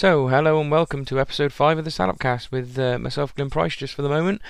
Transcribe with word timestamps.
So, 0.00 0.28
hello 0.28 0.58
and 0.58 0.70
welcome 0.70 1.04
to 1.04 1.20
episode 1.20 1.52
5 1.52 1.76
of 1.76 1.84
the 1.84 1.90
Salopcast 1.90 2.50
with 2.50 2.78
uh, 2.78 2.98
myself, 2.98 3.34
Glenn 3.34 3.50
Price, 3.50 3.76
just 3.76 3.92
for 3.92 4.00
the 4.00 4.08
moment. 4.08 4.40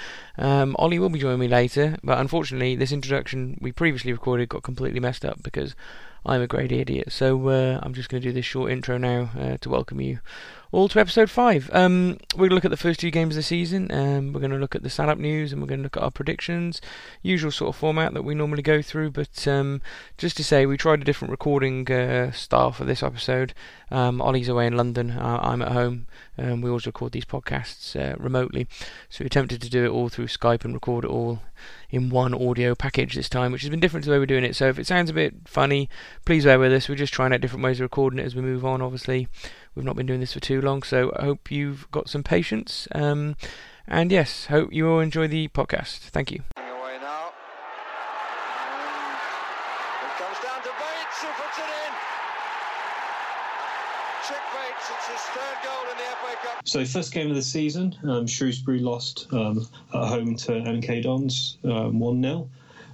Um, 0.41 0.75
Ollie 0.79 0.99
will 0.99 1.11
be 1.11 1.19
joining 1.19 1.39
me 1.39 1.49
later, 1.49 1.99
but 2.03 2.19
unfortunately, 2.19 2.75
this 2.75 2.93
introduction 2.93 3.59
we 3.61 3.73
previously 3.73 4.11
recorded 4.11 4.49
got 4.49 4.63
completely 4.63 4.99
messed 4.99 5.23
up 5.23 5.43
because 5.43 5.77
I'm 6.25 6.41
a 6.41 6.47
great 6.47 6.73
idiot. 6.73 7.13
So, 7.13 7.49
uh, 7.49 7.79
I'm 7.83 7.93
just 7.93 8.09
going 8.09 8.23
to 8.23 8.29
do 8.29 8.33
this 8.33 8.47
short 8.47 8.73
intro 8.73 8.97
now 8.97 9.31
uh, 9.39 9.57
to 9.59 9.69
welcome 9.69 10.01
you 10.01 10.21
all 10.73 10.89
to 10.89 11.01
episode 11.01 11.29
5. 11.29 11.71
Um, 11.73 12.19
we're 12.35 12.49
going 12.49 12.51
to 12.51 12.55
look 12.55 12.65
at 12.65 12.71
the 12.71 12.77
first 12.77 13.01
two 13.01 13.11
games 13.11 13.35
of 13.35 13.41
the 13.41 13.43
season, 13.43 13.91
um, 13.91 14.33
we're 14.33 14.41
going 14.41 14.53
to 14.53 14.59
look 14.59 14.77
at 14.77 14.83
the 14.83 14.91
Salop 14.91 15.19
news, 15.19 15.53
and 15.53 15.61
we're 15.61 15.67
going 15.67 15.81
to 15.81 15.85
look 15.85 15.97
at 15.97 16.03
our 16.03 16.11
predictions. 16.11 16.81
Usual 17.23 17.51
sort 17.51 17.71
of 17.71 17.77
format 17.77 18.15
that 18.15 18.23
we 18.23 18.35
normally 18.35 18.63
go 18.63 18.81
through, 18.81 19.11
but 19.11 19.49
um, 19.49 19.83
just 20.17 20.37
to 20.37 20.45
say, 20.45 20.67
we 20.67 20.77
tried 20.77 21.01
a 21.01 21.05
different 21.05 21.33
recording 21.33 21.91
uh, 21.91 22.31
style 22.31 22.71
for 22.71 22.85
this 22.85 23.03
episode. 23.03 23.53
Um, 23.91 24.21
Ollie's 24.21 24.49
away 24.49 24.67
in 24.67 24.77
London, 24.77 25.19
I'm 25.19 25.63
at 25.63 25.73
home. 25.73 26.07
Um, 26.39 26.61
we 26.61 26.71
always 26.71 26.87
record 26.87 27.13
these 27.13 27.25
podcasts 27.25 27.95
uh, 27.95 28.17
remotely, 28.19 28.67
so 29.09 29.23
we 29.23 29.27
attempted 29.27 29.61
to 29.63 29.69
do 29.71 29.85
it 29.85 29.89
all 29.91 30.09
through 30.09 30.29
Skype 30.29 30.65
and 30.65 30.73
record 30.73 31.05
it 31.05 31.11
all 31.11 31.41
in 31.91 32.09
one 32.09 32.33
audio 32.33 32.75
package 32.75 33.15
this 33.15 33.29
time, 33.29 33.53
which 33.53 33.63
has 33.63 33.71
been 33.71 33.81
different 33.81 34.05
to 34.05 34.11
the 34.11 34.15
way 34.15 34.19
we're 34.21 34.27
doing 34.27 34.45
it. 34.45 34.57
So 34.57 34.69
if 34.69 34.79
it 34.79 34.87
sounds 34.87 35.11
a 35.11 35.15
bit 35.15 35.35
funny, 35.47 35.89
please 36.25 36.45
bear 36.45 36.59
with 36.59 36.73
us. 36.73 36.89
We're 36.89 36.95
just 36.95 37.13
trying 37.13 37.33
out 37.33 37.41
different 37.41 37.65
ways 37.65 37.79
of 37.79 37.85
recording 37.85 38.19
it 38.19 38.25
as 38.25 38.35
we 38.35 38.43
move 38.43 38.65
on, 38.65 38.81
obviously. 38.81 39.29
We've 39.75 39.85
not 39.85 39.97
been 39.97 40.07
doing 40.07 40.21
this 40.21 40.33
for 40.33 40.41
too 40.41 40.61
long, 40.61 40.83
so 40.83 41.13
I 41.17 41.25
hope 41.25 41.51
you've 41.51 41.91
got 41.91 42.09
some 42.09 42.23
patience. 42.23 42.89
Um, 42.93 43.37
and 43.87 44.11
yes, 44.13 44.47
hope 44.47 44.73
you 44.73 44.89
all 44.89 45.01
enjoy 45.01 45.27
the 45.29 45.49
podcast. 45.49 45.99
Thank 46.15 46.31
you. 46.31 46.43
Away 46.57 46.99
now. 47.03 47.33
And 50.01 50.07
it 50.07 50.17
comes 50.17 50.39
down 50.43 50.63
to 50.63 50.73
Bates, 50.79 51.19
who 51.21 51.29
puts 51.35 51.59
it 51.59 51.67
in. 51.67 51.93
Chic 54.27 54.45
Bates, 54.55 54.87
it's 54.95 55.07
his 55.11 55.23
third 55.35 55.59
goal 55.65 55.83
in 55.91 55.97
the 55.99 56.07
FA 56.23 56.35
Cup. 56.47 56.50
So 56.65 56.85
first 56.85 57.13
game 57.13 57.31
of 57.31 57.37
the 57.37 57.43
season, 57.43 57.97
um, 58.05 58.27
Shrewsbury 58.27 58.81
lost 58.81 59.27
um, 59.33 59.67
at 59.95 60.09
home 60.09 60.37
to 60.37 60.53
MK 60.53 61.03
Dons 61.03 61.59
um, 61.65 61.99
one 61.99 62.23
0 62.23 62.51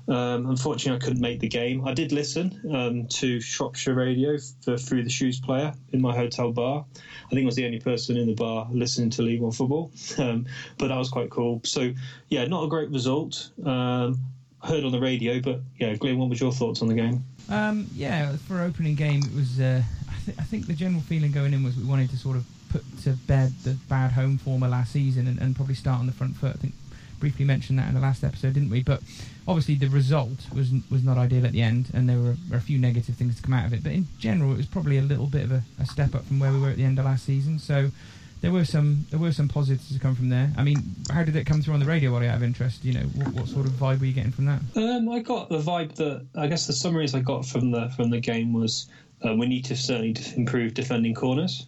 um, 0.08 0.48
Unfortunately, 0.48 0.96
I 0.96 1.04
couldn't 1.04 1.20
make 1.20 1.40
the 1.40 1.48
game. 1.48 1.86
I 1.86 1.92
did 1.92 2.12
listen 2.12 2.60
um, 2.72 3.06
to 3.08 3.40
Shropshire 3.40 3.94
Radio 3.94 4.36
for, 4.62 4.78
through 4.78 5.02
the 5.02 5.10
Shoes 5.10 5.40
player 5.40 5.74
in 5.92 6.00
my 6.00 6.14
hotel 6.14 6.52
bar. 6.52 6.84
I 6.94 7.28
think 7.30 7.42
I 7.42 7.46
was 7.46 7.56
the 7.56 7.66
only 7.66 7.80
person 7.80 8.16
in 8.16 8.28
the 8.28 8.34
bar 8.34 8.68
listening 8.70 9.10
to 9.10 9.22
League 9.22 9.40
One 9.40 9.50
football, 9.52 9.90
but 10.16 10.88
that 10.88 10.96
was 10.96 11.08
quite 11.08 11.30
cool. 11.30 11.60
So 11.64 11.92
yeah, 12.28 12.44
not 12.44 12.64
a 12.64 12.68
great 12.68 12.90
result. 12.90 13.50
Heard 14.62 14.84
on 14.84 14.90
the 14.90 15.00
radio, 15.00 15.38
but 15.40 15.60
yeah, 15.78 15.94
Glenn, 15.94 16.18
what 16.18 16.28
was 16.28 16.40
your 16.40 16.50
thoughts 16.50 16.82
on 16.82 16.88
the 16.88 16.94
game? 16.94 17.24
Um, 17.48 17.86
yeah, 17.94 18.34
for 18.48 18.62
opening 18.62 18.94
game, 18.94 19.22
it 19.22 19.34
was. 19.34 19.60
Uh, 19.60 19.82
I, 20.08 20.14
th- 20.24 20.38
I 20.40 20.42
think 20.42 20.66
the 20.66 20.72
general 20.72 21.02
feeling 21.02 21.30
going 21.30 21.52
in 21.52 21.62
was 21.62 21.76
we 21.76 21.84
wanted 21.84 22.10
to 22.10 22.16
sort 22.16 22.36
of 22.36 22.44
put 22.70 22.82
to 23.02 23.10
bed 23.26 23.52
the 23.64 23.76
bad 23.88 24.12
home 24.12 24.38
form 24.38 24.62
of 24.62 24.70
last 24.70 24.92
season 24.92 25.26
and, 25.26 25.38
and 25.40 25.56
probably 25.56 25.74
start 25.74 26.00
on 26.00 26.06
the 26.06 26.12
front 26.12 26.36
foot. 26.36 26.54
I 26.54 26.58
think 26.58 26.74
briefly 27.18 27.44
mentioned 27.44 27.78
that 27.78 27.88
in 27.88 27.94
the 27.94 28.00
last 28.00 28.24
episode, 28.24 28.54
didn't 28.54 28.70
we? 28.70 28.82
But 28.82 29.00
obviously 29.48 29.74
the 29.74 29.88
result 29.88 30.52
was 30.54 30.70
was 30.90 31.02
not 31.04 31.18
ideal 31.18 31.46
at 31.46 31.52
the 31.52 31.62
end, 31.62 31.90
and 31.94 32.08
there 32.08 32.18
were, 32.18 32.36
were 32.50 32.56
a 32.56 32.60
few 32.60 32.78
negative 32.78 33.14
things 33.14 33.36
to 33.36 33.42
come 33.42 33.54
out 33.54 33.66
of 33.66 33.72
it. 33.72 33.82
But 33.82 33.92
in 33.92 34.06
general, 34.18 34.52
it 34.52 34.56
was 34.56 34.66
probably 34.66 34.98
a 34.98 35.02
little 35.02 35.26
bit 35.26 35.44
of 35.44 35.52
a, 35.52 35.62
a 35.80 35.86
step 35.86 36.14
up 36.14 36.24
from 36.26 36.38
where 36.38 36.52
we 36.52 36.60
were 36.60 36.70
at 36.70 36.76
the 36.76 36.84
end 36.84 36.98
of 36.98 37.04
last 37.04 37.24
season. 37.24 37.58
So 37.58 37.90
there 38.40 38.52
were 38.52 38.64
some 38.64 39.06
there 39.10 39.18
were 39.18 39.32
some 39.32 39.48
positives 39.48 39.92
to 39.92 39.98
come 39.98 40.14
from 40.14 40.28
there. 40.28 40.50
I 40.56 40.62
mean, 40.62 40.78
how 41.10 41.24
did 41.24 41.36
it 41.36 41.46
come 41.46 41.62
through 41.62 41.74
on 41.74 41.80
the 41.80 41.86
radio? 41.86 42.12
What 42.12 42.22
out 42.22 42.36
of 42.36 42.42
interest, 42.42 42.84
you 42.84 42.92
know, 42.92 43.06
what, 43.14 43.28
what 43.28 43.48
sort 43.48 43.66
of 43.66 43.72
vibe 43.72 44.00
were 44.00 44.06
you 44.06 44.12
getting 44.12 44.32
from 44.32 44.46
that? 44.46 44.60
Um, 44.76 45.08
I 45.08 45.20
got 45.20 45.48
the 45.48 45.58
vibe 45.58 45.94
that 45.96 46.26
I 46.36 46.46
guess 46.46 46.66
the 46.66 46.72
summaries 46.72 47.14
I 47.14 47.20
got 47.20 47.46
from 47.46 47.70
the 47.70 47.88
from 47.96 48.10
the 48.10 48.20
game 48.20 48.52
was 48.52 48.88
uh, 49.26 49.34
we 49.34 49.46
need 49.46 49.64
to 49.66 49.76
certainly 49.76 50.14
improve 50.36 50.74
defending 50.74 51.14
corners. 51.14 51.66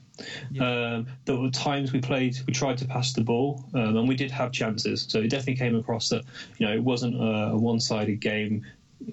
Um, 0.60 1.06
there 1.24 1.36
were 1.36 1.50
times 1.50 1.92
we 1.92 2.00
played, 2.00 2.36
we 2.46 2.52
tried 2.52 2.78
to 2.78 2.86
pass 2.86 3.12
the 3.12 3.22
ball, 3.22 3.64
um, 3.74 3.96
and 3.96 4.08
we 4.08 4.16
did 4.16 4.30
have 4.30 4.52
chances. 4.52 5.06
So 5.08 5.20
it 5.20 5.30
definitely 5.30 5.56
came 5.56 5.76
across 5.76 6.08
that 6.08 6.24
you 6.58 6.66
know 6.66 6.72
it 6.72 6.82
wasn't 6.82 7.16
a, 7.16 7.52
a 7.52 7.56
one-sided 7.56 8.20
game. 8.20 8.64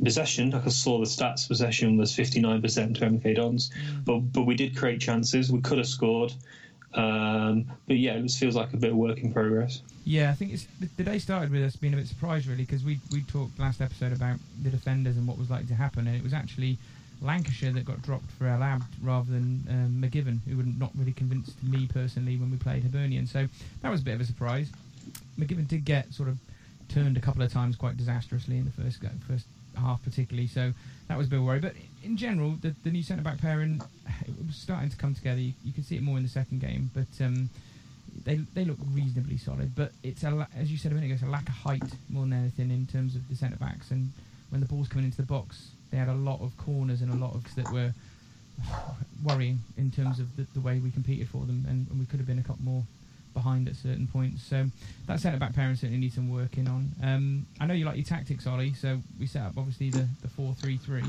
Possession, 0.04 0.50
like 0.50 0.66
I 0.66 0.70
saw 0.70 1.00
the 1.00 1.06
stats, 1.06 1.48
possession 1.48 1.96
was 1.96 2.12
59% 2.12 2.96
to 2.96 3.02
MK 3.02 3.36
Dons, 3.36 3.72
but 4.04 4.20
but 4.20 4.44
we 4.44 4.56
did 4.56 4.76
create 4.76 5.00
chances. 5.00 5.52
We 5.52 5.62
could 5.62 5.78
have 5.78 5.88
scored, 5.88 6.34
um, 6.96 7.66
but 7.88 7.98
yeah, 7.98 8.14
it 8.14 8.24
just 8.24 8.40
feels 8.40 8.56
like 8.56 8.74
a 8.74 8.78
bit 8.78 8.92
of 8.92 8.98
work 8.98 9.20
in 9.20 9.32
progress. 9.32 9.82
Yeah, 10.06 10.30
I 10.30 10.34
think 10.34 10.54
it's 10.54 10.68
the, 10.80 10.90
the 10.98 11.04
day 11.04 11.20
started 11.20 11.52
with 11.52 11.64
us 11.64 11.76
being 11.76 11.94
a 11.94 11.98
bit 11.98 12.08
surprised 12.08 12.48
really 12.48 12.64
because 12.64 12.84
we 12.84 13.00
we 13.12 13.22
talked 13.22 13.60
last 13.60 13.82
episode 13.82 14.12
about 14.12 14.38
the 14.64 14.70
defenders 14.70 15.18
and 15.18 15.28
what 15.28 15.38
was 15.38 15.50
likely 15.50 15.68
to 15.68 15.76
happen, 15.76 16.08
and 16.08 16.16
it 16.16 16.24
was 16.24 16.34
actually 16.34 16.78
Lancashire 17.22 17.72
that 17.72 17.86
got 17.86 18.02
dropped 18.02 18.30
for 18.31 18.48
El 18.48 18.62
Abd 18.62 18.86
rather 19.02 19.31
than 19.31 19.64
um, 19.70 20.02
McGivern, 20.02 20.40
who 20.48 20.58
would 20.58 20.80
not 20.80 20.92
really 20.98 21.12
convinced 21.12 21.62
me 21.64 21.88
personally 21.88 22.38
when 22.38 22.52
we 22.52 22.58
played 22.58 22.84
Hibernian. 22.84 23.28
So 23.28 23.48
that 23.81 23.90
was 23.90 24.02
a 24.02 24.03
bit 24.03 24.16
of 24.16 24.22
a 24.22 24.26
surprise. 24.26 24.70
McGivern 25.40 25.68
did 25.68 25.86
get 25.86 26.14
sort 26.14 26.30
of 26.30 26.38
turned 26.90 27.18
a 27.18 27.22
couple 27.22 27.42
of 27.42 27.52
times 27.52 27.76
quite 27.76 27.98
disastrously 27.98 28.58
in 28.58 28.66
the 28.66 28.72
first 28.72 29.02
go- 29.02 29.09
first 29.28 29.46
half, 29.78 30.03
particularly. 30.03 30.48
So 30.48 30.74
that 31.08 31.18
was 31.18 31.28
a 31.28 31.30
bit 31.30 31.40
of 31.40 31.46
worry. 31.46 31.59
But 31.59 31.74
in 32.03 32.18
general, 32.18 32.56
the, 32.62 32.76
the 32.84 32.92
new 32.92 33.03
centre 33.03 33.24
back 33.24 33.40
pairing 33.40 33.82
it 34.22 34.34
was 34.46 34.56
starting 34.56 34.90
to 34.90 34.97
come 34.97 35.14
together. 35.16 35.40
You, 35.40 35.53
you 35.64 35.74
could 35.74 35.86
see 35.86 35.96
it 35.96 36.03
more 36.03 36.18
in 36.18 36.24
the 36.24 36.30
second 36.30 36.62
game, 36.62 36.92
but. 36.94 37.24
Um, 37.24 37.50
they 38.24 38.36
they 38.53 38.64
look 38.64 38.78
reasonably 38.94 39.38
solid, 39.38 39.76
but 39.76 39.92
it's 40.02 40.24
a 40.24 40.47
as 40.58 40.72
you 40.72 40.78
said 40.78 40.94
a 40.94 40.96
minute 40.96 41.08
ago, 41.08 41.16
it's 41.16 41.24
a 41.24 41.28
lack 41.28 41.50
of 41.50 41.56
height 41.56 41.84
more 42.09 42.24
than 42.24 42.34
anything 42.34 42.72
in 42.72 42.88
terms 42.88 43.14
of 43.14 43.28
the 43.28 43.36
centre 43.36 43.58
backs. 43.58 43.92
And 43.92 44.12
when 44.50 44.62
the 44.62 44.68
ball's 44.68 44.88
coming 44.88 45.06
into 45.06 45.18
the 45.18 45.24
box, 45.24 45.72
they 45.91 45.97
had 45.97 46.07
a 46.07 46.13
lot 46.13 46.41
of 46.41 46.56
corners 46.57 47.01
and 47.01 47.12
a 47.12 47.16
lot 47.16 47.34
of 47.34 47.56
that 47.56 47.72
were 47.72 47.94
worrying 49.23 49.59
in 49.78 49.91
terms 49.91 50.19
of 50.19 50.35
the, 50.38 50.46
the 50.53 50.62
way 50.62 50.79
we 50.79 50.91
competed 50.91 51.28
for 51.28 51.46
them, 51.46 51.66
and, 51.68 51.88
and 51.90 52.00
we 52.00 52.06
could 52.06 52.19
have 52.19 52.28
been 52.28 52.40
a 52.40 52.44
couple 52.44 52.63
more 52.63 52.84
behind 53.34 53.68
at 53.68 53.75
certain 53.75 54.07
points. 54.07 54.44
So 54.44 54.66
that 55.07 55.19
centre 55.19 55.38
back 55.38 55.53
pairing 55.53 55.75
certainly 55.75 56.00
needs 56.00 56.16
some 56.16 56.29
working 56.31 56.68
on. 56.68 56.91
Um, 57.03 57.46
I 57.59 57.66
know 57.66 57.73
you 57.73 57.85
like 57.85 57.97
your 57.97 58.06
tactics, 58.06 58.47
Ollie. 58.47 58.73
So 58.73 59.00
we 59.19 59.28
set 59.28 59.44
up 59.44 59.53
obviously 59.57 59.90
the 59.90 60.07
the 60.22 60.29
four 60.29 60.53
three 60.53 60.78
three. 60.78 61.03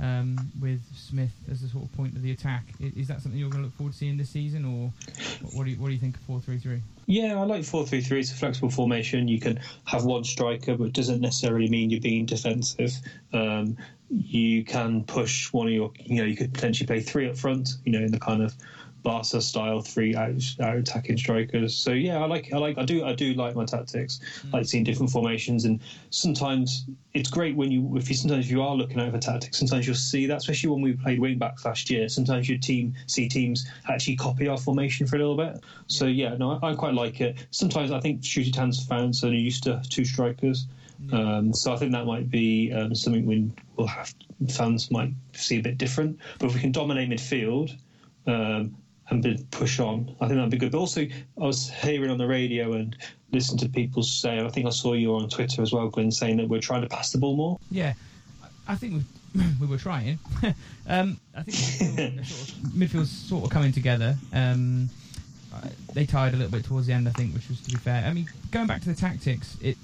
Um, 0.00 0.50
with 0.58 0.80
Smith 0.96 1.34
as 1.50 1.60
the 1.60 1.68
sort 1.68 1.84
of 1.84 1.92
point 1.92 2.16
of 2.16 2.22
the 2.22 2.30
attack, 2.30 2.64
is, 2.80 2.96
is 2.96 3.08
that 3.08 3.20
something 3.20 3.38
you're 3.38 3.50
going 3.50 3.62
to 3.62 3.66
look 3.66 3.76
forward 3.76 3.92
to 3.92 3.98
seeing 3.98 4.16
this 4.16 4.30
season, 4.30 4.64
or 4.64 4.90
what, 5.52 5.64
do 5.64 5.70
you 5.70 5.76
what 5.76 5.88
do 5.88 5.92
you 5.92 5.98
think 5.98 6.16
of 6.16 6.22
four 6.22 6.40
three 6.40 6.56
three? 6.56 6.80
Yeah, 7.06 7.38
I 7.38 7.44
like 7.44 7.62
four 7.62 7.84
three 7.86 8.00
three. 8.00 8.20
It's 8.20 8.32
a 8.32 8.34
flexible 8.34 8.70
formation. 8.70 9.28
You 9.28 9.38
can 9.38 9.60
have 9.84 10.06
one 10.06 10.24
striker, 10.24 10.76
but 10.76 10.84
it 10.84 10.92
doesn't 10.94 11.20
necessarily 11.20 11.68
mean 11.68 11.90
you're 11.90 12.00
being 12.00 12.24
defensive. 12.24 12.92
Um, 13.34 13.76
you 14.12 14.62
can 14.64 15.04
push 15.04 15.52
one 15.52 15.66
of 15.68 15.72
your, 15.72 15.90
you 15.98 16.16
know, 16.16 16.24
you 16.24 16.36
could 16.36 16.52
potentially 16.52 16.86
play 16.86 17.00
three 17.00 17.28
up 17.28 17.36
front, 17.36 17.70
you 17.84 17.92
know, 17.92 18.04
in 18.04 18.12
the 18.12 18.20
kind 18.20 18.42
of 18.42 18.54
Barca 19.02 19.40
style 19.40 19.80
three 19.80 20.14
out, 20.14 20.40
out 20.60 20.76
attacking 20.76 21.16
strikers. 21.16 21.74
So 21.74 21.92
yeah, 21.92 22.22
I 22.22 22.26
like, 22.26 22.52
I 22.52 22.58
like, 22.58 22.78
I 22.78 22.84
do, 22.84 23.04
I 23.04 23.14
do 23.14 23.34
like 23.34 23.56
my 23.56 23.64
tactics. 23.64 24.20
I 24.52 24.58
like 24.58 24.66
seeing 24.66 24.84
different 24.84 25.10
formations, 25.10 25.64
and 25.64 25.80
sometimes 26.10 26.84
it's 27.14 27.28
great 27.28 27.56
when 27.56 27.72
you, 27.72 27.96
if 27.96 28.08
you 28.08 28.14
sometimes 28.14 28.50
you 28.50 28.62
are 28.62 28.76
looking 28.76 29.00
over 29.00 29.18
tactics, 29.18 29.58
sometimes 29.58 29.86
you'll 29.86 29.96
see 29.96 30.26
that, 30.26 30.36
especially 30.36 30.70
when 30.70 30.82
we 30.82 30.92
played 30.92 31.18
wing 31.18 31.38
backs 31.38 31.64
last 31.64 31.90
year. 31.90 32.08
Sometimes 32.08 32.48
your 32.48 32.58
team 32.58 32.94
see 33.06 33.28
teams 33.28 33.66
actually 33.88 34.16
copy 34.16 34.46
our 34.46 34.58
formation 34.58 35.06
for 35.06 35.16
a 35.16 35.18
little 35.18 35.36
bit. 35.36 35.64
So 35.88 36.06
yeah, 36.06 36.36
no, 36.36 36.60
I, 36.62 36.70
I 36.70 36.74
quite 36.74 36.94
like 36.94 37.20
it. 37.20 37.46
Sometimes 37.50 37.90
I 37.90 37.98
think 37.98 38.20
Shooty 38.20 38.52
Tan's 38.52 38.86
fans 38.86 39.24
are 39.24 39.32
used 39.32 39.64
to 39.64 39.82
two 39.88 40.04
strikers. 40.04 40.66
Um, 41.10 41.52
so 41.52 41.72
I 41.72 41.76
think 41.76 41.92
that 41.92 42.06
might 42.06 42.30
be 42.30 42.72
um, 42.72 42.94
something 42.94 43.26
we 43.26 43.50
will 43.76 43.86
have 43.86 44.14
fans 44.50 44.90
might 44.90 45.12
see 45.32 45.58
a 45.58 45.62
bit 45.62 45.78
different. 45.78 46.18
But 46.38 46.46
if 46.46 46.54
we 46.54 46.60
can 46.60 46.72
dominate 46.72 47.08
midfield 47.08 47.76
um, 48.26 48.76
and 49.08 49.50
push 49.50 49.80
on, 49.80 50.14
I 50.20 50.26
think 50.26 50.36
that'd 50.36 50.50
be 50.50 50.58
good. 50.58 50.72
But 50.72 50.78
also, 50.78 51.02
I 51.02 51.10
was 51.36 51.70
hearing 51.70 52.10
on 52.10 52.18
the 52.18 52.26
radio 52.26 52.72
and 52.74 52.96
listening 53.32 53.58
to 53.58 53.68
people 53.68 54.02
say, 54.02 54.40
I 54.40 54.48
think 54.48 54.66
I 54.66 54.70
saw 54.70 54.92
you 54.92 55.14
on 55.14 55.28
Twitter 55.28 55.62
as 55.62 55.72
well, 55.72 55.88
Glenn, 55.88 56.10
saying 56.10 56.36
that 56.38 56.48
we're 56.48 56.60
trying 56.60 56.82
to 56.82 56.88
pass 56.88 57.12
the 57.12 57.18
ball 57.18 57.36
more. 57.36 57.58
Yeah, 57.70 57.94
I 58.68 58.76
think 58.76 59.02
we, 59.34 59.42
we 59.60 59.66
were 59.66 59.78
trying. 59.78 60.18
um, 60.88 61.18
I 61.36 61.42
think 61.42 61.98
midfield, 61.98 62.26
sort 62.26 62.48
of, 62.50 62.72
midfield's 62.72 63.10
sort 63.10 63.44
of 63.44 63.50
coming 63.50 63.72
together. 63.72 64.16
Um, 64.32 64.88
they 65.92 66.06
tired 66.06 66.32
a 66.32 66.36
little 66.36 66.50
bit 66.50 66.64
towards 66.64 66.86
the 66.86 66.94
end, 66.94 67.06
I 67.06 67.12
think, 67.12 67.34
which 67.34 67.48
was 67.48 67.60
to 67.60 67.70
be 67.70 67.76
fair. 67.76 68.04
I 68.06 68.12
mean, 68.12 68.26
going 68.50 68.66
back 68.66 68.80
to 68.82 68.88
the 68.88 68.94
tactics, 68.94 69.56
it 69.60 69.76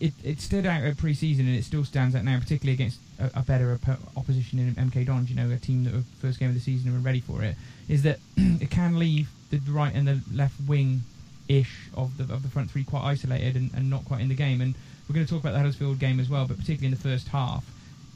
it, 0.00 0.12
it 0.24 0.40
stood 0.40 0.66
out 0.66 0.82
at 0.82 0.96
pre-season 0.96 1.46
and 1.46 1.56
it 1.56 1.64
still 1.64 1.84
stands 1.84 2.14
out 2.14 2.24
now, 2.24 2.38
particularly 2.38 2.74
against 2.74 2.98
a, 3.18 3.30
a 3.38 3.42
better 3.42 3.76
oppo- 3.76 3.98
opposition 4.16 4.58
in 4.58 4.74
MK 4.74 5.06
Dons. 5.06 5.30
You 5.30 5.36
know, 5.36 5.50
a 5.50 5.58
team 5.58 5.84
that 5.84 5.94
were 5.94 6.02
first 6.20 6.38
game 6.38 6.48
of 6.48 6.54
the 6.54 6.60
season 6.60 6.88
and 6.88 6.96
were 6.96 7.04
ready 7.04 7.20
for 7.20 7.42
it. 7.42 7.56
Is 7.88 8.02
that 8.02 8.18
it 8.36 8.70
can 8.70 8.98
leave 8.98 9.28
the 9.50 9.58
right 9.70 9.94
and 9.94 10.06
the 10.06 10.20
left 10.32 10.54
wing 10.66 11.02
ish 11.48 11.88
of 11.94 12.16
the 12.16 12.32
of 12.34 12.42
the 12.42 12.48
front 12.48 12.70
three 12.70 12.82
quite 12.82 13.04
isolated 13.04 13.54
and, 13.54 13.72
and 13.74 13.88
not 13.88 14.04
quite 14.04 14.20
in 14.20 14.28
the 14.28 14.34
game. 14.34 14.60
And 14.60 14.74
we're 15.08 15.14
going 15.14 15.26
to 15.26 15.32
talk 15.32 15.40
about 15.40 15.52
the 15.52 15.58
Huddersfield 15.58 15.98
game 15.98 16.18
as 16.18 16.28
well, 16.28 16.46
but 16.46 16.58
particularly 16.58 16.86
in 16.86 16.90
the 16.90 17.08
first 17.08 17.28
half, 17.28 17.64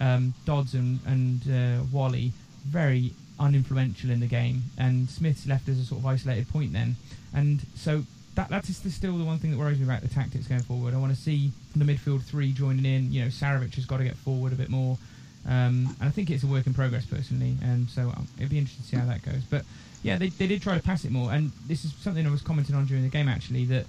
um, 0.01 0.35
Dodds 0.45 0.75
and, 0.75 0.99
and 1.07 1.43
uh, 1.49 1.85
Wally 1.93 2.33
very 2.67 3.13
uninfluential 3.39 4.11
in 4.11 4.21
the 4.21 4.27
game, 4.27 4.65
and 4.77 5.09
Smith's 5.09 5.47
left 5.47 5.69
as 5.69 5.79
a 5.79 5.85
sort 5.85 6.01
of 6.01 6.07
isolated 6.07 6.49
point 6.49 6.73
then. 6.73 6.97
And 7.33 7.65
so 7.75 8.05
that 8.35 8.49
that 8.49 8.69
is 8.69 8.81
the- 8.81 8.91
still 8.91 9.17
the 9.17 9.25
one 9.25 9.39
thing 9.39 9.53
that 9.53 9.59
worries 9.59 9.79
me 9.79 9.85
about 9.85 10.03
the 10.03 10.09
tactics 10.09 10.47
going 10.47 10.63
forward. 10.63 10.95
I 10.95 10.99
want 10.99 11.15
to 11.15 11.21
see 11.21 11.53
the 11.77 11.85
midfield 11.85 12.23
three 12.23 12.53
joining 12.53 12.85
in. 12.85 13.13
You 13.13 13.23
know, 13.23 13.29
Sarcevic 13.29 13.75
has 13.75 13.87
got 13.87 13.99
to 13.99 14.05
get 14.05 14.17
forward 14.17 14.53
a 14.53 14.57
bit 14.57 14.69
more. 14.69 14.99
Um, 15.47 15.97
and 16.01 16.09
I 16.09 16.11
think 16.11 16.31
it's 16.31 16.43
a 16.43 16.47
work 16.47 16.67
in 16.67 16.75
progress 16.75 17.07
personally, 17.07 17.57
and 17.63 17.89
so 17.89 18.03
um, 18.03 18.29
it'd 18.37 18.51
be 18.51 18.59
interesting 18.59 18.83
to 18.83 18.89
see 18.89 18.97
how 18.97 19.07
that 19.07 19.23
goes. 19.23 19.43
But 19.49 19.65
yeah, 20.03 20.17
they, 20.19 20.29
they 20.29 20.47
did 20.47 20.61
try 20.61 20.77
to 20.77 20.83
pass 20.83 21.05
it 21.05 21.11
more, 21.11 21.33
and 21.33 21.51
this 21.67 21.85
is 21.85 21.95
something 21.95 22.27
I 22.27 22.31
was 22.31 22.43
commenting 22.43 22.75
on 22.75 22.85
during 22.85 23.03
the 23.03 23.09
game 23.09 23.29
actually 23.29 23.65
that, 23.67 23.87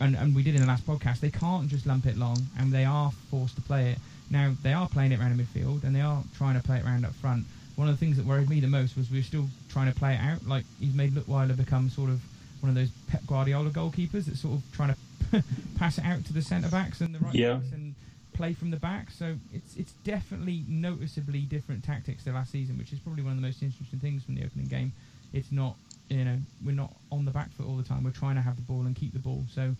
and, 0.00 0.16
and 0.16 0.34
we 0.34 0.42
did 0.42 0.56
in 0.56 0.62
the 0.62 0.66
last 0.66 0.84
podcast. 0.86 1.20
They 1.20 1.30
can't 1.30 1.68
just 1.68 1.86
lump 1.86 2.06
it 2.06 2.16
long, 2.16 2.38
and 2.58 2.72
they 2.72 2.84
are 2.84 3.12
forced 3.30 3.54
to 3.56 3.62
play 3.62 3.90
it. 3.90 3.98
Now 4.30 4.52
they 4.62 4.72
are 4.72 4.88
playing 4.88 5.12
it 5.12 5.20
around 5.20 5.36
the 5.36 5.42
midfield, 5.42 5.84
and 5.84 5.94
they 5.94 6.00
are 6.00 6.22
trying 6.36 6.60
to 6.60 6.62
play 6.62 6.78
it 6.78 6.84
around 6.84 7.04
up 7.04 7.14
front. 7.14 7.46
One 7.76 7.88
of 7.88 7.94
the 7.94 8.04
things 8.04 8.16
that 8.16 8.26
worried 8.26 8.50
me 8.50 8.60
the 8.60 8.66
most 8.66 8.96
was 8.96 9.10
we 9.10 9.18
were 9.18 9.24
still 9.24 9.48
trying 9.68 9.92
to 9.92 9.98
play 9.98 10.14
it 10.14 10.20
out. 10.20 10.46
Like 10.46 10.64
he's 10.80 10.94
made 10.94 11.12
Leutwiler 11.14 11.56
become 11.56 11.88
sort 11.88 12.10
of 12.10 12.20
one 12.60 12.68
of 12.68 12.74
those 12.74 12.90
Pep 13.08 13.24
Guardiola 13.26 13.70
goalkeepers 13.70 14.26
that's 14.26 14.40
sort 14.40 14.54
of 14.54 14.62
trying 14.72 14.92
to 14.92 14.96
pass 15.78 15.98
it 15.98 16.04
out 16.04 16.24
to 16.26 16.32
the 16.32 16.42
centre 16.42 16.68
backs 16.68 17.00
and 17.00 17.14
the 17.14 17.18
right 17.20 17.34
Yeah. 17.34 17.54
backs 17.54 17.72
and 17.72 17.94
play 18.32 18.52
from 18.54 18.70
the 18.70 18.76
back. 18.78 19.10
So 19.10 19.36
it's 19.52 19.76
it's 19.76 19.92
definitely 20.04 20.64
noticeably 20.68 21.40
different 21.40 21.84
tactics 21.84 22.24
to 22.24 22.32
last 22.32 22.50
season, 22.52 22.78
which 22.78 22.92
is 22.92 22.98
probably 22.98 23.22
one 23.22 23.32
of 23.32 23.38
the 23.40 23.46
most 23.46 23.62
interesting 23.62 23.98
things 23.98 24.24
from 24.24 24.34
the 24.34 24.44
opening 24.44 24.66
game. 24.66 24.92
It's 25.32 25.52
not 25.52 25.76
you 26.08 26.24
know 26.24 26.38
we're 26.64 26.74
not 26.74 26.94
on 27.12 27.24
the 27.24 27.30
back 27.30 27.52
foot 27.52 27.66
all 27.66 27.76
the 27.76 27.82
time. 27.84 28.02
We're 28.04 28.10
trying 28.10 28.36
to 28.36 28.42
have 28.42 28.56
the 28.56 28.62
ball 28.62 28.80
and 28.82 28.96
keep 28.96 29.12
the 29.12 29.18
ball. 29.18 29.44
So 29.52 29.74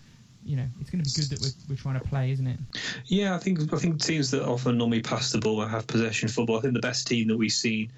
you 0.45 0.57
know 0.57 0.67
it's 0.81 0.91
going 0.91 1.03
to 1.03 1.11
be 1.11 1.21
good 1.21 1.31
that 1.31 1.41
we're, 1.41 1.73
we're 1.75 1.81
trying 1.81 2.01
to 2.01 2.07
play, 2.09 2.31
isn't 2.33 2.47
it? 2.47 2.59
Yeah, 3.07 3.35
I 3.35 3.39
think 3.39 3.73
I 3.73 3.77
think 3.77 4.01
teams 4.03 4.31
that 4.33 4.45
often 4.47 4.79
normally 4.79 5.03
pass 5.03 5.33
the 5.33 5.39
ball 5.39 5.63
and 5.63 5.71
have 5.71 5.87
possession 5.87 6.29
football. 6.29 6.59
I 6.59 6.61
think 6.63 6.75
the 6.75 6.81
best 6.81 7.07
team 7.07 7.29
that 7.29 7.37
we've 7.37 7.53
seen, 7.53 7.91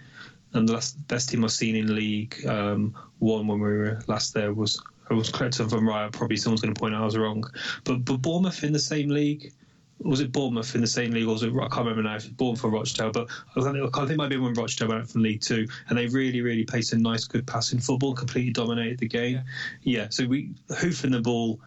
and 0.53 0.69
the 0.69 0.75
last, 0.75 1.07
best 1.09 1.29
team 1.29 1.45
I've 1.45 1.53
seen 1.53 1.77
in 1.77 1.95
League 1.95 2.45
um, 2.47 2.95
One 3.19 3.47
when 3.47 3.61
we 3.61 3.69
were 3.69 4.01
last 4.07 4.33
there 4.35 4.53
was 4.55 4.81
I 5.13 5.19
was 5.19 5.31
correct 5.31 5.61
if 5.61 5.73
I'm 5.73 5.89
right. 5.89 6.11
Probably 6.11 6.37
someone's 6.37 6.63
going 6.63 6.75
to 6.75 6.79
point 6.79 6.95
out 6.95 7.03
I 7.03 7.05
was 7.05 7.17
wrong, 7.17 7.45
but 7.85 8.05
but 8.05 8.19
Bournemouth 8.19 8.65
in 8.65 8.73
the 8.73 8.79
same 8.79 9.09
league. 9.09 9.53
Was 9.99 10.21
it 10.21 10.33
Bournemouth 10.33 10.75
in 10.75 10.81
the 10.81 10.87
same 10.89 11.13
league, 11.13 11.29
or 11.29 11.35
was 11.35 11.45
it? 11.45 11.55
I 11.55 11.69
can't 11.69 11.87
remember 11.87 12.03
now. 12.03 12.17
If 12.17 12.25
it's 12.25 12.33
Bournemouth 12.33 12.65
or 12.65 12.71
Rochdale, 12.71 13.13
but 13.13 13.29
I 13.57 13.61
think, 13.61 13.97
I 13.97 14.01
think 14.01 14.11
it 14.11 14.17
might 14.17 14.31
be 14.31 14.37
when 14.37 14.55
Rochdale 14.55 14.89
went 14.89 15.09
from 15.09 15.23
League 15.23 15.43
Two, 15.43 15.69
and 15.89 15.97
they 15.97 16.07
really, 16.09 16.41
really 16.41 16.65
played 16.65 16.85
some 16.85 17.03
nice, 17.03 17.25
good 17.25 17.47
passing 17.47 17.79
football. 17.79 18.15
Completely 18.15 18.53
dominated 18.53 18.99
the 18.99 19.07
game. 19.07 19.43
Yeah, 19.83 20.09
so 20.11 20.27
we 20.27 20.51
hoofing 20.77 21.13
the 21.13 21.21
ball 21.21 21.61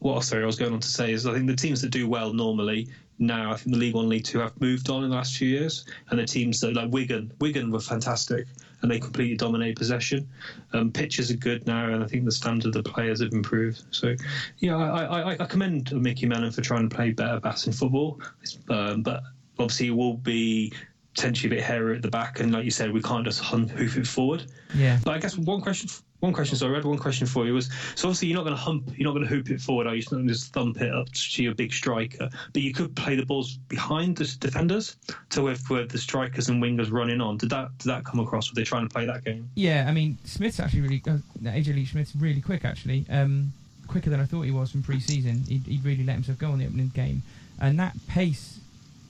what 0.00 0.16
oh, 0.16 0.20
sorry 0.20 0.42
I 0.42 0.46
was 0.46 0.56
going 0.56 0.72
on 0.72 0.80
to 0.80 0.88
say 0.88 1.12
is 1.12 1.26
I 1.26 1.34
think 1.34 1.46
the 1.46 1.54
teams 1.54 1.82
that 1.82 1.90
do 1.90 2.08
well 2.08 2.32
normally 2.32 2.88
now 3.18 3.52
I 3.52 3.56
think 3.56 3.72
the 3.74 3.78
League 3.78 3.94
One, 3.94 4.08
League 4.08 4.24
Two 4.24 4.38
have 4.38 4.58
moved 4.60 4.88
on 4.88 5.04
in 5.04 5.10
the 5.10 5.16
last 5.16 5.36
few 5.36 5.48
years, 5.48 5.84
and 6.08 6.18
the 6.18 6.24
teams 6.24 6.60
that 6.60 6.74
like 6.74 6.90
Wigan, 6.90 7.32
Wigan 7.38 7.70
were 7.70 7.80
fantastic 7.80 8.46
and 8.82 8.90
they 8.90 8.98
completely 8.98 9.36
dominate 9.36 9.76
possession. 9.76 10.28
Um, 10.72 10.90
pitches 10.90 11.30
are 11.30 11.36
good 11.36 11.66
now, 11.66 11.86
and 11.90 12.02
I 12.02 12.06
think 12.06 12.24
the 12.24 12.32
standard 12.32 12.74
of 12.76 12.84
the 12.84 12.90
players 12.90 13.20
have 13.20 13.32
improved. 13.32 13.82
So, 13.90 14.14
yeah, 14.58 14.76
I, 14.76 15.04
I, 15.04 15.36
I 15.40 15.46
commend 15.46 15.92
Micky 15.92 16.26
Mellon 16.26 16.52
for 16.52 16.62
trying 16.62 16.88
to 16.88 16.94
play 16.94 17.10
better 17.12 17.40
passing 17.40 17.72
football, 17.72 18.20
um, 18.68 19.02
but 19.02 19.22
obviously 19.58 19.88
it 19.88 19.96
will 19.96 20.16
be 20.16 20.72
potentially 21.14 21.52
a 21.52 21.56
bit 21.56 21.64
hairy 21.64 21.96
at 21.96 22.02
the 22.02 22.10
back, 22.10 22.40
and 22.40 22.52
like 22.52 22.64
you 22.64 22.70
said, 22.70 22.92
we 22.92 23.02
can't 23.02 23.24
just 23.24 23.42
hoof 23.44 23.96
it 23.96 24.06
forward. 24.06 24.44
Yeah. 24.74 24.98
But 25.04 25.14
I 25.14 25.18
guess 25.18 25.36
one 25.36 25.60
question, 25.60 25.88
one 26.20 26.32
question. 26.32 26.56
So 26.56 26.68
I 26.68 26.70
read 26.70 26.84
one 26.84 26.98
question 26.98 27.26
for 27.26 27.46
you 27.46 27.54
was 27.54 27.68
so 27.96 28.08
obviously 28.08 28.28
you're 28.28 28.36
not 28.36 28.44
going 28.44 28.54
to 28.54 28.60
hump, 28.60 28.92
you're 28.96 29.06
not 29.06 29.14
going 29.14 29.26
to 29.26 29.28
hoop 29.28 29.50
it 29.50 29.60
forward. 29.60 29.86
Are 29.86 29.94
you? 29.94 30.02
You're 30.02 30.18
not 30.18 30.24
going 30.24 30.28
to 30.28 30.34
just 30.34 30.52
thump 30.52 30.80
it 30.80 30.92
up 30.92 31.10
to 31.12 31.42
your 31.42 31.54
big 31.54 31.72
striker, 31.72 32.28
but 32.52 32.62
you 32.62 32.72
could 32.72 32.94
play 32.94 33.16
the 33.16 33.26
balls 33.26 33.56
behind 33.56 34.16
the 34.16 34.24
defenders 34.38 34.96
to 35.30 35.42
with, 35.42 35.68
with 35.68 35.90
the 35.90 35.98
strikers 35.98 36.48
and 36.48 36.62
wingers 36.62 36.92
running 36.92 37.20
on. 37.20 37.38
Did 37.38 37.50
that 37.50 37.76
did 37.78 37.88
that 37.88 38.04
come 38.04 38.20
across? 38.20 38.50
Were 38.50 38.54
they 38.54 38.64
trying 38.64 38.88
to 38.88 38.92
play 38.92 39.06
that 39.06 39.24
game? 39.24 39.50
Yeah, 39.54 39.86
I 39.88 39.92
mean 39.92 40.16
Smith's 40.24 40.60
actually 40.60 40.82
really 40.82 41.02
uh, 41.08 41.18
AJ 41.42 41.74
Leitch-Smith's 41.74 42.14
really 42.16 42.40
quick 42.40 42.64
actually, 42.64 43.04
um, 43.10 43.52
quicker 43.88 44.10
than 44.10 44.20
I 44.20 44.24
thought 44.24 44.42
he 44.42 44.52
was 44.52 44.70
from 44.70 44.82
pre-season. 44.82 45.42
He 45.48 45.58
he 45.58 45.80
really 45.82 46.04
let 46.04 46.14
himself 46.14 46.38
go 46.38 46.50
on 46.50 46.58
the 46.58 46.66
opening 46.66 46.92
game, 46.94 47.24
and 47.60 47.78
that 47.80 47.96
pace 48.06 48.60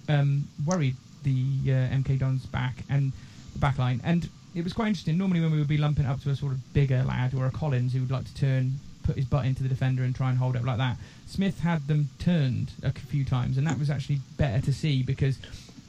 um, 0.09 0.49
worried 0.65 0.97
the 1.23 1.45
uh, 1.67 1.95
MK 1.97 2.19
Dons 2.19 2.47
back 2.47 2.85
and 2.89 3.13
the 3.53 3.59
back 3.59 3.79
line. 3.79 4.01
And 4.05 4.29
it 4.55 4.65
was 4.65 4.73
quite 4.73 4.89
interesting. 4.89 5.17
Normally, 5.19 5.41
when 5.41 5.53
we 5.53 5.59
would 5.59 5.69
be 5.69 5.79
lumping 5.79 6.07
up 6.07 6.21
to 6.23 6.31
a 6.31 6.37
sort 6.37 6.53
of 6.53 6.73
bigger 6.73 7.03
lad 7.03 7.35
or 7.35 7.47
a 7.47 7.51
Collins 7.51 7.93
who 7.93 8.01
would 8.01 8.11
like 8.11 8.25
to 8.25 8.35
turn, 8.35 8.81
put 9.05 9.17
his 9.17 9.25
butt 9.25 9.45
into 9.47 9.63
the 9.63 9.69
defender 9.69 10.03
and 10.03 10.15
try 10.15 10.29
and 10.31 10.39
hold 10.39 10.57
up 10.57 10.65
like 10.65 10.79
that, 10.79 10.97
Smith 11.27 11.61
had 11.61 11.87
them 11.87 12.09
turned 12.19 12.73
a 12.83 12.91
few 12.93 13.25
times, 13.25 13.57
and 13.59 13.67
that 13.67 13.79
was 13.79 13.91
actually 13.91 14.21
better 14.37 14.61
to 14.65 14.73
see 14.73 15.03
because. 15.03 15.39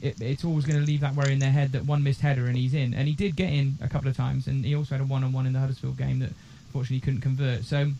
It, 0.00 0.20
it's 0.20 0.44
always 0.44 0.64
going 0.64 0.80
to 0.80 0.84
leave 0.84 0.98
that 1.02 1.14
worry 1.14 1.32
in 1.32 1.38
their 1.38 1.52
head 1.52 1.70
that 1.72 1.84
one 1.84 2.02
missed 2.02 2.22
header 2.22 2.46
and 2.46 2.56
he's 2.56 2.74
in, 2.74 2.92
and 2.92 3.06
he 3.06 3.14
did 3.14 3.36
get 3.36 3.52
in 3.52 3.76
a 3.80 3.86
couple 3.86 4.08
of 4.08 4.16
times, 4.16 4.48
and 4.48 4.64
he 4.64 4.74
also 4.74 4.96
had 4.96 5.00
a 5.00 5.04
one-on-one 5.04 5.46
in 5.46 5.52
the 5.52 5.60
Huddersfield 5.60 5.96
game 5.96 6.18
that 6.18 6.30
fortunately 6.72 6.98
couldn't 6.98 7.20
convert. 7.20 7.62
So 7.62 7.92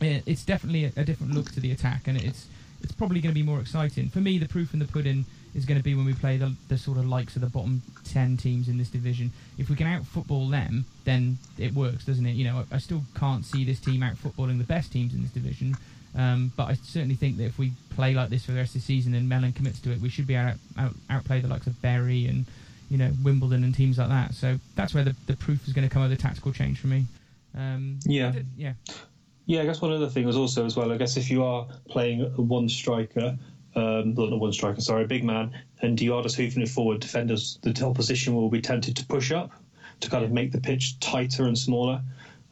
it- 0.00 0.22
it's 0.24 0.44
definitely 0.46 0.86
a, 0.86 0.92
a 0.96 1.04
different 1.04 1.34
look 1.34 1.50
to 1.52 1.60
the 1.60 1.72
attack, 1.72 2.08
and 2.08 2.16
it's 2.16 2.46
it's 2.82 2.92
probably 2.92 3.20
going 3.20 3.34
to 3.34 3.38
be 3.38 3.42
more 3.42 3.60
exciting. 3.60 4.08
For 4.08 4.20
me, 4.20 4.38
the 4.38 4.48
proof 4.48 4.72
in 4.72 4.78
the 4.78 4.86
pudding 4.86 5.26
is 5.56 5.64
going 5.64 5.78
to 5.78 5.84
be 5.84 5.94
when 5.94 6.04
we 6.04 6.12
play 6.12 6.36
the, 6.36 6.54
the 6.68 6.76
sort 6.76 6.98
of 6.98 7.06
likes 7.06 7.34
of 7.34 7.40
the 7.42 7.48
bottom 7.48 7.82
10 8.04 8.36
teams 8.36 8.68
in 8.68 8.76
this 8.76 8.88
division. 8.88 9.32
If 9.56 9.70
we 9.70 9.76
can 9.76 9.86
out 9.86 10.04
football 10.04 10.48
them, 10.48 10.84
then 11.04 11.38
it 11.58 11.72
works, 11.72 12.04
doesn't 12.04 12.26
it? 12.26 12.32
You 12.32 12.44
know, 12.44 12.64
I, 12.70 12.76
I 12.76 12.78
still 12.78 13.02
can't 13.16 13.44
see 13.44 13.64
this 13.64 13.80
team 13.80 14.02
out 14.02 14.16
footballing 14.16 14.58
the 14.58 14.64
best 14.64 14.92
teams 14.92 15.14
in 15.14 15.22
this 15.22 15.30
division. 15.30 15.76
Um, 16.14 16.52
but 16.56 16.64
I 16.64 16.74
certainly 16.74 17.14
think 17.14 17.36
that 17.38 17.44
if 17.44 17.58
we 17.58 17.72
play 17.90 18.14
like 18.14 18.30
this 18.30 18.44
for 18.44 18.52
the 18.52 18.58
rest 18.58 18.74
of 18.74 18.80
the 18.82 18.86
season 18.86 19.14
and 19.14 19.28
Mellon 19.28 19.52
commits 19.52 19.80
to 19.80 19.92
it, 19.92 20.00
we 20.00 20.08
should 20.08 20.26
be 20.26 20.34
able 20.34 20.52
to 20.52 20.80
out, 20.80 20.94
outplay 21.10 21.40
the 21.40 21.48
likes 21.48 21.66
of 21.66 21.80
Bury 21.82 22.26
and 22.26 22.46
you 22.90 22.96
know 22.96 23.10
Wimbledon 23.22 23.64
and 23.64 23.74
teams 23.74 23.98
like 23.98 24.08
that. 24.08 24.34
So 24.34 24.58
that's 24.76 24.94
where 24.94 25.04
the, 25.04 25.14
the 25.26 25.36
proof 25.36 25.66
is 25.66 25.74
going 25.74 25.86
to 25.86 25.92
come 25.92 26.02
of 26.02 26.10
the 26.10 26.16
tactical 26.16 26.52
change 26.52 26.78
for 26.78 26.86
me. 26.86 27.04
Um, 27.56 27.98
Yeah. 28.04 28.32
yeah, 28.56 28.72
Yeah, 29.46 29.62
I 29.62 29.64
guess 29.66 29.80
one 29.80 29.92
other 29.92 30.08
thing 30.08 30.26
was 30.26 30.36
also 30.36 30.64
as 30.64 30.76
well. 30.76 30.90
I 30.92 30.96
guess 30.96 31.16
if 31.16 31.30
you 31.30 31.44
are 31.44 31.66
playing 31.88 32.24
one 32.36 32.68
striker, 32.68 33.36
um, 33.76 34.14
well, 34.14 34.28
not 34.28 34.40
one 34.40 34.52
striker, 34.52 34.80
sorry, 34.80 35.06
big 35.06 35.22
man, 35.22 35.52
and 35.82 35.98
just 35.98 36.36
hoofing 36.36 36.62
it 36.62 36.68
forward, 36.68 37.00
defenders, 37.00 37.58
the 37.62 37.84
opposition 37.84 38.34
will 38.34 38.48
be 38.48 38.60
tempted 38.60 38.96
to 38.96 39.06
push 39.06 39.30
up 39.30 39.52
to 40.00 40.10
kind 40.10 40.24
of 40.24 40.32
make 40.32 40.52
the 40.52 40.60
pitch 40.60 40.98
tighter 41.00 41.44
and 41.44 41.56
smaller. 41.56 42.02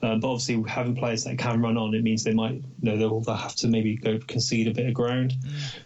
Um, 0.03 0.21
but 0.21 0.29
obviously, 0.29 0.63
having 0.69 0.95
players 0.95 1.25
that 1.25 1.39
can 1.39 1.63
run 1.63 1.79
on, 1.79 1.95
it 1.95 2.03
means 2.03 2.25
they 2.25 2.35
might, 2.35 2.57
you 2.57 2.65
know, 2.83 2.97
they'll, 2.99 3.21
they'll 3.21 3.35
have 3.35 3.55
to 3.57 3.69
maybe 3.69 3.97
go 3.97 4.19
concede 4.27 4.69
a 4.69 4.71
bit 4.71 4.87
of 4.87 4.93
ground. 4.93 5.33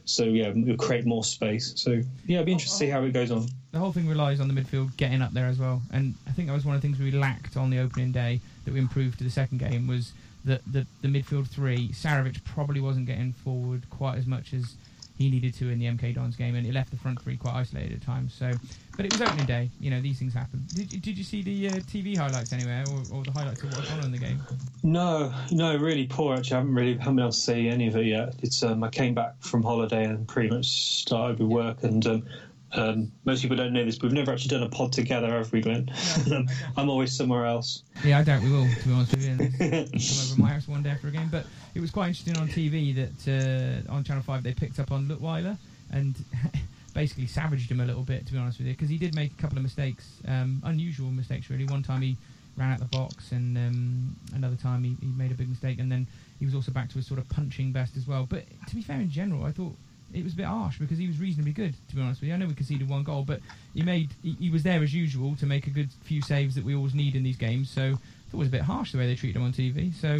So 0.07 0.25
yeah, 0.25 0.49
it'll 0.49 0.77
create 0.77 1.07
more 1.07 1.23
space. 1.23 1.73
So 1.77 2.01
yeah, 2.27 2.39
it'd 2.39 2.47
be 2.47 2.53
interesting 2.53 2.75
to 2.75 2.87
see 2.87 2.91
how 2.91 3.05
it 3.05 3.13
goes 3.13 3.31
on. 3.31 3.47
the 3.71 3.79
whole 3.79 3.93
thing 3.93 4.09
relies 4.09 4.41
on 4.41 4.49
the 4.53 4.61
midfield 4.61 4.97
getting 4.97 5.23
up 5.23 5.33
there 5.35 5.47
as 5.47 5.59
well. 5.59 5.83
And 5.93 6.15
I 6.27 6.33
think 6.33 6.49
that 6.49 6.55
was 6.55 6.65
one 6.65 6.75
of 6.75 6.83
the 6.83 6.89
things 6.89 6.99
we 6.99 7.13
lacked 7.13 7.57
on 7.57 7.71
the 7.71 7.79
opening 7.79 8.11
day 8.11 8.41
that 8.65 8.75
we 8.75 8.81
improved 8.81 9.19
to 9.19 9.25
the 9.25 9.31
second 9.31 9.59
game 9.59 9.87
was 9.87 10.13
that 10.45 10.63
the, 10.67 10.85
the 11.03 11.09
midfield 11.09 11.47
three, 11.47 11.91
Sarcevic 11.91 12.43
probably 12.45 12.81
wasn't 12.81 13.07
getting 13.07 13.33
forward 13.33 13.89
quite 13.91 14.19
as 14.19 14.27
much 14.27 14.53
as 14.53 14.75
he 15.19 15.29
needed 15.31 15.53
to 15.55 15.69
in 15.69 15.81
the 15.81 15.87
MK 15.87 16.15
Dons 16.15 16.37
game, 16.37 16.55
and 16.55 16.65
it 16.65 16.73
left 16.73 16.91
the 16.91 16.97
front 16.97 17.21
three 17.21 17.37
quite 17.37 17.55
isolated 17.55 17.93
at 17.95 18.03
times. 18.03 18.33
So, 18.33 18.53
but 18.97 19.05
it 19.05 19.13
was 19.13 19.21
opening 19.21 19.47
day. 19.47 19.69
You 19.81 19.91
know, 19.91 20.01
these 20.01 20.19
things 20.19 20.33
happen. 20.33 20.65
Did, 20.73 21.03
did 21.03 21.19
you 21.19 21.25
see 21.25 21.43
the 21.43 21.69
uh, 21.69 21.73
TV 21.81 22.17
highlights 22.17 22.53
anywhere, 22.53 22.85
or, 22.89 23.19
or 23.19 23.25
the 23.25 23.33
highlights 23.33 23.65
of 23.65 23.77
what 23.77 23.89
gone 23.89 23.99
on 23.99 24.05
in 24.07 24.13
the 24.13 24.19
game? 24.19 24.41
No, 24.85 25.35
no, 25.51 25.77
really 25.77 26.07
poor. 26.07 26.37
Actually, 26.37 26.55
I 26.55 26.59
haven't 26.61 26.75
really 26.75 26.97
haven't 26.97 27.17
been 27.17 27.25
able 27.25 27.33
to 27.33 27.37
see 27.37 27.69
any 27.69 27.89
of 27.89 27.97
it 27.97 28.07
yet. 28.07 28.37
It's 28.43 28.63
um, 28.63 28.85
I 28.85 28.91
came 28.91 29.15
back 29.15 29.35
from 29.41 29.65
holiday 29.65 30.05
and 30.05 30.27
pretty 30.29 30.51
much 30.51 30.67
started 30.67 31.41
with 31.41 31.49
work. 31.49 31.83
And 31.83 32.07
um, 32.07 32.23
um, 32.73 33.11
most 33.25 33.43
people 33.43 33.57
don't 33.57 33.73
know 33.73 33.85
this, 33.85 33.97
but 33.97 34.05
we've 34.05 34.13
never 34.13 34.33
actually 34.33 34.57
done 34.57 34.63
a 34.63 34.69
pod 34.69 34.93
together, 34.93 35.29
have 35.29 35.53
we, 35.53 35.61
Glenn? 35.61 35.91
Um, 36.33 36.47
I'm 36.77 36.91
always 36.91 37.13
somewhere 37.17 37.47
else. 37.47 37.83
Yeah, 38.05 38.19
I 38.19 38.25
doubt 38.25 38.43
we 38.43 38.51
will, 38.51 38.69
to 38.69 38.89
be 38.89 38.95
honest 38.95 39.13
with 39.13 39.25
you. 39.25 39.31
and 39.31 39.59
Come 39.59 39.71
over 39.71 40.35
to 40.35 40.41
my 40.41 40.49
house 40.51 40.69
one 40.69 40.83
day 40.83 40.91
after 40.91 41.09
a 41.09 41.11
game. 41.11 41.29
But 41.31 41.47
it 41.75 41.81
was 41.81 41.91
quite 41.91 42.09
interesting 42.09 42.37
on 42.37 42.49
TV 42.49 42.95
that 42.97 43.87
uh, 43.89 43.93
on 43.93 44.05
Channel 44.05 44.23
5 44.23 44.43
they 44.43 44.53
picked 44.53 44.79
up 44.79 44.93
on 44.93 45.09
Leutwiler 45.09 45.57
and 45.91 46.15
basically 46.95 47.27
savaged 47.27 47.71
him 47.71 47.81
a 47.81 47.87
little 47.87 48.03
bit, 48.03 48.27
to 48.27 48.33
be 48.33 48.39
honest 48.39 48.59
with 48.59 48.67
you, 48.67 48.75
because 48.75 48.91
he 48.91 48.99
did 48.99 49.15
make 49.15 49.33
a 49.33 49.41
couple 49.41 49.57
of 49.57 49.63
mistakes, 49.63 50.07
um, 50.27 50.61
unusual 50.65 51.11
mistakes, 51.11 51.49
really. 51.49 51.65
One 51.65 51.83
time 51.83 52.03
he 52.03 52.17
ran 52.59 52.73
out 52.73 52.81
the 52.81 52.85
box, 52.87 53.33
and 53.33 53.57
um, 53.57 54.17
another 54.35 54.57
time 54.57 54.85
he, 54.85 54.97
he 55.01 55.07
made 55.07 55.31
a 55.31 55.35
big 55.35 55.49
mistake, 55.49 55.79
and 55.79 55.91
then 55.91 56.07
he 56.39 56.45
was 56.45 56.55
also 56.55 56.73
back 56.73 56.89
to 56.91 56.97
his 56.97 57.07
sort 57.07 57.21
of 57.21 57.29
punching 57.31 57.73
best 57.73 57.97
as 57.97 58.07
well. 58.07 58.27
But 58.29 58.45
to 58.69 58.75
be 58.75 58.83
fair, 58.83 58.97
in 58.97 59.11
general, 59.11 59.45
I 59.45 59.53
thought 59.53 59.77
it 60.15 60.25
was 60.25 60.33
a 60.33 60.37
bit 60.37 60.47
harsh 60.47 60.79
because 60.79 60.99
he 60.99 61.07
was 61.07 61.19
reasonably 61.21 61.53
good, 61.53 61.75
to 61.91 61.97
be 61.97 62.03
honest 62.03 62.21
with 62.21 62.29
you. 62.29 62.35
I 62.35 62.39
know 62.39 62.47
we 62.47 62.55
conceded 62.55 62.89
one 62.89 63.03
goal, 63.03 63.25
but 63.25 63.41
he 63.75 63.83
made 63.83 64.11
he, 64.23 64.33
he 64.41 64.51
was 64.51 64.63
there 64.63 64.83
as 64.83 64.93
usual 64.95 65.37
to 65.37 65.47
make 65.47 65.67
a 65.67 65.71
good 65.71 65.91
few 66.05 66.23
saves 66.23 66.55
that 66.55 66.65
we 66.65 66.75
always 66.75 66.95
need 66.95 67.15
in 67.15 67.23
these 67.23 67.37
games. 67.37 67.71
So 67.71 67.83
I 67.83 67.91
thought 67.93 68.35
it 68.35 68.37
was 68.37 68.49
a 68.49 68.53
bit 68.53 68.63
harsh 68.63 68.93
the 68.93 68.99
way 68.99 69.07
they 69.07 69.15
treated 69.17 69.37
him 69.37 69.45
on 69.45 69.53
TV. 69.53 69.95
So 69.95 70.17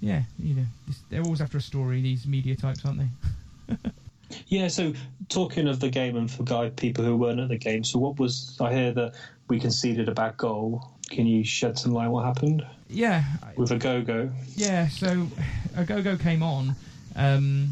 yeah, 0.00 0.22
you 0.38 0.54
know, 0.54 0.64
they're 1.10 1.22
always 1.22 1.40
after 1.40 1.58
a 1.58 1.60
story. 1.60 2.00
These 2.00 2.26
media 2.26 2.54
types, 2.56 2.84
aren't 2.84 3.00
they? 3.00 3.76
Yeah. 4.48 4.68
So 4.68 4.92
talking 5.30 5.66
of 5.68 5.80
the 5.80 5.88
game 5.88 6.16
and 6.16 6.30
for 6.30 6.42
guy 6.42 6.68
people 6.68 7.02
who 7.04 7.16
weren't 7.16 7.40
at 7.40 7.48
the 7.48 7.56
game, 7.56 7.82
so 7.82 7.98
what 7.98 8.18
was 8.18 8.56
I 8.60 8.72
hear 8.74 8.92
that 8.92 9.14
we 9.48 9.58
conceded 9.58 10.06
a 10.08 10.12
bad 10.12 10.36
goal? 10.36 10.90
Can 11.08 11.26
you 11.26 11.42
shed 11.44 11.78
some 11.78 11.92
light 11.92 12.08
what 12.08 12.26
happened 12.26 12.64
Yeah, 12.90 13.24
with 13.56 13.70
Ogogo? 13.70 14.30
Yeah, 14.54 14.88
so 14.88 15.26
Ogogo 15.74 16.20
came 16.20 16.42
on, 16.42 16.74
um, 17.16 17.70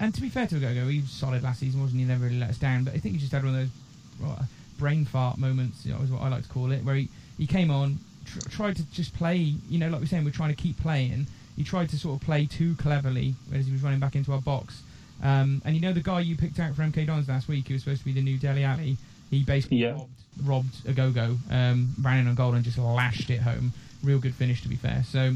and 0.00 0.14
to 0.14 0.20
be 0.20 0.28
fair 0.28 0.46
to 0.46 0.54
Ogogo, 0.56 0.90
he 0.90 1.00
was 1.00 1.10
solid 1.10 1.42
last 1.42 1.60
season, 1.60 1.80
wasn't 1.80 2.00
he? 2.00 2.06
Never 2.06 2.24
really 2.24 2.38
let 2.38 2.50
us 2.50 2.58
down, 2.58 2.84
but 2.84 2.94
I 2.94 2.98
think 2.98 3.14
he 3.14 3.20
just 3.20 3.32
had 3.32 3.44
one 3.44 3.54
of 3.54 3.60
those 3.60 4.46
brain 4.78 5.04
fart 5.04 5.38
moments, 5.38 5.84
you 5.84 5.92
know, 5.92 6.00
is 6.00 6.10
what 6.10 6.22
I 6.22 6.28
like 6.28 6.42
to 6.44 6.48
call 6.48 6.70
it, 6.72 6.84
where 6.84 6.94
he, 6.94 7.08
he 7.36 7.46
came 7.46 7.70
on, 7.70 7.98
tr- 8.24 8.48
tried 8.48 8.76
to 8.76 8.84
just 8.92 9.14
play, 9.14 9.36
you 9.36 9.78
know, 9.78 9.88
like 9.88 10.00
we're 10.00 10.06
saying, 10.06 10.24
we're 10.24 10.30
trying 10.30 10.54
to 10.54 10.60
keep 10.62 10.78
playing. 10.80 11.26
He 11.56 11.64
tried 11.64 11.88
to 11.90 11.98
sort 11.98 12.20
of 12.20 12.24
play 12.24 12.46
too 12.46 12.76
cleverly 12.76 13.34
as 13.52 13.66
he 13.66 13.72
was 13.72 13.82
running 13.82 13.98
back 13.98 14.14
into 14.14 14.32
our 14.32 14.40
box. 14.40 14.82
Um, 15.22 15.60
and 15.64 15.74
you 15.74 15.80
know 15.80 15.92
the 15.92 16.00
guy 16.00 16.20
you 16.20 16.36
picked 16.36 16.60
out 16.60 16.74
for 16.76 16.82
MK 16.82 17.06
Dons 17.08 17.28
last 17.28 17.48
week, 17.48 17.66
who 17.66 17.74
was 17.74 17.82
supposed 17.82 18.00
to 18.00 18.04
be 18.04 18.12
the 18.12 18.22
new 18.22 18.38
Dele 18.38 18.62
Alli, 18.62 18.96
He 19.30 19.42
basically 19.42 19.78
Yeah. 19.78 19.90
robbed, 19.92 20.10
robbed 20.44 20.84
Ogogo, 20.86 21.36
um, 21.50 21.92
ran 22.00 22.18
in 22.18 22.28
on 22.28 22.34
goal 22.36 22.54
and 22.54 22.64
just 22.64 22.78
lashed 22.78 23.28
it 23.30 23.40
home. 23.40 23.72
Real 24.04 24.20
good 24.20 24.34
finish, 24.34 24.62
to 24.62 24.68
be 24.68 24.76
fair. 24.76 25.02
So, 25.04 25.34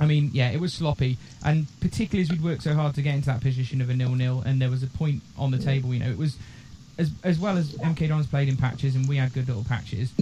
I 0.00 0.06
mean, 0.06 0.30
yeah, 0.32 0.50
it 0.50 0.60
was 0.60 0.72
sloppy, 0.72 1.18
and 1.44 1.66
particularly 1.80 2.22
as 2.22 2.30
we'd 2.30 2.42
worked 2.42 2.62
so 2.62 2.74
hard 2.74 2.94
to 2.94 3.02
get 3.02 3.14
into 3.14 3.26
that 3.26 3.40
position 3.40 3.80
of 3.80 3.90
a 3.90 3.94
nil-nil, 3.94 4.42
and 4.44 4.60
there 4.60 4.70
was 4.70 4.82
a 4.82 4.86
point 4.86 5.22
on 5.36 5.50
the 5.50 5.58
table. 5.58 5.92
You 5.92 6.00
know, 6.00 6.10
it 6.10 6.18
was 6.18 6.36
as 6.98 7.10
as 7.22 7.38
well 7.38 7.56
as 7.56 7.72
MK 7.74 8.08
Dons 8.08 8.26
played 8.26 8.48
in 8.48 8.56
patches, 8.56 8.96
and 8.96 9.08
we 9.08 9.16
had 9.16 9.32
good 9.32 9.48
little 9.48 9.64
patches. 9.64 10.12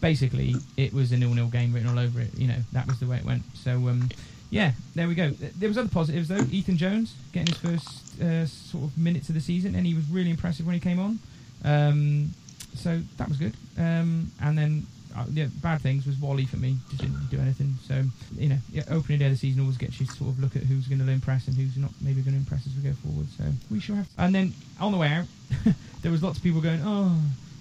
Basically, 0.00 0.54
it 0.76 0.92
was 0.92 1.12
a 1.12 1.16
nil-nil 1.16 1.48
game 1.48 1.72
written 1.72 1.88
all 1.88 1.98
over 1.98 2.20
it. 2.20 2.30
You 2.36 2.48
know, 2.48 2.58
that 2.72 2.86
was 2.86 3.00
the 3.00 3.06
way 3.06 3.16
it 3.16 3.24
went. 3.24 3.42
So, 3.54 3.72
um, 3.88 4.10
yeah, 4.50 4.72
there 4.94 5.08
we 5.08 5.14
go. 5.14 5.30
There 5.30 5.68
was 5.68 5.78
other 5.78 5.88
positives 5.88 6.28
though. 6.28 6.44
Ethan 6.50 6.76
Jones 6.76 7.14
getting 7.32 7.54
his 7.54 7.58
first 7.58 8.20
uh, 8.22 8.46
sort 8.46 8.84
of 8.84 8.96
minutes 8.96 9.28
of 9.28 9.34
the 9.34 9.40
season, 9.40 9.74
and 9.74 9.86
he 9.86 9.94
was 9.94 10.08
really 10.08 10.30
impressive 10.30 10.66
when 10.66 10.74
he 10.74 10.80
came 10.80 10.98
on. 11.00 11.18
Um, 11.64 12.30
so 12.74 13.00
that 13.16 13.28
was 13.28 13.38
good. 13.38 13.54
Um, 13.78 14.30
and 14.40 14.56
then 14.56 14.86
uh, 15.16 15.24
the 15.28 15.46
bad 15.62 15.80
things 15.80 16.06
was 16.06 16.16
Wally 16.18 16.44
for 16.44 16.56
me. 16.56 16.76
Just 16.90 17.02
didn't 17.02 17.30
do 17.30 17.38
anything. 17.38 17.74
So 17.86 18.02
you 18.36 18.48
know, 18.50 18.58
yeah, 18.70 18.82
opening 18.90 19.18
day 19.18 19.26
of 19.26 19.32
the 19.32 19.38
season 19.38 19.62
always 19.62 19.78
gets 19.78 19.98
you 20.00 20.06
to 20.06 20.12
sort 20.12 20.30
of 20.30 20.40
look 20.40 20.56
at 20.56 20.62
who's 20.62 20.86
going 20.86 21.04
to 21.04 21.10
impress 21.10 21.46
and 21.46 21.56
who's 21.56 21.76
not 21.76 21.90
maybe 22.00 22.20
going 22.20 22.34
to 22.34 22.38
impress 22.38 22.66
as 22.66 22.74
we 22.74 22.82
go 22.82 22.94
forward. 22.96 23.26
So 23.38 23.44
we 23.70 23.80
shall 23.80 23.96
have. 23.96 24.06
To. 24.06 24.22
And 24.22 24.34
then 24.34 24.52
on 24.80 24.92
the 24.92 24.98
way 24.98 25.08
out, 25.08 25.26
there 26.02 26.12
was 26.12 26.22
lots 26.22 26.38
of 26.38 26.44
people 26.44 26.60
going, 26.60 26.80
"Oh, 26.84 27.18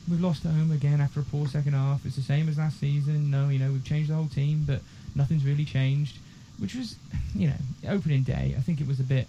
we've 0.09 0.21
lost 0.21 0.45
at 0.45 0.51
home 0.51 0.71
again 0.71 0.99
after 0.99 1.21
a 1.21 1.23
poor 1.23 1.47
second 1.47 1.73
half. 1.73 2.05
It's 2.05 2.15
the 2.15 2.21
same 2.21 2.49
as 2.49 2.57
last 2.57 2.79
season. 2.79 3.31
No, 3.31 3.49
you 3.49 3.59
know, 3.59 3.71
we've 3.71 3.85
changed 3.85 4.09
the 4.09 4.15
whole 4.15 4.27
team, 4.27 4.63
but 4.67 4.81
nothing's 5.15 5.45
really 5.45 5.65
changed." 5.65 6.17
Which 6.57 6.75
was, 6.75 6.95
you 7.35 7.47
know, 7.47 7.89
opening 7.89 8.23
day. 8.23 8.55
I 8.57 8.61
think 8.61 8.81
it 8.81 8.87
was 8.87 8.99
a 8.99 9.03
bit 9.03 9.27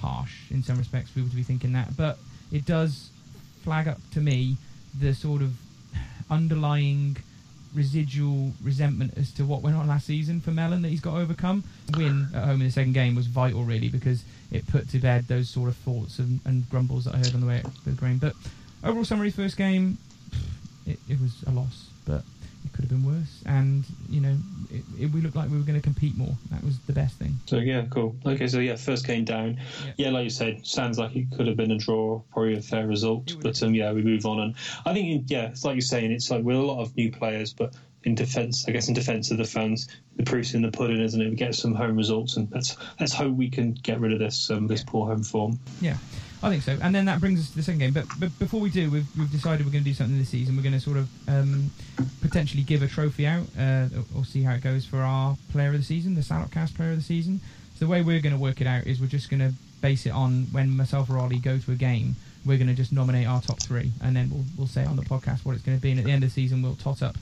harsh 0.00 0.50
in 0.50 0.62
some 0.62 0.78
respects 0.78 1.10
for 1.10 1.16
people 1.16 1.30
to 1.30 1.36
be 1.36 1.42
thinking 1.42 1.72
that, 1.72 1.96
but 1.96 2.18
it 2.52 2.64
does 2.64 3.10
flag 3.62 3.88
up 3.88 3.98
to 4.12 4.20
me 4.20 4.56
the 4.98 5.12
sort 5.12 5.42
of 5.42 5.52
underlying 6.30 7.16
residual 7.74 8.52
resentment 8.62 9.14
as 9.16 9.32
to 9.32 9.44
what 9.44 9.62
went 9.62 9.76
on 9.76 9.86
last 9.86 10.06
season 10.06 10.40
for 10.40 10.50
Mellon 10.50 10.82
that 10.82 10.88
he's 10.88 11.00
got 11.00 11.12
to 11.12 11.20
overcome. 11.20 11.64
Win 11.96 12.28
at 12.34 12.44
home 12.44 12.60
in 12.60 12.66
the 12.66 12.70
second 12.70 12.92
game 12.92 13.14
was 13.14 13.26
vital, 13.26 13.64
really, 13.64 13.88
because 13.88 14.24
it 14.50 14.66
put 14.66 14.88
to 14.90 14.98
bed 14.98 15.28
those 15.28 15.48
sort 15.48 15.68
of 15.68 15.76
thoughts 15.76 16.18
and, 16.18 16.40
and 16.44 16.68
grumbles 16.70 17.04
that 17.04 17.14
I 17.14 17.18
heard 17.18 17.34
on 17.34 17.40
the 17.40 17.46
way 17.46 17.62
up 17.62 17.72
the 17.84 17.92
green. 17.92 18.18
But 18.18 18.34
overall 18.82 19.04
summary, 19.04 19.30
first 19.30 19.56
game, 19.56 19.98
it, 20.86 20.98
it 21.08 21.20
was 21.20 21.42
a 21.46 21.50
loss, 21.50 21.88
but 22.04 22.22
it 22.64 22.72
could 22.72 22.82
have 22.82 22.90
been 22.90 23.04
worse. 23.04 23.42
And 23.46 23.84
you 24.08 24.20
know, 24.20 24.36
it, 24.70 24.84
it, 24.98 25.10
we 25.10 25.20
looked 25.20 25.36
like 25.36 25.50
we 25.50 25.56
were 25.56 25.64
going 25.64 25.78
to 25.78 25.82
compete 25.82 26.16
more. 26.16 26.36
That 26.50 26.62
was 26.64 26.78
the 26.80 26.92
best 26.92 27.16
thing. 27.16 27.34
So 27.46 27.58
yeah, 27.58 27.84
cool. 27.90 28.16
Okay, 28.24 28.48
so 28.48 28.58
yeah, 28.58 28.76
first 28.76 29.06
game 29.06 29.24
down. 29.24 29.58
Yeah. 29.84 29.92
Yeah, 29.96 30.10
like 30.10 30.24
you 30.24 30.30
said, 30.30 30.66
sounds 30.66 30.98
like 30.98 31.14
it 31.16 31.30
could 31.36 31.46
have 31.46 31.56
been 31.56 31.70
a 31.70 31.78
draw, 31.78 32.20
probably 32.32 32.56
a 32.56 32.62
fair 32.62 32.86
result. 32.86 33.36
But 33.40 33.62
um, 33.62 33.74
yeah, 33.74 33.92
we 33.92 34.02
move 34.02 34.26
on, 34.26 34.40
and 34.40 34.54
I 34.84 34.94
think 34.94 35.24
yeah, 35.28 35.48
it's 35.48 35.64
like 35.64 35.74
you're 35.74 35.80
saying, 35.82 36.12
it's 36.12 36.30
like 36.30 36.44
with 36.44 36.56
a 36.56 36.60
lot 36.60 36.80
of 36.80 36.96
new 36.96 37.10
players, 37.10 37.52
but 37.52 37.74
in 38.04 38.14
defence, 38.14 38.64
I 38.68 38.72
guess 38.72 38.88
in 38.88 38.94
defence 38.94 39.30
of 39.30 39.38
the 39.38 39.44
fans, 39.44 39.88
the 40.16 40.22
proof's 40.22 40.54
in 40.54 40.62
the 40.62 40.70
pudding, 40.70 41.00
isn't 41.00 41.20
it? 41.20 41.28
We 41.30 41.36
get 41.36 41.54
some 41.54 41.74
home 41.74 41.96
results, 41.96 42.36
and 42.36 42.50
let's 42.52 42.76
let's 43.00 43.12
hope 43.12 43.34
we 43.34 43.50
can 43.50 43.72
get 43.72 44.00
rid 44.00 44.12
of 44.12 44.18
this 44.18 44.50
um, 44.50 44.66
this 44.66 44.82
poor 44.84 45.06
home 45.06 45.24
form. 45.24 45.58
Yeah, 45.80 45.96
I 46.42 46.50
think 46.50 46.62
so. 46.62 46.78
And 46.80 46.94
then 46.94 47.06
that 47.06 47.20
brings 47.20 47.40
us 47.40 47.50
to 47.50 47.56
the 47.56 47.62
second 47.62 47.80
game. 47.80 47.92
But, 47.92 48.06
but 48.18 48.36
before 48.38 48.60
we 48.60 48.70
do, 48.70 48.90
we've, 48.90 49.06
we've 49.18 49.30
decided 49.30 49.66
we're 49.66 49.72
going 49.72 49.84
to 49.84 49.90
do 49.90 49.94
something 49.94 50.18
this 50.18 50.28
season. 50.28 50.56
We're 50.56 50.62
going 50.62 50.74
to 50.74 50.80
sort 50.80 50.96
of 50.98 51.08
um, 51.28 51.70
potentially 52.20 52.62
give 52.62 52.82
a 52.82 52.86
trophy 52.86 53.26
out 53.26 53.46
uh, 53.58 53.88
or, 54.16 54.24
see 54.24 54.42
how 54.42 54.54
it 54.54 54.62
goes 54.62 54.86
for 54.86 54.98
our 54.98 55.36
player 55.50 55.70
of 55.70 55.78
the 55.78 55.82
season, 55.82 56.14
the 56.14 56.20
Salopcast 56.20 56.76
player 56.76 56.90
of 56.90 56.96
the 56.96 57.02
season. 57.02 57.40
So 57.74 57.86
the 57.86 57.90
way 57.90 58.02
we're 58.02 58.20
going 58.20 58.34
to 58.34 58.40
work 58.40 58.60
it 58.60 58.66
out 58.66 58.86
is 58.86 59.00
we're 59.00 59.08
just 59.08 59.30
going 59.30 59.40
to 59.40 59.52
base 59.80 60.06
it 60.06 60.10
on 60.10 60.44
when 60.52 60.76
myself 60.76 61.10
or 61.10 61.18
Ollie 61.18 61.38
go 61.38 61.58
to 61.58 61.72
a 61.72 61.76
game. 61.76 62.14
We're 62.46 62.58
going 62.58 62.68
to 62.68 62.74
just 62.74 62.92
nominate 62.92 63.26
our 63.26 63.42
top 63.42 63.60
three, 63.60 63.90
and 64.00 64.16
then 64.16 64.30
we'll, 64.30 64.44
we'll 64.56 64.66
say 64.68 64.84
on 64.84 64.96
the 64.96 65.02
podcast 65.02 65.44
what 65.44 65.54
it's 65.54 65.64
going 65.64 65.76
to 65.76 65.82
be. 65.82 65.90
And 65.90 65.98
at 65.98 66.06
the 66.06 66.12
end 66.12 66.22
of 66.22 66.30
the 66.30 66.34
season, 66.34 66.62
we'll 66.62 66.76
tot 66.76 67.02
up 67.02 67.16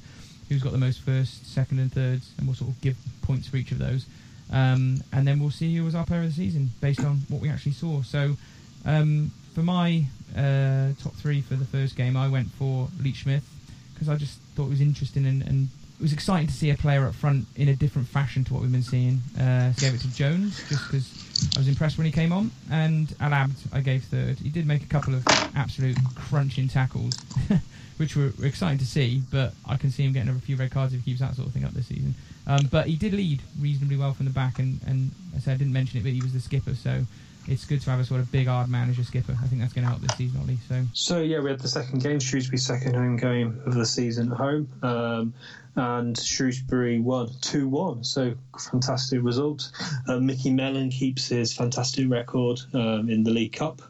who's 0.48 0.62
got 0.62 0.72
the 0.72 0.78
most 0.78 1.00
first, 1.00 1.52
second, 1.52 1.78
and 1.78 1.92
thirds, 1.92 2.32
and 2.38 2.46
we'll 2.46 2.54
sort 2.54 2.70
of 2.70 2.80
give 2.80 2.96
points 3.22 3.48
for 3.48 3.56
each 3.56 3.72
of 3.72 3.78
those. 3.78 4.06
Um, 4.52 5.02
and 5.12 5.26
then 5.26 5.40
we'll 5.40 5.50
see 5.50 5.74
who 5.74 5.84
was 5.84 5.94
our 5.94 6.04
player 6.04 6.20
of 6.20 6.28
the 6.28 6.32
season 6.32 6.70
based 6.80 7.00
on 7.00 7.22
what 7.28 7.40
we 7.40 7.48
actually 7.48 7.72
saw. 7.72 8.02
So 8.02 8.36
um, 8.86 9.32
for 9.54 9.62
my 9.62 10.04
uh, 10.36 10.88
top 11.02 11.14
three 11.14 11.40
for 11.40 11.54
the 11.54 11.64
first 11.64 11.96
game, 11.96 12.16
I 12.16 12.28
went 12.28 12.50
for 12.52 12.88
Leitch-Smith 13.02 13.44
because 13.92 14.08
I 14.08 14.16
just 14.16 14.38
thought 14.54 14.66
it 14.66 14.70
was 14.70 14.80
interesting 14.80 15.26
and, 15.26 15.42
and 15.42 15.68
it 15.98 16.02
was 16.02 16.12
exciting 16.12 16.46
to 16.46 16.52
see 16.52 16.70
a 16.70 16.76
player 16.76 17.06
up 17.06 17.14
front 17.14 17.46
in 17.56 17.68
a 17.68 17.74
different 17.74 18.06
fashion 18.06 18.44
to 18.44 18.52
what 18.52 18.62
we've 18.62 18.72
been 18.72 18.82
seeing. 18.82 19.20
Uh, 19.40 19.72
gave 19.78 19.94
it 19.94 20.00
to 20.02 20.14
Jones 20.14 20.62
just 20.68 20.84
because 20.86 21.56
I 21.56 21.60
was 21.60 21.68
impressed 21.68 21.96
when 21.96 22.04
he 22.04 22.12
came 22.12 22.32
on, 22.32 22.50
and 22.70 23.14
El 23.18 23.32
Abd 23.32 23.56
I 23.72 23.80
gave 23.80 24.04
third. 24.04 24.38
He 24.38 24.50
did 24.50 24.66
make 24.66 24.82
a 24.82 24.86
couple 24.86 25.14
of 25.14 25.26
absolute 25.54 25.96
crunching 26.14 26.68
tackles, 26.68 27.14
which 27.96 28.14
were, 28.14 28.30
were 28.38 28.44
exciting 28.44 28.78
to 28.78 28.86
see. 28.86 29.22
But 29.30 29.54
I 29.66 29.76
can 29.76 29.90
see 29.90 30.04
him 30.04 30.12
getting 30.12 30.28
a 30.28 30.34
few 30.34 30.56
red 30.56 30.70
cards 30.70 30.92
if 30.92 31.02
he 31.02 31.12
keeps 31.12 31.20
that 31.20 31.34
sort 31.34 31.48
of 31.48 31.54
thing 31.54 31.64
up 31.64 31.72
this 31.72 31.86
season. 31.86 32.14
Um, 32.46 32.68
but 32.70 32.86
he 32.86 32.96
did 32.96 33.14
lead 33.14 33.40
reasonably 33.58 33.96
well 33.96 34.12
from 34.12 34.26
the 34.26 34.32
back, 34.32 34.58
and, 34.58 34.78
and 34.86 35.10
I 35.34 35.38
said 35.38 35.54
I 35.54 35.56
didn't 35.56 35.72
mention 35.72 35.98
it, 35.98 36.02
but 36.02 36.12
he 36.12 36.20
was 36.20 36.34
the 36.34 36.40
skipper, 36.40 36.74
so 36.74 37.04
it's 37.48 37.64
good 37.64 37.80
to 37.82 37.90
have 37.90 38.00
a 38.00 38.04
sort 38.04 38.20
of 38.20 38.30
big 38.32 38.46
hard 38.46 38.68
man 38.68 38.90
as 38.90 38.96
your 38.96 39.04
skipper. 39.04 39.36
I 39.42 39.46
think 39.46 39.60
that's 39.60 39.72
going 39.72 39.84
to 39.84 39.90
help 39.90 40.02
this 40.02 40.16
season, 40.16 40.40
Ollie. 40.40 40.58
So 40.68 40.84
So 40.92 41.20
yeah, 41.20 41.40
we 41.40 41.50
had 41.50 41.60
the 41.60 41.68
second 41.68 42.02
game, 42.02 42.18
Shrewsbury 42.20 42.58
second 42.58 42.94
home 42.94 43.16
game 43.16 43.60
of 43.66 43.74
the 43.74 43.86
season 43.86 44.32
at 44.32 44.38
home, 44.38 44.68
um, 44.82 45.34
and 45.76 46.18
Shrewsbury 46.18 46.98
won 47.00 47.30
two 47.40 47.68
one. 47.68 48.04
So 48.04 48.34
fantastic 48.70 49.22
result. 49.22 49.70
Uh, 50.08 50.18
Micky 50.18 50.50
Mellon 50.50 50.90
keeps 50.90 51.28
his 51.28 51.52
fantastic 51.52 52.08
record 52.10 52.60
um, 52.74 53.08
in 53.08 53.22
the 53.24 53.30
League 53.30 53.52
Cup. 53.52 53.82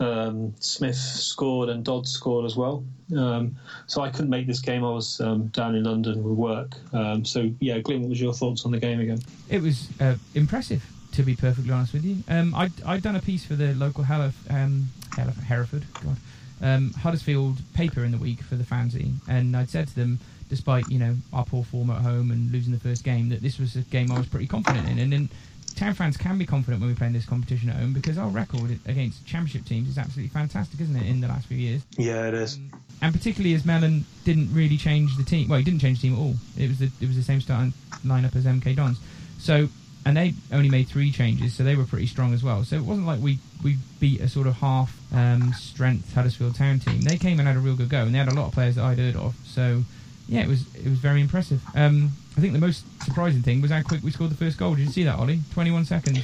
Um, 0.00 0.54
Smith 0.60 0.94
scored 0.94 1.68
and 1.68 1.84
Dodd 1.84 2.06
scored 2.06 2.46
as 2.46 2.56
well. 2.56 2.84
Um, 3.16 3.56
so 3.86 4.00
I 4.02 4.10
couldn't 4.10 4.30
make 4.30 4.46
this 4.46 4.60
game. 4.60 4.84
I 4.84 4.90
was 4.90 5.20
um, 5.20 5.48
down 5.48 5.74
in 5.74 5.84
London 5.84 6.22
with 6.22 6.34
work. 6.34 6.76
Um, 6.92 7.24
so 7.24 7.50
yeah, 7.58 7.78
Glyn, 7.80 8.02
what 8.02 8.10
was 8.10 8.20
your 8.20 8.32
thoughts 8.32 8.64
on 8.64 8.70
the 8.70 8.78
game 8.78 9.00
again? 9.00 9.20
it 9.48 9.60
was 9.60 9.88
uh, 10.00 10.14
impressive, 10.34 10.84
to 11.18 11.24
be 11.24 11.34
perfectly 11.34 11.72
honest 11.72 11.92
with 11.92 12.04
you. 12.04 12.22
Um, 12.28 12.54
I'd, 12.54 12.72
I'd 12.86 13.02
done 13.02 13.16
a 13.16 13.20
piece 13.20 13.44
for 13.44 13.54
the 13.56 13.74
local 13.74 14.04
Heref- 14.04 14.48
um, 14.50 14.86
Heref- 15.16 15.42
Hereford, 15.42 15.84
God, 16.04 16.16
um, 16.62 16.92
Huddersfield 16.92 17.58
paper 17.74 18.04
in 18.04 18.12
the 18.12 18.18
week 18.18 18.40
for 18.40 18.54
the 18.54 18.62
fanzine, 18.62 19.14
and 19.28 19.56
I'd 19.56 19.68
said 19.68 19.88
to 19.88 19.94
them, 19.96 20.20
despite 20.48 20.88
you 20.88 20.98
know 21.00 21.16
our 21.32 21.44
poor 21.44 21.64
form 21.64 21.90
at 21.90 22.02
home 22.02 22.30
and 22.30 22.52
losing 22.52 22.72
the 22.72 22.78
first 22.78 23.02
game, 23.02 23.28
that 23.30 23.42
this 23.42 23.58
was 23.58 23.74
a 23.74 23.80
game 23.82 24.12
I 24.12 24.18
was 24.18 24.28
pretty 24.28 24.46
confident 24.46 24.88
in, 24.88 24.98
and 24.98 25.12
then. 25.12 25.28
Town 25.76 25.94
fans 25.94 26.16
can 26.16 26.38
be 26.38 26.44
confident 26.46 26.80
when 26.80 26.88
we 26.90 26.96
play 26.96 27.06
in 27.06 27.12
this 27.12 27.24
competition 27.26 27.68
at 27.70 27.76
home 27.76 27.92
because 27.92 28.18
our 28.18 28.26
record 28.30 28.76
against 28.86 29.24
championship 29.24 29.64
teams 29.64 29.88
is 29.88 29.96
absolutely 29.96 30.28
fantastic, 30.30 30.80
isn't 30.80 30.96
it? 30.96 31.06
In 31.06 31.20
the 31.20 31.28
last 31.28 31.46
few 31.46 31.56
years, 31.56 31.82
Yeah, 31.96 32.26
it 32.26 32.34
is. 32.34 32.58
and 33.00 33.14
particularly 33.14 33.54
as 33.54 33.64
Mellon 33.64 34.04
didn't 34.24 34.52
really 34.52 34.76
change 34.76 35.16
the 35.16 35.22
team. 35.22 35.46
Well, 35.46 35.58
he 35.58 35.64
didn't 35.64 35.80
change 35.80 36.00
the 36.00 36.08
team 36.08 36.16
at 36.16 36.20
all. 36.20 36.34
It 36.56 36.66
was 36.68 36.80
the 36.80 36.90
it 37.00 37.06
was 37.06 37.14
the 37.14 37.22
same 37.22 37.40
starting 37.40 37.72
lineup 38.04 38.34
as 38.34 38.44
MK 38.44 38.74
Dons. 38.74 38.98
So 39.38 39.68
and 40.04 40.16
they 40.16 40.34
only 40.52 40.68
made 40.68 40.88
three 40.88 41.10
changes, 41.10 41.54
so 41.54 41.64
they 41.64 41.76
were 41.76 41.84
pretty 41.84 42.06
strong 42.06 42.32
as 42.32 42.42
well. 42.42 42.64
So 42.64 42.76
it 42.76 42.82
wasn't 42.82 43.06
like 43.06 43.20
we 43.20 43.38
we 43.62 43.76
beat 44.00 44.20
a 44.20 44.28
sort 44.28 44.46
of 44.46 44.54
half 44.56 44.96
um, 45.12 45.52
strength 45.52 46.14
Huddersfield 46.14 46.54
Town 46.54 46.78
team. 46.78 47.02
They 47.02 47.16
came 47.16 47.38
and 47.38 47.48
had 47.48 47.56
a 47.56 47.60
real 47.60 47.76
good 47.76 47.88
go, 47.88 48.02
and 48.02 48.14
they 48.14 48.18
had 48.18 48.28
a 48.28 48.34
lot 48.34 48.46
of 48.46 48.52
players 48.52 48.76
that 48.76 48.84
I'd 48.84 48.98
heard 48.98 49.16
of. 49.16 49.34
So 49.44 49.82
yeah, 50.28 50.40
it 50.40 50.48
was 50.48 50.62
it 50.74 50.88
was 50.88 50.98
very 50.98 51.20
impressive. 51.20 51.62
Um, 51.74 52.12
I 52.36 52.40
think 52.40 52.52
the 52.52 52.58
most 52.58 52.84
surprising 53.02 53.42
thing 53.42 53.60
was 53.60 53.70
how 53.70 53.82
quick 53.82 54.02
we 54.02 54.10
scored 54.10 54.30
the 54.30 54.36
first 54.36 54.58
goal. 54.58 54.74
Did 54.74 54.86
you 54.86 54.92
see 54.92 55.04
that, 55.04 55.18
Ollie? 55.18 55.40
Twenty 55.52 55.70
one 55.70 55.84
seconds. 55.84 56.20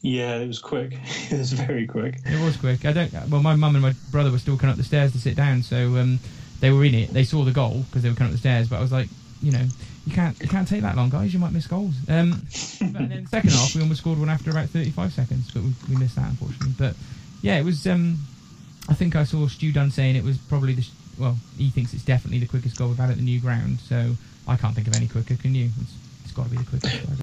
Yeah, 0.00 0.36
it 0.36 0.48
was 0.48 0.58
quick. 0.58 0.92
it 1.30 1.38
was 1.38 1.52
very 1.52 1.86
quick. 1.86 2.16
It 2.26 2.44
was 2.44 2.56
quick. 2.56 2.84
I 2.84 2.92
don't. 2.92 3.12
Well, 3.28 3.42
my 3.42 3.54
mum 3.54 3.76
and 3.76 3.82
my 3.82 3.94
brother 4.10 4.30
were 4.30 4.38
still 4.38 4.56
coming 4.56 4.72
up 4.72 4.76
the 4.76 4.84
stairs 4.84 5.12
to 5.12 5.18
sit 5.18 5.36
down, 5.36 5.62
so 5.62 5.96
um, 5.96 6.18
they 6.60 6.70
were 6.70 6.84
in 6.84 6.94
it. 6.94 7.10
They 7.10 7.24
saw 7.24 7.44
the 7.44 7.52
goal 7.52 7.84
because 7.88 8.02
they 8.02 8.08
were 8.08 8.16
coming 8.16 8.32
up 8.32 8.34
the 8.34 8.40
stairs. 8.40 8.68
But 8.68 8.78
I 8.78 8.80
was 8.80 8.92
like, 8.92 9.08
you 9.42 9.52
know, 9.52 9.64
you 10.06 10.12
can't 10.14 10.38
you 10.40 10.48
can't 10.48 10.66
take 10.66 10.82
that 10.82 10.96
long, 10.96 11.10
guys. 11.10 11.32
You 11.32 11.40
might 11.40 11.52
miss 11.52 11.66
goals. 11.66 11.94
Um, 12.08 12.42
but 12.80 13.08
then 13.08 13.26
second 13.30 13.50
half, 13.50 13.74
we 13.74 13.82
almost 13.82 14.00
scored 14.00 14.18
one 14.18 14.28
after 14.28 14.50
about 14.50 14.68
35 14.68 15.12
seconds, 15.12 15.50
but 15.52 15.62
we, 15.62 15.72
we 15.90 15.96
missed 15.96 16.16
that 16.16 16.28
unfortunately. 16.28 16.74
But 16.78 16.94
yeah, 17.42 17.58
it 17.58 17.64
was. 17.64 17.86
Um, 17.86 18.18
I 18.88 18.94
think 18.94 19.14
I 19.14 19.24
saw 19.24 19.46
Stu 19.46 19.72
Dunn 19.72 19.90
saying 19.90 20.16
it 20.16 20.24
was 20.24 20.38
probably 20.38 20.74
the. 20.74 20.86
Well, 21.18 21.36
he 21.58 21.70
thinks 21.70 21.92
it's 21.92 22.04
definitely 22.04 22.38
the 22.38 22.46
quickest 22.46 22.78
goal 22.78 22.88
we've 22.88 22.98
had 22.98 23.10
at 23.10 23.16
the 23.16 23.22
new 23.22 23.40
ground. 23.40 23.80
So 23.80 24.14
I 24.48 24.56
can't 24.56 24.74
think 24.74 24.88
of 24.88 24.96
any 24.96 25.08
quicker. 25.08 25.36
Can 25.36 25.54
you? 25.54 25.68
It's, 25.80 25.94
it's 26.24 26.32
got 26.32 26.44
to 26.44 26.50
be 26.50 26.56
the 26.56 26.64
quickest. 26.64 27.22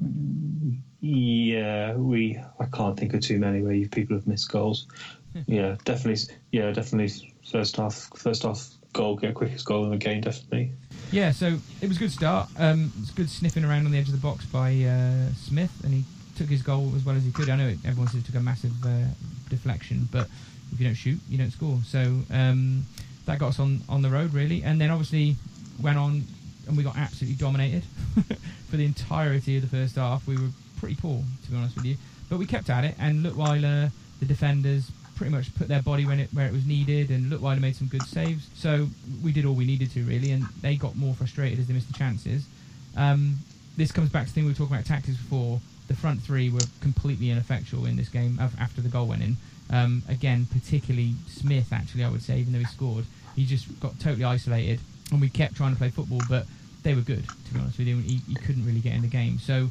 Yeah, 1.02 1.96
we. 1.96 2.40
I 2.60 2.66
can't 2.66 2.98
think 2.98 3.14
of 3.14 3.22
too 3.22 3.40
many 3.40 3.62
where 3.62 3.74
you, 3.74 3.88
people 3.90 4.16
have 4.16 4.28
missed 4.28 4.52
goals. 4.52 4.88
yeah, 5.48 5.76
definitely. 5.86 6.36
Yeah, 6.52 6.72
definitely. 6.72 7.34
First 7.50 7.78
half, 7.78 8.10
first 8.16 8.44
half 8.44 8.70
goal, 8.94 9.16
get 9.16 9.34
quickest 9.34 9.66
goal 9.66 9.86
in 9.86 9.92
the 9.92 9.98
game, 9.98 10.22
definitely. 10.22 10.74
Yeah, 11.12 11.32
so 11.32 11.58
it 11.82 11.88
was 11.88 11.98
a 11.98 12.00
good 12.00 12.12
start. 12.12 12.50
Um, 12.58 12.92
it's 13.01 13.10
good 13.10 13.30
sniffing 13.30 13.66
around 13.66 13.86
on 13.86 13.92
the 13.92 13.98
edge 13.98 14.08
of 14.08 14.13
the 14.13 14.20
box 14.20 14.46
by 14.46 14.70
uh, 14.84 15.34
Smith, 15.34 15.72
and 15.84 15.92
he 15.92 16.04
took 16.36 16.48
his 16.48 16.62
goal 16.62 16.92
as 16.96 17.04
well 17.04 17.16
as 17.16 17.24
he 17.24 17.32
could. 17.32 17.50
I 17.50 17.56
know 17.56 17.68
it, 17.68 17.80
everyone 17.84 18.08
says 18.08 18.22
it 18.22 18.25
took 18.28 18.36
a 18.36 18.39
massive 18.39 18.74
uh, 18.86 19.06
deflection, 19.50 20.08
but 20.12 20.28
if 20.72 20.80
you 20.80 20.86
don't 20.86 20.96
shoot, 20.96 21.20
you 21.28 21.39
don't 21.39 21.50
score. 21.50 21.80
So 21.84 22.22
um, 22.32 22.86
that 23.25 23.39
got 23.39 23.50
us 23.50 23.60
on, 23.60 23.82
on 23.89 24.04
the 24.04 24.10
road, 24.10 24.34
really. 24.34 24.63
And 24.63 24.80
then 24.80 24.92
obviously 24.92 25.36
went 25.82 25.98
on, 25.98 26.24
and 26.68 26.78
we 26.78 26.84
got 26.84 26.96
absolutely 26.96 27.38
dominated 27.38 27.84
for 28.70 28.78
the 28.78 28.86
entirety 28.86 29.58
of 29.58 29.63
the 29.63 29.68
first 29.68 29.96
half. 29.96 30.28
We 30.28 30.36
were 30.36 30.50
pretty 30.80 30.96
poor, 30.96 31.24
to 31.46 31.51
be 31.51 31.58
honest 31.58 31.75
with 31.75 31.86
you. 31.86 31.98
But 32.30 32.38
we 32.38 32.46
kept 32.46 32.70
at 32.70 32.84
it, 32.84 32.94
and 33.00 33.25
Leutwiler, 33.25 33.92
the 34.20 34.25
defenders, 34.25 34.92
pretty 35.20 35.36
much 35.36 35.54
put 35.56 35.68
their 35.68 35.82
body 35.82 36.06
when 36.06 36.22
it, 36.22 36.30
where 36.32 36.48
it 36.48 36.54
was 36.54 36.66
needed, 36.66 37.10
and 37.10 37.30
Leutwiler 37.30 37.60
made 37.60 37.76
some 37.76 37.88
good 37.88 38.04
saves. 38.04 38.48
So 38.56 38.88
we 39.22 39.34
did 39.34 39.46
all 39.46 39.54
we 39.54 39.66
needed 39.66 39.92
to 39.92 40.04
really, 40.04 40.32
and 40.32 40.46
they 40.62 40.78
got 40.78 40.96
more 40.96 41.14
frustrated 41.14 41.60
as 41.60 41.68
they 41.68 41.74
missed 41.74 41.92
the 41.92 41.98
chances. 42.00 42.46
Um, 42.96 43.36
this 43.76 43.92
comes 43.92 44.10
back 44.10 44.24
to 44.24 44.30
the 44.30 44.36
thing 44.36 44.46
we 44.46 44.52
were 44.52 44.56
talking 44.56 44.74
about 44.74 44.86
tactics 44.86 45.18
before. 45.18 45.60
The 45.90 45.94
front 45.94 46.22
three 46.22 46.50
were 46.50 46.64
completely 46.80 47.32
ineffectual 47.32 47.86
in 47.86 47.98
this 47.98 48.08
game 48.08 48.40
after 48.40 48.80
the 48.80 48.88
goal 48.88 49.08
went 49.08 49.22
in. 49.22 49.36
Um, 49.70 50.04
again, 50.08 50.48
particularly 50.52 51.14
Smith, 51.28 51.74
actually, 51.74 52.06
I 52.06 52.10
would 52.10 52.24
say, 52.24 52.40
even 52.40 52.54
though 52.54 52.60
he 52.60 52.66
scored, 52.66 53.06
he 53.36 53.46
just 53.46 53.78
got 53.82 54.00
totally 54.00 54.24
isolated, 54.24 54.80
and 55.12 55.20
we 55.20 55.30
kept 55.30 55.56
trying 55.56 55.74
to 55.74 55.78
play 55.78 55.90
football, 55.90 56.22
but 56.30 56.46
they 56.84 56.96
were 56.96 57.02
good, 57.02 57.28
to 57.28 57.54
be 57.54 57.60
honest 57.60 57.78
with 57.78 57.88
you. 57.88 57.98
He, 57.98 58.22
he 58.26 58.36
couldn't 58.36 58.66
really 58.66 58.80
get 58.80 58.94
in 58.94 59.02
the 59.02 59.08
game. 59.08 59.38
So, 59.38 59.70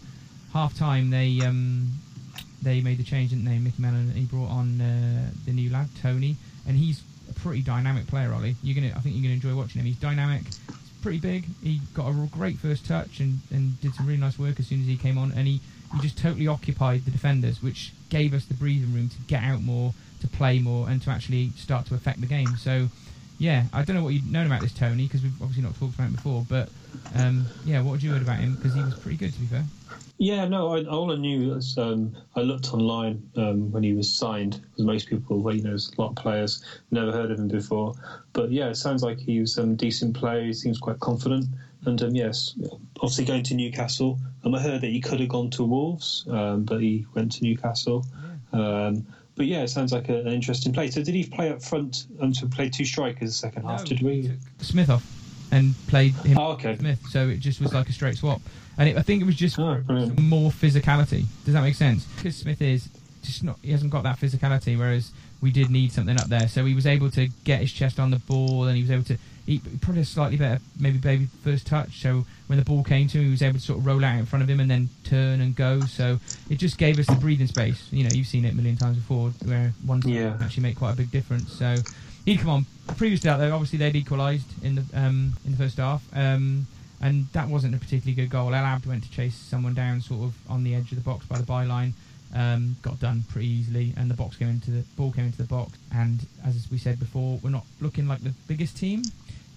half 0.53 0.77
time, 0.77 1.09
they 1.09 1.41
um, 1.41 1.89
they 2.63 2.81
made 2.81 2.99
the 2.99 3.05
change, 3.05 3.31
didn't 3.31 3.45
they? 3.45 3.59
Micky 3.59 3.81
Mellon, 3.81 4.09
And 4.09 4.17
he 4.17 4.25
brought 4.25 4.51
on 4.51 4.81
uh, 4.81 5.31
the 5.45 5.53
new 5.53 5.71
lad, 5.71 5.89
Tony, 6.01 6.37
and 6.67 6.77
he's 6.77 7.03
a 7.31 7.35
pretty 7.35 7.63
dynamic 7.63 8.07
player, 8.07 8.33
Ollie. 8.33 8.57
You're 8.63 8.75
gonna, 8.75 8.95
I 8.97 9.01
think 9.01 9.15
you're 9.15 9.23
gonna 9.23 9.35
enjoy 9.35 9.55
watching 9.55 9.81
him. 9.81 9.87
He's 9.87 9.97
dynamic, 9.97 10.43
he's 10.47 10.93
pretty 11.03 11.19
big. 11.19 11.47
He 11.63 11.81
got 11.95 12.09
a 12.09 12.29
great 12.33 12.59
first 12.59 12.87
touch 12.87 13.21
and, 13.21 13.41
and 13.51 13.81
did 13.81 13.95
some 13.95 14.07
really 14.07 14.19
nice 14.19 14.39
work 14.39 14.59
as 14.59 14.67
soon 14.67 14.81
as 14.81 14.87
he 14.87 14.97
came 14.97 15.19
on, 15.19 15.33
and 15.33 15.47
he, 15.47 15.61
he 15.93 16.01
just 16.01 16.19
totally 16.19 16.49
occupied 16.49 17.05
the 17.05 17.11
defenders, 17.11 17.63
which 17.63 17.93
gave 18.11 18.35
us 18.35 18.45
the 18.45 18.55
breathing 18.55 18.93
room 18.93 19.09
to 19.09 19.19
get 19.27 19.43
out 19.43 19.63
more, 19.63 19.95
to 20.21 20.29
play 20.29 20.59
more, 20.59 20.89
and 20.89 21.01
to 21.03 21.11
actually 21.11 21.51
start 21.51 21.87
to 21.87 21.95
affect 21.95 22.21
the 22.21 22.27
game. 22.27 22.57
So, 22.57 22.89
yeah, 23.39 23.65
I 23.73 23.85
don't 23.85 23.95
know 23.95 24.03
what 24.03 24.15
you've 24.15 24.27
known 24.27 24.47
about 24.47 24.63
this 24.63 24.73
Tony 24.73 25.05
because 25.05 25.23
we've 25.23 25.41
obviously 25.41 25.63
not 25.63 25.79
talked 25.79 25.95
about 25.95 26.09
him 26.09 26.13
before, 26.15 26.45
but 26.49 26.71
um, 27.15 27.47
yeah, 27.65 27.81
what 27.83 27.93
had 27.93 28.03
you 28.03 28.11
heard 28.11 28.23
about 28.23 28.41
him? 28.41 28.57
Because 28.57 28.75
he 28.75 28.83
was 28.83 28.95
pretty 28.95 29.17
good, 29.17 29.33
to 29.33 29.39
be 29.39 29.47
fair. 29.47 29.65
Yeah, 30.19 30.49
no, 30.49 30.75
I, 30.75 30.85
all 30.85 31.13
I 31.13 31.17
knew 31.17 31.51
was 31.55 31.79
um, 31.79 32.17
I 32.35 32.41
looked 32.41 32.75
online 32.75 33.23
um, 33.37 33.71
when 33.71 33.85
he 33.85 33.93
was 33.93 34.13
signed, 34.13 34.61
because 34.71 34.85
most 34.85 35.09
people, 35.09 35.41
well, 35.41 35.55
you 35.55 35.63
know, 35.63 35.71
there's 35.71 35.93
a 35.97 36.01
lot 36.01 36.11
of 36.11 36.17
players, 36.17 36.65
never 36.91 37.13
heard 37.13 37.31
of 37.31 37.39
him 37.39 37.47
before. 37.47 37.95
But 38.33 38.51
yeah, 38.51 38.69
it 38.69 38.75
sounds 38.75 39.05
like 39.05 39.19
he 39.19 39.41
was 39.41 39.57
a 39.59 39.63
um, 39.63 39.77
decent 39.77 40.17
player. 40.17 40.45
He 40.45 40.53
seems 40.53 40.79
quite 40.79 40.99
confident. 40.99 41.47
And 41.87 42.03
um, 42.03 42.17
yes, 42.17 42.55
obviously 42.97 43.27
going 43.27 43.45
to 43.45 43.55
Newcastle. 43.55 44.19
Um, 44.45 44.57
I 44.57 44.61
heard 44.61 44.81
that 44.81 44.89
he 44.89 45.01
could 45.01 45.21
have 45.21 45.29
gone 45.29 45.51
to 45.51 45.65
Wolves, 45.65 46.27
um, 46.29 46.65
but 46.65 46.81
he 46.81 47.07
went 47.15 47.33
to 47.33 47.45
Newcastle. 47.45 48.05
Um, 48.53 49.07
but 49.37 49.47
yeah, 49.47 49.63
it 49.63 49.69
sounds 49.69 49.93
like 49.93 50.09
a, 50.09 50.19
an 50.19 50.29
interesting 50.29 50.73
play. 50.73 50.91
So 50.91 51.03
did 51.03 51.15
he 51.15 51.25
play 51.25 51.51
up 51.51 51.63
front 51.63 52.07
and 52.21 52.35
to 52.35 52.47
play 52.47 52.69
two 52.69 52.85
strikers 52.85 53.31
the 53.31 53.35
second 53.35 53.63
half? 53.63 53.85
Did 53.85 54.03
we? 54.03 54.33
Smith 54.61 54.91
off 54.91 55.07
and 55.53 55.75
played 55.87 56.13
him 56.15 56.39
Oh, 56.39 56.53
okay. 56.53 56.77
Smith, 56.77 57.01
so 57.09 57.29
it 57.29 57.39
just 57.39 57.61
was 57.61 57.73
like 57.73 57.89
a 57.89 57.93
straight 57.93 58.17
swap. 58.17 58.43
And 58.79 58.89
it, 58.89 58.97
I 58.97 59.03
think 59.03 59.21
it 59.23 59.25
was 59.27 59.35
just 59.37 59.59
Oh, 59.59 59.83
more 60.21 60.51
physicality. 60.51 61.25
Does 61.45 61.55
that 61.55 61.63
make 61.63 61.75
sense? 61.75 62.05
Because 62.17 62.37
Smith 62.37 62.63
is 62.63 62.89
just 63.23 63.43
not, 63.43 63.59
he 63.63 63.73
hasn't 63.73 63.91
got 63.91 64.05
that 64.05 64.19
physicality, 64.19 64.79
whereas 64.79 65.11
we 65.41 65.51
did 65.51 65.69
need 65.71 65.93
something 65.93 66.17
up 66.17 66.29
there. 66.29 66.49
So 66.49 66.65
he 66.65 66.75
was 66.75 66.87
able 66.87 67.11
to 67.11 67.29
get 67.45 67.61
his 67.61 67.73
chest 67.73 67.99
on 67.99 68.11
the 68.11 68.19
ball, 68.21 68.65
and 68.65 68.77
he 68.77 68.83
was 68.83 68.91
able 68.91 69.05
to. 69.05 69.19
He 69.47 69.61
probably 69.81 70.03
a 70.03 70.05
slightly 70.05 70.37
better, 70.37 70.61
maybe 70.79 70.99
baby 70.99 71.27
first 71.43 71.67
touch. 71.67 72.03
So 72.03 72.27
when 72.49 72.59
the 72.59 72.65
ball 72.67 72.85
came 72.85 73.09
to 73.09 73.19
him, 73.19 73.25
he 73.25 73.31
was 73.31 73.41
able 73.43 73.59
to 73.59 73.65
sort 73.65 73.79
of 73.79 73.87
roll 73.87 74.05
out 74.05 74.19
in 74.19 74.27
front 74.27 74.43
of 74.43 74.49
him 74.51 74.61
and 74.61 74.71
then 74.71 74.91
turn 75.05 75.41
and 75.41 75.57
go. 75.57 75.87
So 75.87 76.21
it 76.51 76.57
just 76.57 76.77
gave 76.77 76.99
us 76.99 77.07
the 77.07 77.15
breathing 77.15 77.47
space. 77.47 77.89
You 77.91 78.05
know, 78.05 78.11
you've 78.11 78.27
seen 78.27 78.45
it 78.45 78.53
a 78.53 78.55
million 78.55 78.77
times 78.77 78.99
before, 78.99 79.31
where 79.47 79.73
one 79.87 80.03
Yeah. 80.05 80.35
can 80.35 80.43
actually 80.43 80.65
make 80.65 80.77
quite 80.77 80.93
a 80.93 80.97
big 80.97 81.11
difference. 81.11 81.51
So 81.51 81.79
he'd 82.27 82.41
come 82.41 82.51
on. 82.51 82.67
Previous 82.99 83.21
that, 83.23 83.39
though, 83.39 83.53
obviously 83.55 83.79
they'd 83.79 83.97
equalised 83.97 84.47
in 84.63 84.75
the 84.75 84.85
um, 84.93 85.33
in 85.47 85.53
the 85.53 85.57
first 85.57 85.79
half, 85.79 86.03
um, 86.15 86.67
and 87.01 87.27
that 87.33 87.49
wasn't 87.49 87.75
a 87.75 87.79
particularly 87.79 88.15
good 88.15 88.31
goal. 88.31 88.55
El 88.55 88.65
Abd 88.65 88.87
went 88.87 89.05
to 89.05 89.11
chase 89.11 89.35
someone 89.35 89.75
down, 89.75 90.01
sort 90.01 90.25
of 90.25 90.35
on 90.51 90.65
the 90.65 90.75
edge 90.75 90.91
of 90.93 90.99
the 90.99 91.05
box 91.05 91.27
by 91.27 91.39
the 91.39 91.45
byline. 91.45 91.93
Um, 92.35 92.77
got 92.83 93.01
done 93.01 93.25
pretty 93.31 93.49
easily, 93.49 93.95
and 93.97 94.11
the 94.11 94.15
box 94.15 94.37
came 94.37 94.49
into 94.49 94.71
the 94.71 94.83
ball 94.97 95.13
came 95.13 95.25
into 95.27 95.39
the 95.39 95.45
box. 95.45 95.73
And 95.95 96.27
as 96.45 96.69
we 96.71 96.79
said 96.79 96.99
before, 96.99 97.39
we're 97.43 97.51
not 97.51 97.65
looking 97.81 98.07
like 98.07 98.23
the 98.23 98.35
biggest 98.47 98.77
team, 98.77 99.03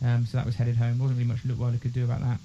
um, 0.05 0.25
so 0.25 0.37
that 0.37 0.45
was 0.45 0.55
headed 0.55 0.77
home. 0.77 0.99
wasn't 0.99 1.19
really 1.19 1.29
much 1.29 1.43
Leutwiler 1.43 1.81
could 1.81 1.93
do 1.93 2.05
about 2.05 2.21
that. 2.21 2.39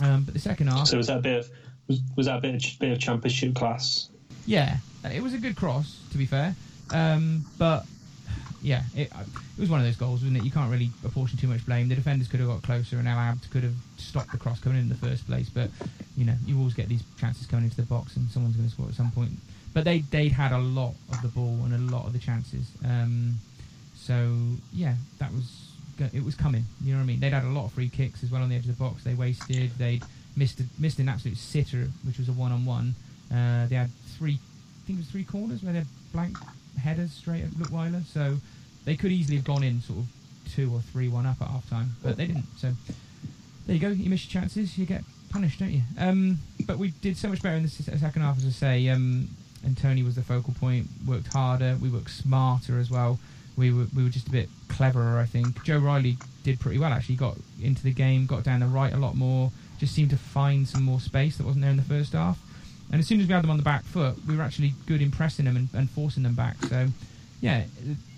Um, 0.00 0.24
but 0.24 0.34
the 0.34 0.40
second 0.40 0.68
half, 0.68 0.88
So 0.88 0.96
was 0.96 1.06
that 1.08 1.18
a 1.18 1.22
bit 1.22 1.38
of 1.38 1.50
was, 1.88 2.00
was 2.16 2.26
that 2.26 2.38
a 2.38 2.40
bit 2.40 2.54
of, 2.54 2.78
bit 2.78 2.92
of 2.92 2.98
championship 2.98 3.54
class? 3.54 4.10
Yeah, 4.46 4.76
it 5.04 5.22
was 5.22 5.34
a 5.34 5.38
good 5.38 5.56
cross, 5.56 6.00
to 6.12 6.18
be 6.18 6.26
fair. 6.26 6.54
Um, 6.90 7.44
but 7.58 7.84
yeah, 8.62 8.82
it, 8.96 9.12
uh, 9.14 9.20
it 9.56 9.60
was 9.60 9.70
one 9.70 9.80
of 9.80 9.86
those 9.86 9.96
goals, 9.96 10.20
wasn't 10.20 10.38
it? 10.38 10.44
You 10.44 10.50
can't 10.50 10.70
really 10.70 10.90
apportion 11.04 11.38
too 11.38 11.46
much 11.46 11.64
blame. 11.64 11.88
The 11.88 11.94
defenders 11.94 12.28
could 12.28 12.40
have 12.40 12.48
got 12.48 12.62
closer, 12.62 12.98
and 12.98 13.06
El 13.06 13.16
Abd 13.18 13.50
could 13.50 13.62
have 13.62 13.74
stopped 13.96 14.32
the 14.32 14.38
cross 14.38 14.60
coming 14.60 14.78
in, 14.78 14.84
in 14.84 14.88
the 14.88 14.94
first 14.96 15.26
place. 15.26 15.48
But 15.48 15.70
you 16.16 16.24
know, 16.24 16.34
you 16.46 16.58
always 16.58 16.74
get 16.74 16.88
these 16.88 17.02
chances 17.18 17.46
coming 17.46 17.66
into 17.66 17.76
the 17.76 17.82
box, 17.82 18.16
and 18.16 18.28
someone's 18.30 18.56
going 18.56 18.68
to 18.68 18.74
score 18.74 18.88
at 18.88 18.94
some 18.94 19.10
point. 19.10 19.30
But 19.74 19.84
they 19.84 20.00
they'd 20.00 20.32
had 20.32 20.52
a 20.52 20.58
lot 20.58 20.94
of 21.10 21.22
the 21.22 21.28
ball 21.28 21.60
and 21.64 21.74
a 21.74 21.96
lot 21.96 22.06
of 22.06 22.12
the 22.12 22.18
chances. 22.18 22.66
Um, 22.84 23.36
so 23.94 24.34
yeah, 24.72 24.94
that 25.18 25.32
was 25.32 25.70
it 26.12 26.24
was 26.24 26.34
coming. 26.34 26.64
You 26.82 26.92
know 26.92 26.98
what 26.98 27.04
I 27.04 27.06
mean? 27.06 27.20
They'd 27.20 27.32
had 27.32 27.44
a 27.44 27.48
lot 27.48 27.66
of 27.66 27.72
free 27.72 27.88
kicks 27.88 28.22
as 28.22 28.30
well 28.30 28.42
on 28.42 28.48
the 28.48 28.56
edge 28.56 28.66
of 28.66 28.76
the 28.76 28.82
box. 28.82 29.04
They 29.04 29.14
wasted. 29.14 29.70
They'd 29.78 30.02
missed 30.36 30.60
a, 30.60 30.64
missed 30.78 30.98
an 30.98 31.08
absolute 31.08 31.36
sitter, 31.36 31.88
which 32.04 32.18
was 32.18 32.28
a 32.28 32.32
one 32.32 32.52
on 32.52 32.64
one. 32.64 32.94
They 33.30 33.76
had 33.76 33.90
three, 34.16 34.34
I 34.34 34.86
think 34.86 34.98
it 34.98 35.02
was 35.02 35.10
three 35.10 35.24
corners 35.24 35.62
where 35.62 35.72
they 35.72 35.80
had 35.80 35.88
blank 36.12 36.38
headers 36.78 37.12
straight 37.12 37.44
at 37.44 37.50
Leutwiler. 37.50 38.04
So 38.04 38.36
they 38.84 38.96
could 38.96 39.12
easily 39.12 39.36
have 39.36 39.44
gone 39.44 39.62
in 39.62 39.80
sort 39.82 40.00
of 40.00 40.06
two 40.54 40.72
or 40.72 40.80
three 40.80 41.08
one 41.08 41.26
up 41.26 41.40
at 41.40 41.48
half 41.48 41.68
time, 41.68 41.90
but 42.02 42.16
they 42.16 42.26
didn't. 42.26 42.46
So 42.56 42.72
there 43.66 43.74
you 43.74 43.80
go. 43.80 43.88
You 43.88 44.10
miss 44.10 44.24
your 44.24 44.40
chances, 44.40 44.78
you 44.78 44.86
get 44.86 45.04
punished, 45.30 45.60
don't 45.60 45.70
you? 45.70 45.82
Um, 45.98 46.38
but 46.66 46.78
we 46.78 46.88
did 47.02 47.16
so 47.16 47.28
much 47.28 47.42
better 47.42 47.56
in 47.56 47.62
the 47.62 47.68
second 47.68 48.22
half, 48.22 48.38
as 48.38 48.46
I 48.46 48.50
say. 48.50 48.88
Um, 48.88 49.28
and 49.64 49.76
Tony 49.76 50.02
was 50.02 50.14
the 50.14 50.22
focal 50.22 50.54
point. 50.54 50.86
Worked 51.06 51.32
harder. 51.32 51.76
We 51.80 51.88
worked 51.90 52.10
smarter 52.10 52.78
as 52.78 52.90
well. 52.90 53.18
We 53.56 53.72
were 53.72 53.86
we 53.94 54.04
were 54.04 54.10
just 54.10 54.28
a 54.28 54.30
bit 54.30 54.48
cleverer, 54.68 55.18
I 55.18 55.26
think. 55.26 55.62
Joe 55.64 55.78
Riley 55.78 56.16
did 56.44 56.60
pretty 56.60 56.78
well 56.78 56.92
actually. 56.92 57.16
Got 57.16 57.36
into 57.62 57.82
the 57.82 57.92
game, 57.92 58.26
got 58.26 58.44
down 58.44 58.60
the 58.60 58.66
right 58.66 58.92
a 58.92 58.98
lot 58.98 59.16
more. 59.16 59.50
Just 59.78 59.94
seemed 59.94 60.10
to 60.10 60.16
find 60.16 60.66
some 60.66 60.82
more 60.82 61.00
space 61.00 61.36
that 61.36 61.46
wasn't 61.46 61.62
there 61.62 61.70
in 61.70 61.76
the 61.76 61.82
first 61.82 62.12
half. 62.12 62.38
And 62.90 63.00
as 63.00 63.06
soon 63.06 63.20
as 63.20 63.26
we 63.26 63.34
had 63.34 63.42
them 63.42 63.50
on 63.50 63.56
the 63.56 63.62
back 63.62 63.84
foot, 63.84 64.16
we 64.26 64.36
were 64.36 64.42
actually 64.42 64.74
good 64.86 65.02
in 65.02 65.10
pressing 65.10 65.44
them 65.44 65.56
and, 65.56 65.68
and 65.74 65.90
forcing 65.90 66.22
them 66.22 66.34
back. 66.34 66.56
So, 66.64 66.88
yeah, 67.40 67.64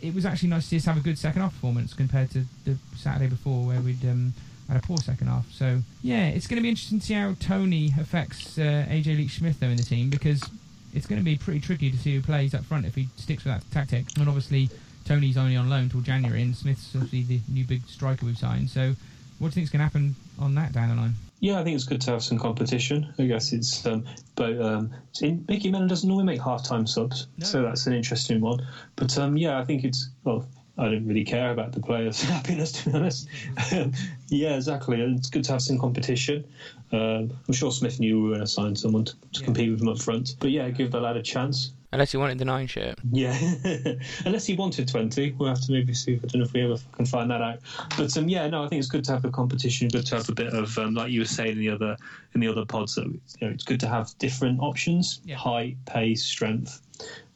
it, 0.00 0.14
was 0.14 0.24
actually 0.24 0.48
nice 0.50 0.62
to 0.62 0.68
see 0.68 0.76
us 0.76 0.84
have 0.84 0.96
a 0.96 1.00
good 1.00 1.18
second 1.18 1.42
half 1.42 1.52
performance 1.52 1.92
compared 1.92 2.30
to 2.30 2.44
the 2.64 2.76
Saturday 2.96 3.28
before 3.28 3.66
where 3.66 3.80
we'd 3.80 4.04
um, 4.04 4.32
had 4.68 4.76
a 4.76 4.80
poor 4.80 4.96
second 4.98 5.26
half. 5.26 5.50
So, 5.50 5.80
yeah, 6.02 6.28
it's 6.28 6.46
going 6.46 6.56
to 6.56 6.62
be 6.62 6.68
interesting 6.68 7.00
to 7.00 7.06
see 7.06 7.14
how 7.14 7.34
Tony 7.40 7.92
affects 7.98 8.58
uh, 8.58 8.86
AJ 8.88 9.16
Leitch-Smith 9.16 9.60
though 9.60 9.66
in 9.66 9.76
the 9.76 9.82
team 9.82 10.08
because 10.08 10.42
it's 10.94 11.06
going 11.06 11.20
to 11.20 11.24
be 11.24 11.36
pretty 11.36 11.60
tricky 11.60 11.90
to 11.90 11.98
see 11.98 12.14
who 12.14 12.22
plays 12.22 12.54
up 12.54 12.64
front 12.64 12.86
if 12.86 12.94
he 12.94 13.08
sticks 13.16 13.44
with 13.44 13.54
that 13.54 13.68
tactic. 13.70 14.04
And 14.16 14.28
obviously, 14.28 14.70
Tony's 15.04 15.36
only 15.36 15.56
on 15.56 15.68
loan 15.68 15.88
till 15.88 16.00
January, 16.00 16.42
and 16.42 16.56
Smith's 16.56 16.94
obviously 16.94 17.22
the 17.22 17.40
new 17.48 17.64
big 17.64 17.86
striker 17.86 18.26
we've 18.26 18.38
signed. 18.38 18.70
So, 18.70 18.94
what 19.38 19.48
do 19.48 19.50
you 19.50 19.50
think's 19.52 19.70
going 19.70 19.80
to 19.80 19.84
happen 19.84 20.14
on 20.38 20.54
that 20.54 20.72
down 20.72 20.90
the 20.90 20.94
line? 20.94 21.14
Yeah, 21.40 21.58
I 21.58 21.64
think 21.64 21.74
it's 21.74 21.84
good 21.84 22.02
to 22.02 22.10
have 22.12 22.22
some 22.22 22.38
competition. 22.38 23.12
I 23.18 23.24
guess 23.24 23.52
it's, 23.52 23.84
um, 23.86 24.04
but 24.36 24.60
um, 24.60 24.90
in, 25.22 25.44
Micky 25.48 25.70
Mellon 25.70 25.88
doesn't 25.88 26.06
normally 26.08 26.26
make 26.26 26.42
half-time 26.42 26.86
subs, 26.86 27.26
No. 27.38 27.46
so 27.46 27.62
that's 27.62 27.86
an 27.86 27.94
interesting 27.94 28.40
one. 28.42 28.66
But 28.96 29.16
um, 29.18 29.36
yeah, 29.38 29.58
I 29.58 29.64
think 29.64 29.84
it's 29.84 30.10
well. 30.24 30.46
I 30.78 30.84
don't 30.84 31.06
really 31.06 31.24
care 31.24 31.50
about 31.50 31.72
the 31.72 31.80
players' 31.80 32.22
happiness, 32.36 32.72
to 32.72 32.90
be 32.90 32.96
honest. 32.96 33.28
Yeah, 34.28 34.54
exactly. 34.54 35.00
It's 35.00 35.28
good 35.28 35.44
to 35.44 35.52
have 35.52 35.60
some 35.62 35.78
competition. 35.78 36.44
Um, 36.92 37.32
I'm 37.48 37.52
sure 37.54 37.70
Smith 37.72 37.98
knew 38.00 38.16
we 38.18 38.22
were 38.28 38.34
going 38.36 38.40
to 38.40 38.46
sign 38.46 38.76
someone 38.76 39.04
to, 39.06 39.12
to 39.32 39.40
Yeah. 39.40 39.44
compete 39.44 39.70
with 39.72 39.80
him 39.82 39.88
up 39.88 39.98
front. 39.98 40.36
But 40.38 40.52
yeah, 40.52 40.70
give 40.70 40.90
the 40.92 41.00
lad 41.00 41.16
a 41.16 41.22
chance. 41.22 41.72
Unless 41.92 42.14
you 42.14 42.20
wanted 42.20 42.38
the 42.38 42.44
nine 42.44 42.68
shirt. 42.68 42.98
Yeah, 43.10 43.36
unless 44.24 44.46
he 44.46 44.54
wanted 44.54 44.86
twenty, 44.86 45.32
we'll 45.32 45.48
have 45.48 45.60
to 45.62 45.72
maybe 45.72 45.92
see. 45.92 46.14
I 46.14 46.26
don't 46.26 46.36
know 46.36 46.44
if 46.44 46.52
we 46.52 46.62
ever 46.62 46.76
can 46.92 47.04
find 47.04 47.30
that 47.30 47.42
out. 47.42 47.58
But 47.96 48.16
um, 48.16 48.28
yeah, 48.28 48.46
no, 48.46 48.64
I 48.64 48.68
think 48.68 48.78
it's 48.78 48.88
good 48.88 49.04
to 49.04 49.12
have 49.12 49.22
the 49.22 49.30
competition. 49.30 49.88
Good 49.88 50.06
to 50.06 50.16
have 50.16 50.28
a 50.28 50.34
bit 50.34 50.52
of, 50.52 50.78
um, 50.78 50.94
like 50.94 51.10
you 51.10 51.20
were 51.20 51.26
saying 51.26 51.52
in 51.52 51.58
the 51.58 51.70
other 51.70 51.96
in 52.34 52.40
the 52.40 52.46
other 52.46 52.64
pods, 52.64 52.94
that 52.94 53.06
you 53.06 53.20
know, 53.42 53.48
it's 53.48 53.64
good 53.64 53.80
to 53.80 53.88
have 53.88 54.16
different 54.18 54.60
options: 54.60 55.20
Yeah. 55.24 55.36
height, 55.36 55.76
pace, 55.86 56.24
strength. 56.24 56.80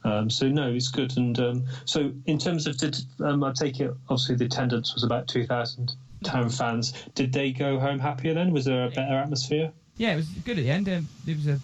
Um, 0.04 0.30
so 0.30 0.48
no, 0.48 0.72
it's 0.72 0.88
good. 0.88 1.16
And 1.16 1.38
um, 1.40 1.64
so 1.84 2.12
in 2.26 2.38
terms 2.38 2.66
of, 2.66 2.76
did 2.76 2.96
um, 3.20 3.42
I 3.42 3.52
take 3.52 3.80
it? 3.80 3.92
Obviously, 4.08 4.36
the 4.36 4.44
attendance 4.44 4.94
was 4.94 5.02
about 5.02 5.26
two 5.26 5.46
thousand 5.46 5.96
town 6.22 6.48
fans. 6.48 6.92
Did 7.14 7.32
they 7.32 7.50
go 7.50 7.80
home 7.80 7.98
happier 7.98 8.34
then? 8.34 8.52
Was 8.52 8.66
there 8.66 8.86
a 8.86 8.90
better 8.90 9.16
atmosphere? 9.16 9.72
Yeah, 9.96 10.12
it 10.12 10.16
was 10.16 10.28
good 10.28 10.58
at 10.58 10.64
the 10.64 10.70
end. 10.70 10.88
Um, 10.88 11.08
it 11.26 11.36
was 11.36 11.46
a 11.46 11.60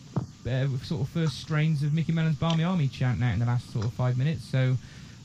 uh, 0.46 0.66
sort 0.82 1.02
of 1.02 1.08
first 1.08 1.40
strains 1.40 1.82
of 1.82 1.92
Micky 1.92 2.12
Mellon's 2.12 2.36
Barmy 2.36 2.64
Army 2.64 2.88
chanting 2.88 3.22
out 3.22 3.34
in 3.34 3.40
the 3.40 3.46
last 3.46 3.72
sort 3.72 3.84
of 3.84 3.92
five 3.92 4.16
minutes. 4.16 4.44
So 4.44 4.76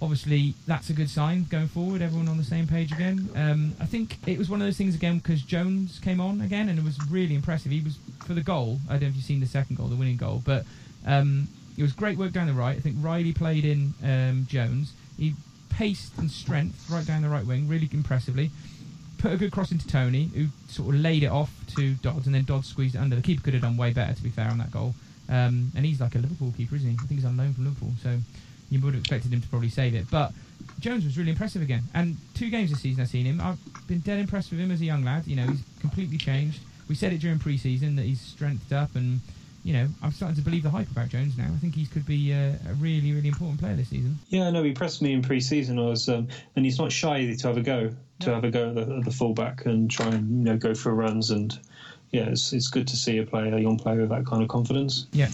obviously 0.02 0.54
that's 0.68 0.90
a 0.90 0.94
good 0.94 1.10
sign 1.10 1.46
going 1.50 1.68
forward. 1.68 2.02
Everyone 2.02 2.28
on 2.28 2.38
the 2.38 2.44
same 2.44 2.68
page 2.68 2.92
again. 2.92 3.30
Um, 3.36 3.76
I 3.80 3.86
think 3.86 4.18
it 4.28 4.38
was 4.38 4.50
one 4.50 4.62
of 4.62 4.68
those 4.68 4.78
things 4.78 4.96
again 4.96 5.18
because 5.20 5.42
Jones 5.42 6.00
came 6.00 6.20
on 6.20 6.42
again 6.42 6.70
and 6.70 6.78
it 6.78 6.86
was 6.86 6.98
really 7.10 7.36
impressive. 7.36 7.72
He 7.72 7.82
was 7.82 7.98
for 8.26 8.34
the 8.34 8.44
goal. 8.44 8.80
I 8.90 8.94
don't 8.94 9.04
know 9.04 9.08
if 9.10 9.16
you've 9.16 9.26
seen 9.26 9.40
the 9.40 9.48
second 9.48 9.78
goal, 9.78 9.88
the 9.88 9.96
winning 9.96 10.18
goal, 10.18 10.42
but 10.46 10.66
um, 11.06 11.48
it 11.78 11.82
was 11.82 11.92
great 11.92 12.18
work 12.18 12.34
down 12.34 12.48
the 12.48 12.54
right. 12.54 12.78
I 12.78 12.80
think 12.80 12.98
Riley 13.00 13.34
played 13.34 13.66
in 13.66 13.94
um, 14.04 14.46
Jones. 14.50 14.94
He 15.18 15.36
paced 15.70 16.18
and 16.18 16.32
strength 16.32 16.90
right 16.90 17.06
down 17.06 17.22
the 17.22 17.30
right 17.30 17.46
wing 17.46 17.68
really 17.68 17.90
impressively 17.92 18.52
put 19.26 19.34
a 19.34 19.38
good 19.38 19.52
cross 19.52 19.72
into 19.72 19.88
Tony, 19.88 20.30
who 20.36 20.48
sort 20.68 20.94
of 20.94 21.02
laid 21.02 21.24
it 21.24 21.32
off 21.32 21.52
to 21.76 21.96
Dodds, 21.96 22.28
and 22.28 22.36
then 22.36 22.44
Dodds 22.44 22.68
squeezed 22.68 22.94
it 22.94 23.00
under. 23.00 23.16
The 23.16 23.24
keeper 23.24 23.42
could 23.42 23.54
have 23.54 23.64
done 23.64 23.76
way 23.76 23.92
better, 23.92 24.14
to 24.14 24.22
be 24.22 24.30
fair, 24.30 24.50
on 24.50 24.60
that 24.60 24.72
goal. 24.72 24.94
Um, 25.30 25.72
and 25.76 25.86
he's 25.86 26.00
like 26.00 26.16
a 26.16 26.20
Liverpool 26.20 26.54
keeper, 26.56 26.76
isn't 26.76 26.90
he? 26.90 26.96
I 26.96 27.06
think 27.06 27.20
he's 27.20 27.26
on 27.26 27.38
loan 27.38 27.54
from 27.54 27.66
Liverpool. 27.66 27.92
So, 28.02 28.18
you 28.70 28.82
would 28.82 28.94
have 28.94 29.02
expected 29.02 29.32
him 29.32 29.42
to 29.42 29.48
probably 29.48 29.70
save 29.70 29.96
it. 29.96 30.10
But 30.10 30.34
Jones 30.80 31.06
was 31.06 31.18
really 31.18 31.32
impressive 31.32 31.62
again. 31.62 31.84
And 31.94 32.18
two 32.34 32.50
games 32.50 32.72
this 32.72 32.82
season 32.82 33.02
I've 33.02 33.10
seen 33.10 33.26
him. 33.26 33.42
I've 33.42 33.58
been 33.88 34.00
dead 34.00 34.20
impressed 34.20 34.52
with 34.52 34.60
him 34.60 34.72
as 34.72 34.82
a 34.82 34.86
young 34.86 35.04
lad. 35.04 35.28
You 35.28 35.36
know, 35.36 35.48
he's 35.48 35.64
completely 35.80 36.18
changed. 36.18 36.60
We 36.88 36.96
said 36.96 37.14
it 37.14 37.20
during 37.20 37.40
pre-season 37.40 37.96
that 37.96 38.04
he's 38.04 38.22
strengthened 38.22 38.74
up, 38.74 38.96
and 38.96 39.20
you 39.64 39.74
know, 39.74 39.88
I'm 40.04 40.12
starting 40.12 40.36
to 40.36 40.44
believe 40.44 40.62
the 40.62 40.70
hype 40.70 40.92
about 40.92 41.10
Jones 41.10 41.36
now. 41.36 41.46
I 41.52 41.58
think 41.58 41.74
he 41.74 41.88
could 41.88 42.06
be 42.06 42.32
uh, 42.32 42.54
a 42.70 42.74
really, 42.76 43.12
really 43.12 43.28
important 43.28 43.60
player 43.60 43.76
this 43.76 43.90
season. 43.90 44.20
Yeah, 44.30 44.52
no, 44.52 44.62
he 44.62 44.70
impressed 44.70 45.02
me 45.02 45.14
in 45.14 45.24
pre-season. 45.24 45.80
I 45.80 45.86
was, 45.86 46.08
um, 46.08 46.28
and 46.56 46.64
he's 46.64 46.78
not 46.78 46.92
shy 46.92 47.34
to 47.34 47.48
have 47.48 47.58
a 47.58 47.62
go, 47.62 47.96
to 48.20 48.34
have 48.34 48.44
a 48.44 48.52
go 48.52 48.70
at 48.70 48.76
the, 48.76 48.82
at 48.98 49.06
the 49.06 49.12
fullback 49.12 49.66
and 49.66 49.90
try 49.90 50.08
and 50.08 50.30
you 50.30 50.52
know 50.52 50.58
go 50.58 50.76
for 50.76 50.94
runs. 50.94 51.32
And 51.32 51.58
yeah, 52.12 52.30
it's, 52.30 52.54
it's 52.54 52.68
good 52.68 52.88
to 52.88 52.96
see 52.96 53.18
a 53.18 53.24
player, 53.24 53.54
a 53.56 53.60
young 53.60 53.78
player 53.78 54.02
with 54.02 54.10
that 54.10 54.26
kind 54.26 54.42
of 54.42 54.48
confidence. 54.48 55.08
Yeah, 55.12 55.30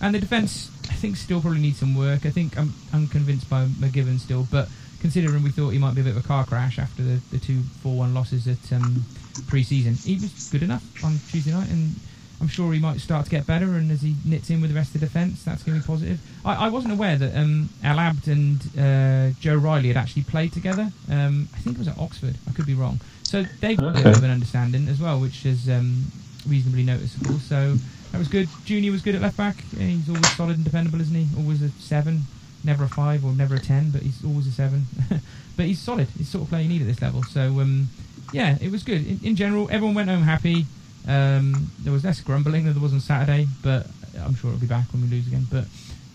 and 0.00 0.14
the 0.14 0.18
defence, 0.18 0.70
I 0.88 0.94
think, 0.94 1.16
still 1.16 1.40
probably 1.40 1.60
needs 1.60 1.78
some 1.78 1.94
work. 1.94 2.24
I 2.26 2.30
think 2.30 2.58
I'm 2.58 2.72
unconvinced 2.92 3.48
by 3.50 3.66
McGivern 3.66 4.18
still, 4.18 4.46
but 4.50 4.68
considering 5.00 5.42
we 5.42 5.50
thought 5.50 5.70
he 5.70 5.78
might 5.78 5.94
be 5.94 6.02
a 6.02 6.04
bit 6.04 6.16
of 6.16 6.24
a 6.24 6.26
car 6.26 6.44
crash 6.44 6.78
after 6.78 7.02
the, 7.02 7.20
the 7.30 7.38
two 7.38 7.60
4-1 7.84 8.14
losses 8.14 8.46
at 8.46 8.72
um, 8.72 9.04
pre-season, 9.48 9.94
he 9.94 10.14
was 10.14 10.48
good 10.50 10.62
enough 10.62 10.84
on 11.04 11.18
Tuesday 11.30 11.52
night, 11.52 11.68
and 11.70 11.94
I'm 12.40 12.48
sure 12.48 12.72
he 12.72 12.80
might 12.80 13.00
start 13.00 13.26
to 13.26 13.30
get 13.30 13.46
better. 13.46 13.74
And 13.74 13.90
as 13.90 14.00
he 14.00 14.14
knits 14.24 14.48
in 14.50 14.60
with 14.60 14.70
the 14.70 14.76
rest 14.76 14.94
of 14.94 15.00
the 15.00 15.06
defence, 15.06 15.44
that's 15.44 15.62
going 15.62 15.78
to 15.78 15.82
be 15.82 15.86
positive. 15.86 16.20
I, 16.44 16.66
I 16.66 16.68
wasn't 16.68 16.94
aware 16.94 17.16
that 17.16 17.36
um, 17.36 17.68
El 17.84 17.98
Abd 17.98 18.28
and 18.28 18.60
uh, 18.78 19.38
Joe 19.40 19.56
Riley 19.56 19.88
had 19.88 19.96
actually 19.96 20.22
played 20.22 20.52
together. 20.52 20.90
Um, 21.10 21.48
I 21.54 21.58
think 21.58 21.76
it 21.76 21.78
was 21.78 21.88
at 21.88 21.98
Oxford. 21.98 22.36
I 22.48 22.52
could 22.52 22.66
be 22.66 22.74
wrong. 22.74 23.00
So 23.30 23.44
they've 23.60 23.78
got 23.78 23.90
a 23.90 24.02
bit 24.02 24.06
of 24.06 24.24
an 24.24 24.30
understanding 24.30 24.88
as 24.88 25.00
well, 25.00 25.20
which 25.20 25.46
is 25.46 25.68
um, 25.68 26.06
reasonably 26.48 26.82
noticeable. 26.82 27.38
So 27.38 27.74
that 28.10 28.18
was 28.18 28.26
good. 28.26 28.48
Junior 28.64 28.90
was 28.90 29.02
good 29.02 29.14
at 29.14 29.22
left 29.22 29.36
back. 29.36 29.60
He's 29.78 30.08
always 30.08 30.28
solid 30.36 30.56
and 30.56 30.64
dependable, 30.64 31.00
isn't 31.00 31.14
he? 31.14 31.28
Always 31.38 31.62
a 31.62 31.68
seven, 31.78 32.22
never 32.64 32.82
a 32.82 32.88
five 32.88 33.24
or 33.24 33.30
never 33.30 33.54
a 33.54 33.60
ten, 33.60 33.92
but 33.92 34.02
he's 34.02 34.24
always 34.24 34.48
a 34.48 34.50
seven. 34.50 34.86
but 35.56 35.66
he's 35.66 35.78
solid. 35.78 36.08
He's 36.18 36.28
sort 36.28 36.42
of 36.42 36.48
player 36.48 36.62
you 36.62 36.70
need 36.70 36.80
at 36.80 36.88
this 36.88 37.00
level. 37.00 37.22
So 37.22 37.60
um, 37.60 37.90
yeah, 38.32 38.58
it 38.60 38.72
was 38.72 38.82
good. 38.82 39.06
In, 39.06 39.20
in 39.22 39.36
general, 39.36 39.68
everyone 39.70 39.94
went 39.94 40.10
home 40.10 40.22
happy. 40.22 40.66
Um, 41.06 41.70
there 41.78 41.92
was 41.92 42.02
less 42.02 42.20
grumbling 42.20 42.64
than 42.64 42.74
there 42.74 42.82
was 42.82 42.92
on 42.92 42.98
Saturday, 42.98 43.46
but 43.62 43.86
I'm 44.18 44.34
sure 44.34 44.50
it'll 44.50 44.60
be 44.60 44.66
back 44.66 44.92
when 44.92 45.02
we 45.02 45.08
lose 45.08 45.28
again. 45.28 45.46
But 45.48 45.66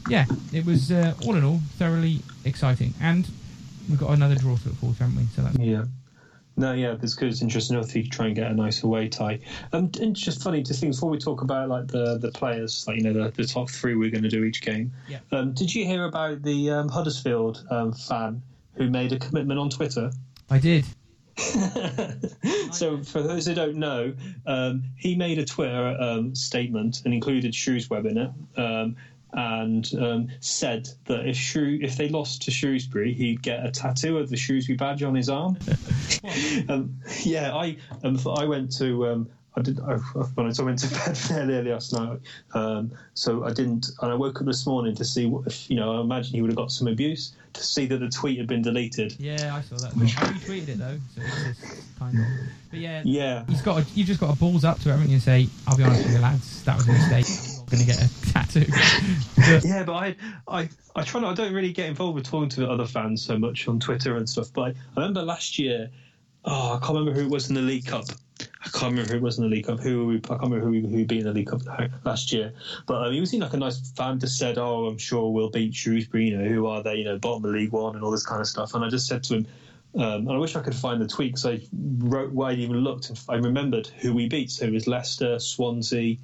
yeah, 0.09 0.25
it 0.51 0.65
was 0.65 0.91
uh, 0.91 1.13
all 1.25 1.35
in 1.35 1.45
all 1.45 1.61
thoroughly 1.77 2.19
exciting, 2.43 2.93
and 3.01 3.25
we've 3.89 4.01
got 4.01 4.09
another 4.09 4.35
draw 4.35 4.57
to 4.57 4.67
look 4.67 4.77
forward 4.79 4.97
to, 4.97 5.03
haven't 5.03 5.17
we? 5.17 5.27
So 5.33 5.43
that's 5.43 5.57
Yeah. 5.57 5.85
No, 6.57 6.73
yeah, 6.73 6.95
it's 7.01 7.15
good. 7.15 7.29
It's 7.29 7.41
interesting 7.41 7.77
if 7.77 7.95
you 7.95 8.07
try 8.07 8.27
and 8.27 8.35
get 8.35 8.49
a 8.49 8.53
nice 8.53 8.83
away 8.83 9.09
tie. 9.09 9.39
Um, 9.73 9.91
and 9.99 10.15
just 10.15 10.41
funny 10.41 10.63
to 10.63 10.73
think 10.73 10.93
before 10.93 11.09
we 11.09 11.17
talk 11.17 11.41
about 11.41 11.67
like 11.67 11.87
the 11.87 12.17
the 12.17 12.31
players, 12.31 12.85
like 12.87 12.97
you 12.97 13.03
know 13.03 13.13
the, 13.13 13.31
the 13.31 13.45
top 13.45 13.69
three 13.69 13.95
we're 13.95 14.11
going 14.11 14.23
to 14.23 14.29
do 14.29 14.43
each 14.43 14.61
game. 14.61 14.91
Yeah. 15.09 15.19
Um, 15.31 15.53
did 15.53 15.73
you 15.73 15.85
hear 15.85 16.05
about 16.05 16.43
the 16.43 16.71
um, 16.71 16.89
Huddersfield 16.89 17.65
um, 17.69 17.91
fan 17.91 18.41
who 18.75 18.89
made 18.89 19.11
a 19.11 19.19
commitment 19.19 19.59
on 19.59 19.69
Twitter? 19.69 20.11
I 20.49 20.59
did. 20.59 20.85
so 22.71 23.03
for 23.03 23.21
those 23.21 23.45
who 23.45 23.53
don't 23.53 23.75
know, 23.75 24.13
um, 24.45 24.83
he 24.95 25.15
made 25.15 25.37
a 25.37 25.45
Twitter 25.45 25.97
um, 25.99 26.33
statement 26.33 27.01
and 27.03 27.13
included 27.13 27.53
Shrewsbury 27.53 28.09
in 28.09 28.17
it, 28.17 28.31
um, 28.55 28.95
and 29.35 29.93
um, 29.99 30.29
said 30.39 30.87
that 31.05 31.27
if 31.27 31.35
Shrew- 31.35 31.79
if 31.81 31.97
they 31.97 32.07
lost 32.09 32.43
to 32.43 32.51
Shrewsbury, 32.51 33.13
he'd 33.13 33.41
get 33.41 33.65
a 33.65 33.69
tattoo 33.69 34.17
of 34.17 34.29
the 34.29 34.37
Shrewsbury 34.37 34.77
badge 34.77 35.03
on 35.03 35.13
his 35.13 35.29
arm. 35.29 35.57
um, 36.69 36.97
yeah, 37.23 37.53
I 37.53 37.77
um, 38.03 38.19
I 38.27 38.45
went 38.45 38.75
to. 38.77 39.07
Um, 39.07 39.29
I 39.57 39.61
did 39.61 39.79
I, 39.79 39.95
when 39.95 40.51
I 40.51 40.63
went 40.63 40.79
to 40.79 40.87
bed 41.05 41.17
fairly 41.17 41.55
early 41.55 41.71
last 41.71 41.93
night, 41.93 42.19
um, 42.53 42.91
so 43.13 43.43
I 43.43 43.51
didn't. 43.51 43.89
And 44.01 44.11
I 44.11 44.15
woke 44.15 44.39
up 44.39 44.47
this 44.47 44.65
morning 44.65 44.95
to 44.95 45.05
see 45.05 45.25
what 45.25 45.47
if 45.47 45.69
you 45.69 45.75
know. 45.75 45.97
I 45.97 46.01
imagine 46.01 46.33
he 46.33 46.41
would 46.41 46.49
have 46.51 46.57
got 46.57 46.71
some 46.71 46.87
abuse 46.87 47.33
to 47.53 47.63
see 47.63 47.85
that 47.87 47.97
the 47.97 48.09
tweet 48.09 48.37
had 48.37 48.47
been 48.47 48.61
deleted. 48.61 49.15
Yeah, 49.19 49.55
I 49.55 49.61
saw 49.61 49.77
that. 49.77 49.91
I 49.91 49.99
retweeted 49.99 50.69
it 50.69 50.77
though, 50.77 50.97
so 51.13 51.21
it's 51.21 51.59
just 51.61 51.99
kind 51.99 52.17
of. 52.17 52.25
But 52.69 52.79
yeah, 52.79 53.01
Yeah, 53.05 53.43
he's 53.47 53.61
got. 53.61 53.81
A, 53.81 53.85
you've 53.95 54.07
just 54.07 54.19
got 54.19 54.33
to 54.33 54.39
balls 54.39 54.63
up 54.63 54.79
to 54.79 54.89
it, 54.89 54.91
haven't 54.93 55.09
you? 55.09 55.15
And 55.15 55.23
say, 55.23 55.47
"I'll 55.67 55.77
be 55.77 55.83
honest 55.83 56.03
with 56.03 56.13
you, 56.13 56.19
lads, 56.19 56.63
that 56.63 56.77
was 56.77 56.87
a 56.87 56.93
mistake. 56.93 57.54
I'm 57.71 57.77
going 57.77 57.85
to 57.85 57.87
get 57.87 58.03
a 58.03 58.31
tattoo." 58.33 58.65
But- 59.35 59.63
Yeah, 59.65 59.83
but 59.83 59.93
I, 59.93 60.15
I, 60.47 60.69
I 60.95 61.03
try 61.03 61.21
not. 61.21 61.31
I 61.31 61.43
don't 61.43 61.53
really 61.53 61.73
get 61.73 61.87
involved 61.87 62.15
with 62.15 62.25
talking 62.25 62.49
to 62.49 62.69
other 62.69 62.85
fans 62.85 63.21
so 63.23 63.37
much 63.37 63.67
on 63.67 63.79
Twitter 63.79 64.17
and 64.17 64.29
stuff. 64.29 64.47
But 64.53 64.61
I, 64.61 64.67
I 64.67 64.73
remember 64.97 65.21
last 65.23 65.59
year. 65.59 65.89
Oh, 66.47 66.75
I 66.75 66.79
can't 66.79 66.97
remember 66.99 67.19
who 67.19 67.25
it 67.25 67.31
was 67.31 67.49
in 67.49 67.55
the 67.55 67.61
League 67.61 67.87
Cup. 67.87 68.05
I 68.39 68.69
can't 68.69 68.91
remember 68.91 69.11
who 69.11 69.17
it 69.17 69.21
was 69.23 69.39
in 69.39 69.45
the 69.45 69.49
League 69.49 69.65
Cup. 69.65 69.79
Who 69.79 70.05
we, 70.05 70.17
I 70.17 70.19
can't 70.19 70.41
remember 70.43 70.65
who 70.65 70.69
we, 70.71 70.81
who 70.81 71.05
beat 71.05 71.19
in 71.21 71.25
the 71.25 71.33
League 71.33 71.47
Cup 71.47 71.61
last 72.05 72.31
year. 72.31 72.53
But 72.85 73.07
um, 73.07 73.13
he 73.13 73.19
was 73.19 73.33
in 73.33 73.39
like 73.39 73.53
a 73.53 73.57
nice 73.57 73.79
fan 73.91 74.19
just 74.19 74.37
said, 74.37 74.57
"Oh, 74.59 74.85
I'm 74.85 74.97
sure 74.99 75.31
we'll 75.31 75.49
beat 75.49 75.73
Shrewsbury. 75.73 76.29
You 76.29 76.37
know, 76.37 76.47
who 76.47 76.67
are 76.67 76.83
they? 76.83 76.95
You 76.95 77.05
know, 77.05 77.17
bottom 77.17 77.45
of 77.45 77.51
League 77.51 77.71
One 77.71 77.95
and 77.95 78.03
all 78.03 78.11
this 78.11 78.25
kind 78.25 78.41
of 78.41 78.47
stuff." 78.47 78.75
And 78.75 78.83
I 78.85 78.89
just 78.89 79.07
said 79.07 79.23
to 79.23 79.35
him, 79.37 79.47
um, 79.95 80.27
and 80.27 80.31
I 80.31 80.37
wish 80.37 80.55
I 80.55 80.61
could 80.61 80.75
find 80.75 81.01
the 81.01 81.07
tweet 81.07 81.31
because 81.33 81.45
I 81.45 81.61
wrote, 81.99 82.31
well, 82.33 82.49
I 82.49 82.53
even 82.53 82.77
looked 82.77 83.09
and 83.09 83.19
I 83.29 83.35
remembered 83.35 83.87
who 83.87 84.13
we 84.13 84.27
beat. 84.27 84.51
So 84.51 84.65
it 84.65 84.71
was 84.73 84.87
Leicester, 84.87 85.39
Swansea, 85.39 86.17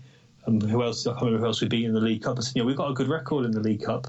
um, 0.47 0.60
who 0.62 0.84
else? 0.84 1.06
I 1.08 1.12
can't 1.12 1.23
remember 1.23 1.41
who 1.41 1.47
else 1.47 1.62
we 1.62 1.67
beat 1.67 1.86
in 1.86 1.93
the 1.93 1.99
League 2.01 2.23
Cup. 2.23 2.38
I 2.38 2.41
said, 2.41 2.56
know, 2.56 2.65
we've 2.65 2.75
got 2.77 2.89
a 2.91 2.93
good 2.93 3.08
record 3.08 3.45
in 3.45 3.51
the 3.51 3.60
League 3.60 3.84
Cup. 3.84 4.08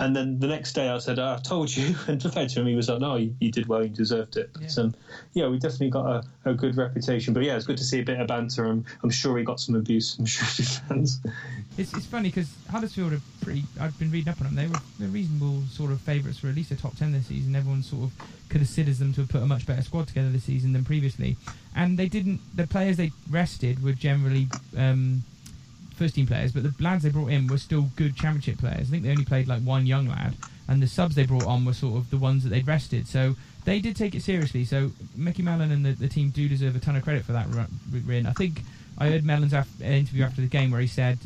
And 0.00 0.14
then 0.14 0.38
the 0.38 0.46
next 0.46 0.74
day 0.74 0.88
I 0.90 0.98
said, 0.98 1.18
oh, 1.18 1.34
I 1.36 1.40
told 1.42 1.74
you. 1.76 1.96
And 2.06 2.20
to 2.20 2.28
him, 2.30 2.66
he 2.68 2.76
was 2.76 2.88
like, 2.88 3.00
no, 3.00 3.16
you, 3.16 3.34
you 3.40 3.50
did 3.50 3.66
well, 3.66 3.82
you 3.82 3.88
deserved 3.88 4.36
it. 4.36 4.50
But, 4.52 4.62
Yeah. 4.62 4.84
um, 4.84 4.94
yeah, 5.32 5.48
we 5.48 5.58
definitely 5.58 5.90
got 5.90 6.06
a, 6.06 6.50
a 6.50 6.54
good 6.54 6.76
reputation. 6.76 7.34
But 7.34 7.42
yeah, 7.42 7.56
it's 7.56 7.66
good 7.66 7.78
to 7.78 7.82
see 7.84 7.98
a 7.98 8.04
bit 8.04 8.20
of 8.20 8.28
banter. 8.28 8.66
And 8.66 8.84
I'm 9.02 9.10
sure 9.10 9.36
he 9.38 9.42
got 9.42 9.58
some 9.58 9.74
abuse 9.74 10.14
from 10.14 10.24
Shrewsbury 10.26 10.66
fans. 10.88 11.20
It's, 11.76 11.92
it's 11.94 12.06
funny 12.06 12.28
because 12.28 12.48
Huddersfield 12.70 13.12
are 13.14 13.20
pretty. 13.40 13.64
I've 13.80 13.98
been 13.98 14.12
reading 14.12 14.28
up 14.32 14.40
on 14.40 14.46
them. 14.46 14.54
They 14.54 14.68
were 14.68 14.80
they're 15.00 15.08
reasonable 15.08 15.62
sort 15.72 15.90
of 15.90 16.00
favourites 16.02 16.38
for 16.38 16.46
at 16.48 16.54
least 16.54 16.70
a 16.70 16.76
top 16.76 16.96
ten 16.96 17.10
this 17.10 17.26
season. 17.26 17.56
Everyone 17.56 17.82
sort 17.82 18.04
of 18.04 18.12
considers 18.48 19.00
them 19.00 19.12
to 19.14 19.22
have 19.22 19.30
put 19.30 19.42
a 19.42 19.46
much 19.46 19.66
better 19.66 19.82
squad 19.82 20.06
together 20.06 20.30
this 20.30 20.44
season 20.44 20.72
than 20.74 20.84
previously. 20.84 21.36
And 21.74 21.98
they 21.98 22.06
didn't. 22.08 22.40
The 22.54 22.68
players 22.68 22.96
they 22.98 23.10
rested 23.28 23.82
were 23.82 23.92
generally 23.92 24.46
um, 24.76 25.24
first 25.98 26.14
team 26.14 26.26
players, 26.26 26.52
but 26.52 26.62
the 26.62 26.74
lads 26.82 27.02
they 27.02 27.10
brought 27.10 27.28
in 27.30 27.46
were 27.46 27.58
still 27.58 27.90
good 27.96 28.16
championship 28.16 28.58
players. 28.58 28.88
I 28.88 28.90
think 28.90 29.02
they 29.02 29.10
only 29.10 29.24
played 29.24 29.48
like 29.48 29.62
one 29.62 29.86
young 29.86 30.08
lad, 30.08 30.34
and 30.68 30.82
the 30.82 30.86
subs 30.86 31.14
they 31.14 31.26
brought 31.26 31.44
on 31.46 31.64
were 31.64 31.72
sort 31.74 31.96
of 31.96 32.10
the 32.10 32.16
ones 32.18 32.42
that 32.44 32.50
they'd 32.50 32.66
rested. 32.66 33.06
So 33.06 33.36
they 33.64 33.80
did 33.80 33.96
take 33.96 34.14
it 34.14 34.22
seriously. 34.22 34.64
So 34.64 34.92
Micky 35.16 35.42
Mellon 35.42 35.70
and 35.72 35.84
the, 35.84 35.92
the 35.92 36.08
team 36.08 36.30
do 36.30 36.48
deserve 36.48 36.76
a 36.76 36.78
ton 36.78 36.96
of 36.96 37.02
credit 37.02 37.24
for 37.24 37.32
that. 37.32 37.46
Rin. 38.06 38.26
I 38.26 38.32
think 38.32 38.62
I 38.96 39.08
heard 39.08 39.24
Mellon's 39.24 39.52
af- 39.52 39.80
interview 39.82 40.24
after 40.24 40.40
the 40.40 40.46
game 40.46 40.70
where 40.70 40.80
he 40.80 40.86
said 40.86 41.18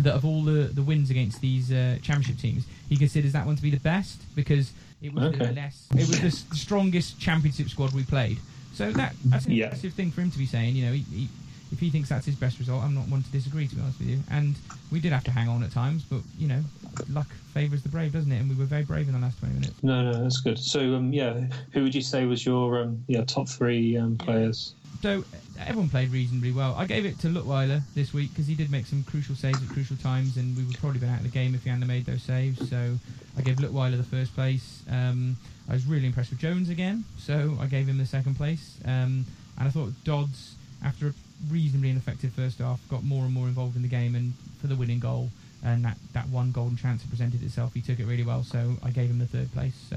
that 0.00 0.14
of 0.14 0.24
all 0.24 0.42
the, 0.42 0.70
the 0.72 0.82
wins 0.82 1.10
against 1.10 1.40
these 1.40 1.72
uh, 1.72 1.98
championship 2.02 2.38
teams, 2.38 2.64
he 2.88 2.96
considers 2.96 3.32
that 3.32 3.44
one 3.46 3.56
to 3.56 3.62
be 3.62 3.70
the 3.70 3.80
best 3.80 4.20
because 4.36 4.72
it 5.02 5.12
was 5.12 5.32
the 5.36 5.52
less, 5.52 5.86
it 5.92 6.08
was 6.08 6.20
the 6.20 6.30
strongest 6.56 7.18
championship 7.20 7.68
squad 7.68 7.92
we 7.92 8.04
played. 8.04 8.38
So 8.74 8.92
that 8.92 9.14
that's 9.24 9.46
an 9.46 9.52
Yeah. 9.52 9.64
impressive 9.64 9.94
thing 9.94 10.10
for 10.12 10.20
him 10.20 10.30
to 10.30 10.38
be 10.38 10.46
saying. 10.46 10.76
You 10.76 10.86
know, 10.86 10.92
he, 10.92 11.00
he, 11.12 11.28
if 11.72 11.78
he 11.80 11.90
thinks 11.90 12.08
that's 12.08 12.26
his 12.26 12.34
best 12.34 12.58
result, 12.58 12.82
I'm 12.82 12.94
not 12.94 13.08
one 13.08 13.22
to 13.22 13.30
disagree. 13.30 13.66
To 13.68 13.74
be 13.74 13.80
honest 13.80 13.98
with 13.98 14.08
you, 14.08 14.20
and 14.30 14.54
we 14.90 15.00
did 15.00 15.12
have 15.12 15.24
to 15.24 15.30
hang 15.30 15.48
on 15.48 15.62
at 15.62 15.72
times, 15.72 16.02
but 16.02 16.20
you 16.38 16.48
know, 16.48 16.62
luck 17.10 17.28
favours 17.52 17.82
the 17.82 17.88
brave, 17.88 18.12
doesn't 18.12 18.30
it? 18.30 18.38
And 18.38 18.48
we 18.48 18.54
were 18.54 18.64
very 18.64 18.84
brave 18.84 19.08
in 19.08 19.14
the 19.14 19.20
last 19.20 19.38
20 19.40 19.54
minutes. 19.54 19.74
No, 19.82 20.10
no, 20.10 20.22
that's 20.22 20.40
good. 20.40 20.58
So 20.58 20.80
um, 20.94 21.12
yeah, 21.12 21.40
who 21.72 21.82
would 21.82 21.94
you 21.94 22.02
say 22.02 22.24
was 22.24 22.44
your 22.44 22.82
um, 22.82 23.04
yeah 23.06 23.24
top 23.24 23.48
three 23.48 23.96
um, 23.96 24.16
players? 24.16 24.74
So 25.02 25.24
everyone 25.60 25.88
played 25.88 26.10
reasonably 26.10 26.52
well. 26.52 26.74
I 26.76 26.86
gave 26.86 27.04
it 27.04 27.18
to 27.20 27.28
Leutwiler 27.28 27.82
this 27.94 28.12
week 28.12 28.30
because 28.30 28.46
he 28.46 28.54
did 28.54 28.70
make 28.70 28.86
some 28.86 29.04
crucial 29.04 29.34
saves 29.34 29.62
at 29.62 29.68
crucial 29.68 29.96
times, 29.96 30.36
and 30.36 30.56
we 30.56 30.64
would 30.64 30.78
probably 30.78 30.98
been 30.98 31.10
out 31.10 31.18
of 31.18 31.24
the 31.24 31.30
game 31.30 31.54
if 31.54 31.62
he 31.62 31.70
hadn't 31.70 31.86
made 31.86 32.06
those 32.06 32.22
saves. 32.22 32.68
So 32.68 32.96
I 33.36 33.42
gave 33.42 33.56
Leutwiler 33.56 33.96
the 33.96 34.02
first 34.02 34.34
place. 34.34 34.82
Um, 34.90 35.36
I 35.68 35.74
was 35.74 35.86
really 35.86 36.06
impressed 36.06 36.30
with 36.30 36.40
Jones 36.40 36.68
again, 36.68 37.04
so 37.18 37.56
I 37.60 37.66
gave 37.66 37.86
him 37.86 37.98
the 37.98 38.06
second 38.06 38.36
place. 38.36 38.76
Um, 38.84 39.24
and 39.58 39.68
I 39.68 39.70
thought 39.70 39.92
Dodds, 40.04 40.54
after 40.82 41.08
a 41.08 41.14
reasonably 41.50 41.90
ineffective 41.90 42.32
first 42.32 42.58
half, 42.58 42.80
got 42.88 43.04
more 43.04 43.24
and 43.24 43.32
more 43.32 43.46
involved 43.46 43.76
in 43.76 43.82
the 43.82 43.88
game, 43.88 44.14
and 44.14 44.34
for 44.60 44.66
the 44.66 44.76
winning 44.76 44.98
goal 44.98 45.30
and 45.64 45.84
that, 45.84 45.96
that 46.12 46.28
one 46.28 46.52
golden 46.52 46.76
chance 46.76 47.02
that 47.02 47.08
presented 47.08 47.42
itself, 47.42 47.74
he 47.74 47.80
took 47.80 47.98
it 47.98 48.06
really 48.06 48.22
well. 48.22 48.42
So 48.42 48.76
I 48.82 48.90
gave 48.90 49.10
him 49.10 49.18
the 49.18 49.26
third 49.26 49.52
place. 49.52 49.74
So 49.90 49.96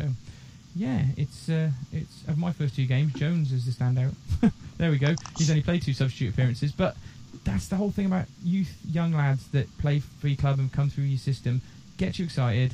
yeah, 0.75 1.03
it's 1.17 1.49
uh, 1.49 1.69
it's 1.91 2.23
of 2.27 2.37
my 2.37 2.51
first 2.51 2.75
two 2.75 2.85
games. 2.85 3.13
Jones 3.13 3.51
is 3.51 3.65
the 3.65 3.71
standout. 3.71 4.13
there 4.77 4.91
we 4.91 4.97
go. 4.97 5.15
He's 5.37 5.49
only 5.49 5.61
played 5.61 5.81
two 5.81 5.93
substitute 5.93 6.33
appearances, 6.33 6.71
but 6.71 6.95
that's 7.43 7.67
the 7.67 7.75
whole 7.75 7.91
thing 7.91 8.05
about 8.05 8.25
youth, 8.43 8.75
young 8.89 9.13
lads 9.13 9.47
that 9.49 9.77
play 9.79 9.99
for 9.99 10.27
your 10.27 10.37
club 10.37 10.59
and 10.59 10.71
come 10.71 10.89
through 10.89 11.05
your 11.05 11.19
system. 11.19 11.61
Get 11.97 12.17
you 12.17 12.25
excited, 12.25 12.73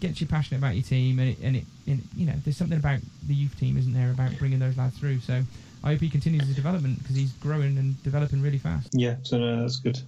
get 0.00 0.20
you 0.20 0.26
passionate 0.26 0.58
about 0.58 0.74
your 0.74 0.82
team, 0.82 1.18
and 1.18 1.30
it, 1.30 1.38
and 1.42 1.56
it, 1.56 1.64
and 1.86 2.06
you 2.16 2.26
know, 2.26 2.34
there's 2.44 2.56
something 2.56 2.78
about 2.78 3.00
the 3.26 3.34
youth 3.34 3.58
team, 3.58 3.78
isn't 3.78 3.94
there, 3.94 4.10
about 4.10 4.36
bringing 4.38 4.58
those 4.58 4.76
lads 4.76 4.98
through. 4.98 5.20
So 5.20 5.42
I 5.86 5.90
hope 5.90 6.00
he 6.00 6.08
continues 6.10 6.44
his 6.48 6.56
development 6.56 6.98
because 7.00 7.14
he's 7.14 7.30
growing 7.34 7.78
and 7.78 8.02
developing 8.02 8.42
really 8.42 8.58
fast. 8.58 8.88
Yeah, 8.92 9.14
so 9.22 9.38
no, 9.38 9.60
that's 9.60 9.76
good. 9.76 10.00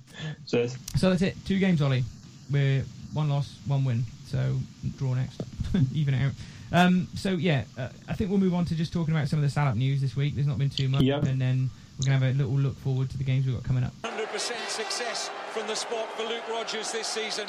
So 0.44 0.66
So 0.96 1.10
that's 1.10 1.22
it. 1.22 1.36
Two 1.46 1.60
games, 1.60 1.80
Ollie. 1.80 2.02
We're 2.50 2.82
one 3.12 3.28
loss, 3.28 3.56
one 3.64 3.84
win. 3.84 4.02
So 4.26 4.56
draw 4.96 5.14
next, 5.14 5.40
even 5.94 6.14
it 6.14 6.22
out. 6.26 6.32
Um, 6.72 7.06
so 7.14 7.30
yeah, 7.30 7.62
uh, 7.78 7.90
I 8.08 8.14
think 8.14 8.28
we'll 8.28 8.40
move 8.40 8.54
on 8.54 8.64
to 8.66 8.74
just 8.74 8.92
talking 8.92 9.14
about 9.14 9.28
some 9.28 9.38
of 9.38 9.44
the 9.44 9.50
Salop 9.50 9.76
news 9.76 10.00
this 10.00 10.16
week. 10.16 10.34
There's 10.34 10.48
not 10.48 10.58
been 10.58 10.68
too 10.68 10.88
much, 10.88 11.02
Yep. 11.02 11.22
and 11.26 11.40
then 11.40 11.70
we're 11.98 12.06
gonna 12.06 12.18
have 12.26 12.34
a 12.34 12.36
little 12.36 12.58
look 12.58 12.76
forward 12.80 13.08
to 13.10 13.16
the 13.18 13.22
games 13.24 13.46
we've 13.46 13.54
got 13.54 13.62
coming 13.62 13.84
up. 13.84 13.92
100% 14.02 14.68
success 14.68 15.30
from 15.52 15.68
the 15.68 15.76
spot 15.76 16.08
for 16.16 16.24
Luke 16.24 16.42
Rogers 16.50 16.90
this 16.90 17.06
season. 17.06 17.46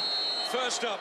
First 0.52 0.84
up, 0.86 1.00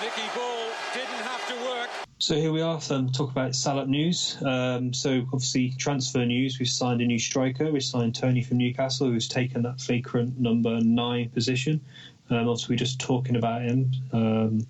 Nicky 0.00 0.22
Ball 0.34 0.70
didn't 0.94 1.24
have 1.24 1.46
to 1.48 1.54
work. 1.68 1.90
So 2.18 2.34
here 2.34 2.52
we 2.52 2.62
are, 2.62 2.80
um, 2.88 3.10
talk 3.12 3.30
about 3.30 3.54
Salop 3.54 3.86
news. 3.86 4.34
Um, 4.42 4.94
so 4.94 5.26
obviously 5.30 5.74
transfer 5.76 6.24
news. 6.24 6.58
We've 6.58 6.70
signed 6.70 7.02
a 7.02 7.04
new 7.04 7.18
striker. 7.18 7.70
We 7.70 7.80
signed 7.80 8.14
Tony 8.14 8.42
from 8.42 8.56
Newcastle, 8.56 9.08
who's 9.08 9.28
taken 9.28 9.60
that 9.62 9.78
vacant 9.78 10.40
number 10.40 10.80
nine 10.80 11.28
position. 11.28 11.82
Um, 12.30 12.48
obviously, 12.48 12.72
we're 12.72 12.78
just 12.78 12.98
talking 12.98 13.36
about 13.36 13.60
him 13.60 13.90
um, 14.12 14.66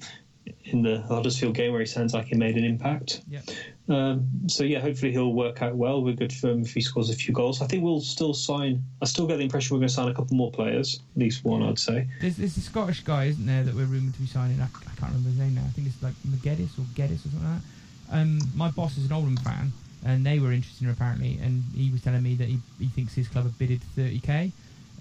in 0.65 0.83
the 0.83 1.01
Huddersfield 1.03 1.55
game 1.55 1.73
where 1.73 1.81
he 1.81 1.87
sounds 1.87 2.15
like 2.15 2.27
he 2.27 2.37
made 2.37 2.57
an 2.57 2.65
impact. 2.65 3.23
Yeah. 3.29 3.41
Um, 3.89 4.29
so 4.47 4.65
yeah, 4.65 4.81
hopefully 4.81 5.13
he'll 5.13 5.33
work 5.33 5.63
out 5.63 5.75
well. 5.75 6.03
We're 6.03 6.15
good 6.15 6.33
for 6.33 6.51
him 6.51 6.63
if 6.63 6.73
he 6.73 6.81
scores 6.81 7.11
a 7.11 7.15
few 7.15 7.35
goals. 7.35 7.61
I 7.61 7.67
think 7.67 7.83
we'll 7.83 8.01
still 8.01 8.35
sign. 8.35 8.83
I 9.03 9.05
still 9.07 9.27
get 9.27 9.39
the 9.39 9.45
impression 9.45 9.75
we're 9.75 9.81
going 9.81 9.89
to 9.89 9.95
sign 9.95 10.09
a 10.09 10.15
couple 10.15 10.37
more 10.37 10.51
players, 10.51 11.01
at 11.15 11.21
least 11.21 11.45
one, 11.45 11.63
I'd 11.63 11.79
say. 11.79 12.07
There's, 12.21 12.37
there's 12.37 12.57
a 12.57 12.61
Scottish 12.61 13.01
guy, 13.01 13.25
isn't 13.25 13.47
there, 13.47 13.65
that 13.65 13.75
we're 13.75 13.87
rumoured 13.87 14.15
to 14.15 14.21
be 14.21 14.27
signing. 14.27 14.61
I, 14.61 14.65
I 14.65 14.95
can't 14.97 15.13
remember 15.13 15.31
his 15.31 15.39
name 15.39 15.55
now. 15.57 15.63
I 15.63 15.71
think 15.71 15.89
it's 15.89 16.03
like 16.03 16.15
McGeddis 16.27 16.79
or 16.79 16.87
Geddes 16.95 17.27
or 17.27 17.31
something 17.31 17.45
like 17.45 17.61
that. 17.61 18.17
Um, 18.17 18.41
my 18.55 18.71
boss 18.71 18.97
is 18.97 19.07
an 19.07 19.13
Oldham 19.13 19.37
fan, 19.39 19.73
and 20.05 20.25
they 20.25 20.39
were 20.39 20.53
interested 20.53 20.83
in 20.83 20.89
him 20.89 20.95
apparently, 20.95 21.39
and 21.43 21.63
he 21.75 21.91
was 21.91 22.03
telling 22.03 22.23
me 22.23 22.35
that 22.37 22.49
he, 22.49 22.59
he 22.79 22.87
thinks 22.87 23.15
his 23.15 23.29
club 23.29 23.45
have 23.45 23.59
bidded 23.59 23.81
30k. 23.97 24.53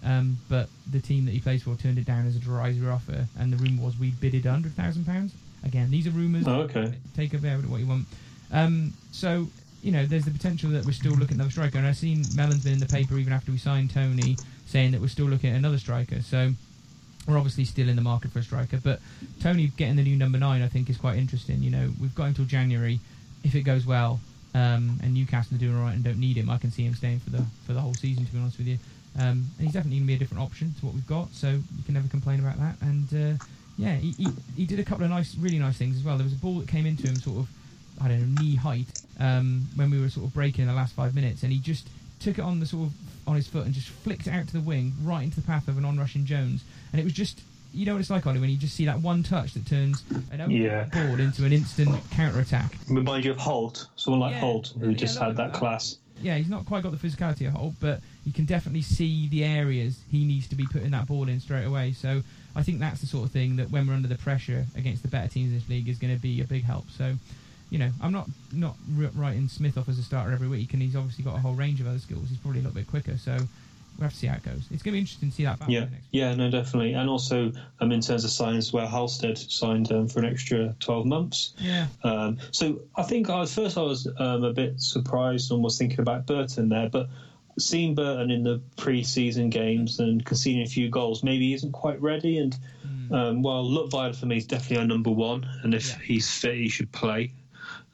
Um, 0.03 0.37
but 0.47 0.69
the 0.89 0.99
team 0.99 1.25
that 1.25 1.31
he 1.31 1.39
plays 1.39 1.63
for 1.63 1.75
turned 1.75 1.97
it 1.97 2.05
down 2.05 2.25
as 2.25 2.35
a 2.35 2.39
derisory 2.39 2.89
offer, 2.89 3.25
and 3.37 3.51
the 3.51 3.57
rumour 3.57 3.83
was 3.83 3.97
we 3.97 4.11
bidded 4.11 4.45
hundred 4.45 4.73
thousand 4.73 5.05
pounds. 5.05 5.33
Again, 5.63 5.91
these 5.91 6.07
are 6.07 6.11
rumours. 6.11 6.47
Oh, 6.47 6.61
okay. 6.61 6.93
Take 7.15 7.33
of 7.33 7.43
it 7.43 7.65
what 7.65 7.81
you 7.81 7.87
want. 7.87 8.05
Um, 8.51 8.93
so 9.11 9.47
you 9.81 9.91
know, 9.91 10.05
there's 10.05 10.25
the 10.25 10.31
potential 10.31 10.69
that 10.71 10.85
we're 10.85 10.91
still 10.91 11.13
looking 11.13 11.35
at 11.35 11.35
another 11.35 11.51
striker, 11.51 11.77
and 11.77 11.87
I've 11.87 11.97
seen 11.97 12.23
Mellon's 12.35 12.63
been 12.63 12.73
in 12.73 12.79
the 12.79 12.85
paper 12.85 13.17
even 13.17 13.33
after 13.33 13.51
we 13.51 13.57
signed 13.57 13.91
Tony, 13.91 14.37
saying 14.65 14.91
that 14.91 15.01
we're 15.01 15.07
still 15.07 15.25
looking 15.25 15.51
at 15.51 15.55
another 15.55 15.77
striker. 15.77 16.21
So 16.21 16.51
we're 17.27 17.37
obviously 17.37 17.65
still 17.65 17.89
in 17.89 17.95
the 17.95 18.01
market 18.01 18.31
for 18.31 18.39
a 18.39 18.43
striker, 18.43 18.79
but 18.83 18.99
Tony 19.39 19.67
getting 19.77 19.95
the 19.95 20.03
new 20.03 20.17
number 20.17 20.37
nine, 20.37 20.61
I 20.61 20.67
think, 20.67 20.89
is 20.89 20.97
quite 20.97 21.17
interesting. 21.17 21.61
You 21.61 21.71
know, 21.71 21.91
we've 22.01 22.15
got 22.15 22.25
until 22.25 22.45
January. 22.45 22.99
If 23.43 23.55
it 23.55 23.61
goes 23.61 23.85
well, 23.85 24.19
um, 24.53 24.99
and 25.01 25.13
Newcastle 25.13 25.55
are 25.55 25.59
doing 25.59 25.77
all 25.77 25.83
right 25.83 25.95
and 25.95 26.03
don't 26.03 26.19
need 26.19 26.35
him, 26.35 26.49
I 26.49 26.57
can 26.57 26.71
see 26.71 26.83
him 26.83 26.93
staying 26.93 27.19
for 27.19 27.29
the 27.29 27.45
for 27.65 27.73
the 27.73 27.79
whole 27.79 27.93
season. 27.93 28.25
To 28.25 28.31
be 28.31 28.39
honest 28.39 28.57
with 28.57 28.67
you, 28.67 28.77
um, 29.19 29.45
and 29.57 29.65
he's 29.65 29.73
definitely 29.73 29.97
going 29.97 30.07
to 30.07 30.07
be 30.07 30.13
a 30.15 30.17
different 30.19 30.41
option 30.43 30.73
to 30.79 30.85
what 30.85 30.93
we've 30.95 31.07
got. 31.07 31.29
So 31.33 31.49
you 31.49 31.83
can 31.85 31.93
never 31.93 32.07
complain 32.07 32.39
about 32.39 32.57
that. 32.59 32.75
And 32.81 33.07
uh, 33.13 33.43
yeah, 33.77 33.95
he, 33.95 34.11
he 34.11 34.27
he 34.55 34.65
did 34.65 34.79
a 34.79 34.83
couple 34.83 35.03
of 35.03 35.09
nice, 35.11 35.35
really 35.35 35.59
nice 35.59 35.77
things 35.77 35.97
as 35.97 36.03
well. 36.03 36.17
There 36.17 36.23
was 36.23 36.33
a 36.33 36.37
ball 36.37 36.59
that 36.59 36.67
came 36.67 36.85
into 36.85 37.03
him, 37.07 37.15
sort 37.15 37.39
of, 37.39 37.47
I 38.01 38.07
don't 38.07 38.19
know, 38.21 38.41
knee 38.41 38.55
height, 38.55 38.87
um, 39.19 39.67
when 39.75 39.89
we 39.91 39.99
were 40.01 40.09
sort 40.09 40.25
of 40.27 40.33
breaking 40.33 40.63
in 40.63 40.67
the 40.67 40.73
last 40.73 40.93
five 40.93 41.13
minutes, 41.15 41.43
and 41.43 41.51
he 41.51 41.59
just 41.59 41.87
took 42.19 42.37
it 42.37 42.41
on 42.41 42.59
the 42.59 42.65
sort 42.65 42.87
of 42.87 42.93
on 43.27 43.35
his 43.35 43.47
foot 43.47 43.65
and 43.65 43.73
just 43.73 43.87
flicked 43.89 44.27
it 44.27 44.31
out 44.31 44.47
to 44.47 44.53
the 44.53 44.61
wing, 44.61 44.93
right 45.03 45.23
into 45.23 45.39
the 45.39 45.45
path 45.45 45.67
of 45.67 45.77
an 45.77 45.85
on-rushing 45.85 46.25
Jones, 46.25 46.63
and 46.91 46.99
it 46.99 47.03
was 47.03 47.13
just. 47.13 47.41
You 47.71 47.85
know 47.85 47.93
what 47.93 47.99
it's 47.99 48.09
like, 48.09 48.25
Ollie, 48.25 48.39
when 48.39 48.49
you 48.49 48.57
just 48.57 48.73
see 48.75 48.85
that 48.85 48.99
one 48.99 49.21
touch 49.21 49.53
that 49.53 49.67
turns 49.67 50.03
an 50.31 50.41
open 50.41 50.53
Yeah. 50.53 50.85
ball 50.85 51.19
into 51.19 51.45
an 51.45 51.53
instant 51.53 51.95
counter-attack. 52.09 52.73
Remind 52.89 53.23
you 53.25 53.29
of 53.29 53.37
Holt, 53.37 53.85
someone 53.95 54.19
like 54.21 54.31
Yeah. 54.31 54.39
Holt, 54.39 54.73
who 54.79 54.89
Yeah, 54.89 54.95
just 54.95 55.19
had 55.19 55.35
that. 55.37 55.53
class. 55.53 55.97
Yeah, 56.21 56.37
he's 56.37 56.49
not 56.49 56.65
quite 56.65 56.83
got 56.83 56.91
the 56.91 57.07
physicality 57.07 57.47
of 57.47 57.53
Holt, 57.53 57.75
but 57.79 58.01
you 58.25 58.33
can 58.33 58.45
definitely 58.45 58.81
see 58.81 59.27
the 59.27 59.43
areas 59.43 59.99
he 60.11 60.25
needs 60.25 60.47
to 60.49 60.55
be 60.55 60.65
putting 60.65 60.91
that 60.91 61.07
ball 61.07 61.27
in 61.27 61.39
straight 61.39 61.65
away. 61.65 61.93
So 61.93 62.21
I 62.55 62.63
think 62.63 62.79
that's 62.79 63.01
the 63.01 63.07
sort 63.07 63.25
of 63.25 63.31
thing 63.31 63.55
that 63.57 63.71
when 63.71 63.87
we're 63.87 63.93
under 63.93 64.07
the 64.07 64.17
pressure 64.17 64.65
against 64.75 65.01
the 65.01 65.07
better 65.07 65.27
teams 65.27 65.51
in 65.51 65.59
this 65.59 65.69
league 65.69 65.87
is 65.87 65.97
going 65.97 66.13
to 66.13 66.21
be 66.21 66.41
a 66.41 66.45
big 66.45 66.63
help. 66.63 66.89
So, 66.89 67.15
you 67.69 67.79
know, 67.79 67.91
I'm 68.01 68.11
not 68.11 68.27
not 68.51 68.75
writing 69.15 69.47
Smith 69.47 69.77
off 69.77 69.89
as 69.89 69.99
a 69.99 70.03
starter 70.03 70.31
every 70.31 70.47
week, 70.47 70.73
and 70.73 70.81
he's 70.81 70.95
obviously 70.95 71.23
got 71.23 71.35
a 71.35 71.39
whole 71.39 71.53
range 71.53 71.79
of 71.81 71.87
other 71.87 71.99
skills. 71.99 72.29
He's 72.29 72.37
probably 72.37 72.59
a 72.59 72.63
little 72.63 72.75
bit 72.75 72.87
quicker, 72.87 73.17
so 73.17 73.37
we'll 73.99 74.05
have 74.05 74.13
to 74.13 74.19
see 74.19 74.27
how 74.27 74.35
it 74.37 74.43
goes. 74.43 74.61
It's 74.71 74.81
going 74.83 74.91
to 74.91 74.91
be 74.93 74.99
interesting 74.99 75.29
to 75.29 75.35
see 75.35 75.43
that 75.43 75.59
Yeah, 75.69 75.87
yeah, 76.11 76.33
no, 76.35 76.49
definitely. 76.49 76.93
And 76.93 77.09
also, 77.09 77.51
um, 77.79 77.91
in 77.91 78.01
terms 78.01 78.23
of 78.23 78.31
signings, 78.31 78.71
where 78.71 78.87
Halstead 78.87 79.37
signed 79.37 79.91
um, 79.91 80.07
for 80.07 80.19
an 80.19 80.25
extra 80.25 80.73
12 80.79 81.05
months. 81.05 81.53
Yeah, 81.59 81.87
Um, 82.03 82.37
so 82.51 82.81
I 82.95 83.03
think 83.03 83.29
I, 83.29 83.41
at 83.41 83.49
first 83.49 83.77
I 83.77 83.81
was 83.81 84.07
um, 84.17 84.43
a 84.43 84.53
bit 84.53 84.79
surprised 84.81 85.51
and 85.51 85.61
was 85.63 85.77
thinking 85.77 85.99
about 85.99 86.25
Burton 86.25 86.69
there, 86.69 86.89
but 86.89 87.09
seeing 87.57 87.93
Burton 87.93 88.31
in 88.31 88.43
the 88.43 88.61
pre-season 88.77 89.49
games 89.49 89.99
and 89.99 90.25
conceding 90.25 90.61
a 90.61 90.67
few 90.67 90.89
goals, 90.89 91.23
maybe 91.23 91.47
he 91.47 91.53
isn't 91.53 91.73
quite 91.73 92.01
ready. 92.01 92.37
And 92.37 92.57
um, 93.11 93.41
well, 93.41 93.65
Leutwiler 93.65 94.15
for 94.15 94.27
me 94.27 94.37
is 94.37 94.45
definitely 94.45 94.77
our 94.77 94.85
number 94.85 95.11
one, 95.11 95.45
and 95.63 95.73
if 95.73 95.89
Yeah. 95.89 95.97
he's 96.05 96.29
fit, 96.31 96.55
he 96.55 96.69
should 96.69 96.91
play. 96.91 97.33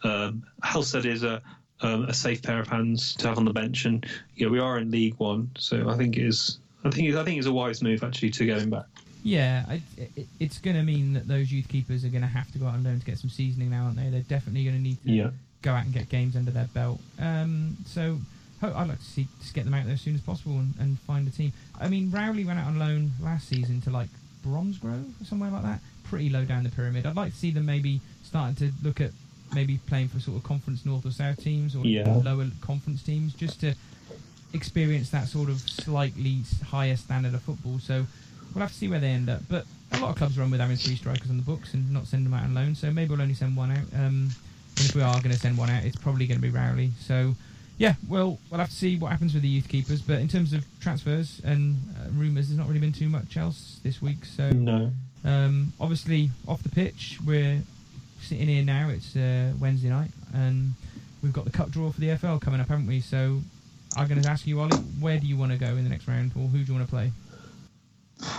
Um, 0.04 0.44
Halstead 0.62 1.06
is 1.06 1.24
a 1.24 1.42
um, 1.86 2.06
a 2.06 2.14
safe 2.14 2.42
pair 2.42 2.60
of 2.60 2.68
hands 2.68 3.14
to 3.16 3.28
have 3.28 3.38
on 3.38 3.46
the 3.46 3.54
bench, 3.54 3.86
and 3.86 4.06
know, 4.40 4.50
we 4.52 4.60
are 4.60 4.78
in 4.80 4.92
League 4.92 5.16
One, 5.18 5.50
so 5.58 5.90
I 5.90 5.96
think 5.96 6.18
it 6.18 6.26
is. 6.26 6.60
I 6.84 6.90
think 6.90 7.16
I 7.16 7.24
think 7.24 7.38
it's 7.38 7.48
a 7.48 7.54
wise 7.54 7.82
move 7.82 8.04
actually 8.04 8.30
to 8.32 8.46
get 8.46 8.60
him 8.60 8.70
back. 8.70 8.86
Yeah, 9.24 9.66
I, 9.68 9.82
it, 9.98 10.28
it's 10.40 10.60
going 10.60 10.76
to 10.76 10.84
mean 10.84 11.14
that 11.14 11.28
those 11.28 11.52
youth 11.52 11.68
keepers 11.68 12.06
are 12.06 12.10
going 12.10 12.22
to 12.22 12.28
have 12.28 12.52
to 12.52 12.60
go 12.60 12.68
out 12.68 12.76
and 12.76 12.84
learn 12.84 13.00
to 13.00 13.06
get 13.06 13.18
some 13.18 13.30
seasoning 13.32 13.72
now, 13.72 13.86
aren't 13.86 13.96
they? 13.98 14.10
They're 14.10 14.22
definitely 14.22 14.64
going 14.66 14.76
to 14.76 14.82
need 14.82 15.02
to 15.04 15.10
Yeah. 15.12 15.30
go 15.64 15.72
out 15.72 15.84
and 15.86 15.92
get 15.94 16.10
games 16.10 16.36
under 16.36 16.52
their 16.52 16.70
belt. 16.76 17.00
Um, 17.20 17.76
so 17.88 18.20
I'd 18.62 18.88
like 18.88 19.00
to 19.00 19.04
see 19.04 19.28
just 19.42 19.56
get 19.56 19.66
them 19.66 19.74
out 19.74 19.86
there 19.86 19.96
as 19.96 20.02
soon 20.02 20.14
as 20.14 20.22
possible 20.22 20.54
and, 20.60 20.74
and 20.80 21.00
find 21.02 21.28
a 21.28 21.32
team. 21.32 21.54
I 21.82 21.88
mean, 21.88 22.12
Rowley 22.12 22.46
went 22.46 22.60
out 22.60 22.68
on 22.68 22.78
loan 22.78 23.12
last 23.20 23.48
season 23.48 23.82
to 23.82 23.90
like 23.90 24.10
Bromsgrove 24.46 25.20
or 25.22 25.26
somewhere 25.26 25.50
like 25.50 25.64
that, 25.64 25.80
pretty 26.04 26.30
low 26.30 26.46
down 26.46 26.64
the 26.64 26.70
pyramid. 26.70 27.08
I'd 27.08 27.16
like 27.16 27.32
to 27.34 27.38
see 27.38 27.50
them 27.50 27.66
maybe 27.66 28.02
starting 28.24 28.56
to 28.58 28.72
look 28.84 29.02
at 29.02 29.10
maybe 29.56 29.80
playing 29.88 30.10
for 30.10 30.20
sort 30.20 30.38
of 30.38 30.44
conference 30.44 30.86
north 30.86 31.06
or 31.06 31.12
south 31.12 31.42
teams 31.44 31.76
or 31.76 31.86
Yeah. 31.86 32.14
lower 32.24 32.48
conference 32.62 33.02
teams 33.02 33.34
just 33.34 33.62
to 33.62 33.74
experience 34.54 35.10
that 35.10 35.28
sort 35.28 35.50
of 35.50 35.60
slightly 35.62 36.40
higher 36.68 36.96
standard 36.96 37.34
of 37.34 37.42
football. 37.42 37.80
So 37.80 38.06
we'll 38.54 38.62
have 38.62 38.72
to 38.72 38.78
see 38.78 38.88
where 38.88 39.00
they 39.00 39.10
end 39.10 39.30
up. 39.30 39.42
But 39.50 39.66
a 39.92 40.00
lot 40.00 40.12
of 40.12 40.16
clubs 40.18 40.38
run 40.38 40.52
with 40.52 40.60
having 40.60 40.78
three 40.78 40.96
strikers 40.96 41.30
on 41.30 41.38
the 41.38 41.44
books 41.44 41.74
and 41.74 41.92
not 41.92 42.08
send 42.08 42.26
them 42.26 42.34
out 42.34 42.44
on 42.44 42.54
loan. 42.54 42.76
So 42.76 42.92
maybe 42.92 43.10
we'll 43.10 43.22
only 43.22 43.34
send 43.34 43.56
one 43.56 43.72
out. 43.72 43.86
Um, 43.94 44.30
and 44.78 44.86
if 44.86 44.96
we 44.96 45.02
are 45.02 45.16
going 45.22 45.32
to 45.34 45.40
send 45.40 45.58
one 45.58 45.70
out, 45.70 45.84
it's 45.84 45.96
probably 45.98 46.28
going 46.28 46.38
to 46.40 46.42
be 46.42 46.50
Rowley. 46.50 46.92
So 47.00 47.36
yeah, 47.78 47.96
well, 48.08 48.40
we'll 48.50 48.60
have 48.60 48.70
to 48.70 48.76
see 48.76 48.96
what 48.98 49.12
happens 49.12 49.34
with 49.34 49.44
the 49.44 49.50
youth 49.50 49.68
keepers. 49.68 50.02
But 50.02 50.20
in 50.20 50.28
terms 50.28 50.54
of 50.54 50.66
transfers 50.80 51.42
and 51.44 51.76
uh, 52.00 52.10
rumours, 52.14 52.48
there's 52.48 52.58
not 52.58 52.68
really 52.68 52.80
been 52.80 52.94
too 52.94 53.10
much 53.10 53.36
else 53.38 53.80
this 53.84 54.02
week. 54.02 54.24
So 54.26 54.50
No. 54.52 54.92
um, 55.26 55.74
obviously, 55.80 56.32
off 56.48 56.64
the 56.64 56.70
pitch, 56.70 57.20
we're 57.26 57.62
sitting 58.26 58.48
here 58.48 58.64
now. 58.64 58.90
It's 58.90 59.16
uh, 59.16 59.54
Wednesday 59.60 59.90
night, 59.90 60.10
and 60.34 60.74
we've 61.22 61.34
got 61.34 61.46
the 61.46 61.52
cup 61.52 61.70
draw 61.70 61.92
for 61.92 62.02
the 62.02 62.16
FL 62.18 62.38
coming 62.38 62.60
up, 62.60 62.68
haven't 62.68 62.88
we? 62.88 63.00
So 63.00 63.40
I'm 63.96 64.08
going 64.08 64.22
to 64.22 64.28
ask 64.28 64.48
you, 64.48 64.60
Ollie, 64.60 64.76
where 65.00 65.20
do 65.20 65.28
you 65.28 65.38
want 65.38 65.52
to 65.52 65.58
go 65.58 65.68
in 65.68 65.84
the 65.84 65.90
next 65.90 66.08
round, 66.08 66.32
or 66.36 66.48
who 66.48 66.58
do 66.58 66.64
you 66.64 66.74
want 66.74 66.88
to 66.88 66.92
play? 66.92 67.12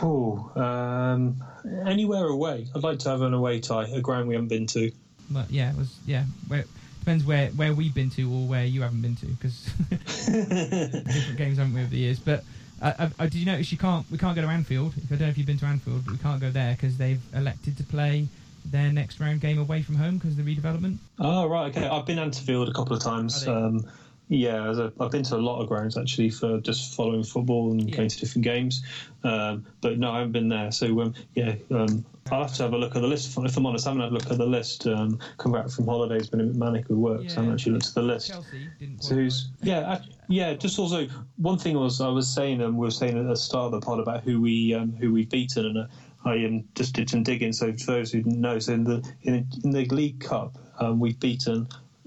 Oh, 0.03 0.51
um, 0.57 1.43
anywhere 1.87 2.27
away. 2.27 2.67
I'd 2.75 2.83
like 2.83 2.99
to 3.01 3.11
have 3.11 3.23
an 3.23 3.33
away 3.33 3.61
tie, 3.61 3.85
a 3.85 4.01
ground 4.01 4.27
we 4.27 4.35
haven't 4.35 4.49
been 4.49 4.67
to. 4.69 4.91
But 5.31 5.51
yeah, 5.51 5.71
it 5.71 5.77
was 5.77 5.97
yeah. 6.05 6.25
Where, 6.49 6.65
depends 6.99 7.25
where 7.25 7.49
where 7.51 7.73
we've 7.73 7.95
been 7.95 8.11
to 8.11 8.23
or 8.23 8.47
where 8.49 8.65
you 8.65 8.83
haven't 8.83 9.03
been 9.03 9.17
to, 9.17 9.27
because 9.27 9.65
different 9.91 11.37
games 11.37 11.59
haven't 11.59 11.75
we 11.75 11.81
over 11.81 11.91
the 11.91 11.99
years. 11.99 12.19
But 12.19 12.43
uh, 12.83 12.93
uh, 12.99 13.09
uh, 13.21 13.25
did 13.25 13.37
you 13.37 13.47
notice 13.47 13.71
you 13.71 13.79
can't 13.79 14.11
we 14.11 14.19
can't 14.19 14.35
go 14.35 14.43
to 14.43 14.49
Anfield? 14.49 14.95
If 14.97 15.05
I 15.05 15.09
don't 15.11 15.21
know 15.21 15.29
if 15.29 15.39
you've 15.39 15.47
been 15.47 15.59
to 15.59 15.67
Anfield, 15.67 16.05
but 16.05 16.13
we 16.13 16.19
can't 16.19 16.41
go 16.41 16.51
there 16.51 16.73
because 16.73 16.97
they've 16.97 17.23
elected 17.35 17.77
to 17.77 17.85
play 17.85 18.27
their 18.71 18.93
next 18.93 19.21
round 19.21 19.41
game 19.41 19.59
away 19.59 19.83
from 19.83 19.97
home 19.97 20.19
because 20.19 20.39
of 20.39 20.45
the 20.45 20.57
redevelopment. 20.57 20.99
Oh 21.19 21.47
right, 21.47 21.75
okay. 21.77 21.87
I've 21.87 22.07
been 22.07 22.19
Anfield 22.19 22.69
a 22.69 22.73
couple 22.73 22.97
of 22.97 23.03
times. 23.03 23.47
Um, 23.47 23.87
yeah, 24.29 24.71
a, 24.71 24.93
I've 25.01 25.13
been 25.13 25.23
to 25.25 25.37
a 25.37 25.39
lot 25.39 25.63
of 25.63 25.69
grounds 25.69 25.97
actually 25.97 26.31
for 26.31 26.59
just 26.61 26.97
following 26.97 27.23
football 27.23 27.71
and 27.71 27.89
Yeah. 27.89 27.97
going 27.97 28.09
to 28.09 28.19
different 28.19 28.45
games. 28.45 28.83
Um, 29.23 29.65
but 29.81 29.99
no, 29.99 30.11
I 30.11 30.19
haven't 30.19 30.33
been 30.33 30.49
there. 30.49 30.73
So 30.73 31.01
um, 31.01 31.15
yeah, 31.35 31.55
um, 31.71 32.05
I'll 32.33 32.43
have 32.43 32.55
to 32.55 32.65
have 32.65 32.73
a 32.73 32.77
look 32.77 32.97
at 32.97 33.03
the 33.03 33.09
list. 33.09 33.39
If 33.39 33.57
I'm 33.57 33.67
honest, 33.67 33.87
I 33.87 33.91
haven't 33.91 34.03
had 34.03 34.11
a 34.11 34.15
look 34.15 34.31
at 34.31 34.39
the 34.39 34.47
list. 34.47 34.87
Um, 34.89 35.21
come 35.39 35.53
back 35.53 35.69
from 35.69 35.87
holidays, 35.87 36.27
been 36.27 36.41
a 36.41 36.45
bit 36.45 36.57
manic 36.57 36.89
with 36.89 36.99
work, 36.99 37.31
so 37.31 37.37
I 37.37 37.41
haven't 37.41 37.53
actually 37.55 37.73
looked 37.75 37.87
at 37.87 37.95
the 37.95 38.03
list. 38.03 38.29
Chelsea 38.29 38.69
didn't. 38.81 39.05
So 39.05 39.15
who's 39.15 39.51
yeah 39.63 39.93
I, 39.93 40.01
yeah 40.29 40.55
just 40.55 40.77
also 40.81 41.07
one 41.37 41.59
thing 41.59 41.77
was 41.79 42.01
I 42.01 42.09
was 42.09 42.27
saying 42.27 42.61
um, 42.63 42.77
we 42.77 42.85
were 42.87 42.91
saying 42.91 43.17
at 43.17 43.29
the 43.29 43.37
start 43.37 43.67
of 43.67 43.81
the 43.81 43.87
pod 43.87 44.01
about 44.01 44.25
who 44.25 44.41
we 44.41 44.75
um, 44.75 44.91
who 44.93 45.13
we've 45.13 45.31
beaten 45.31 45.67
and 45.67 45.79
uh, 45.79 45.87
I 46.27 46.45
um, 46.45 46.65
just 46.75 46.95
did 46.95 47.09
some 47.09 47.23
digging 47.23 47.53
so 47.53 47.73
for 47.73 47.93
those 47.93 48.13
who 48.13 48.19
didn't 48.23 48.41
know 48.41 48.59
so 48.59 48.75
in 48.75 48.85
the 48.85 49.13
in, 49.23 49.47
in 49.65 49.71
the 49.71 49.85
League 49.87 50.21
Cup 50.21 50.59
um, 50.81 50.99
we've 51.01 51.19
beaten 51.21 51.67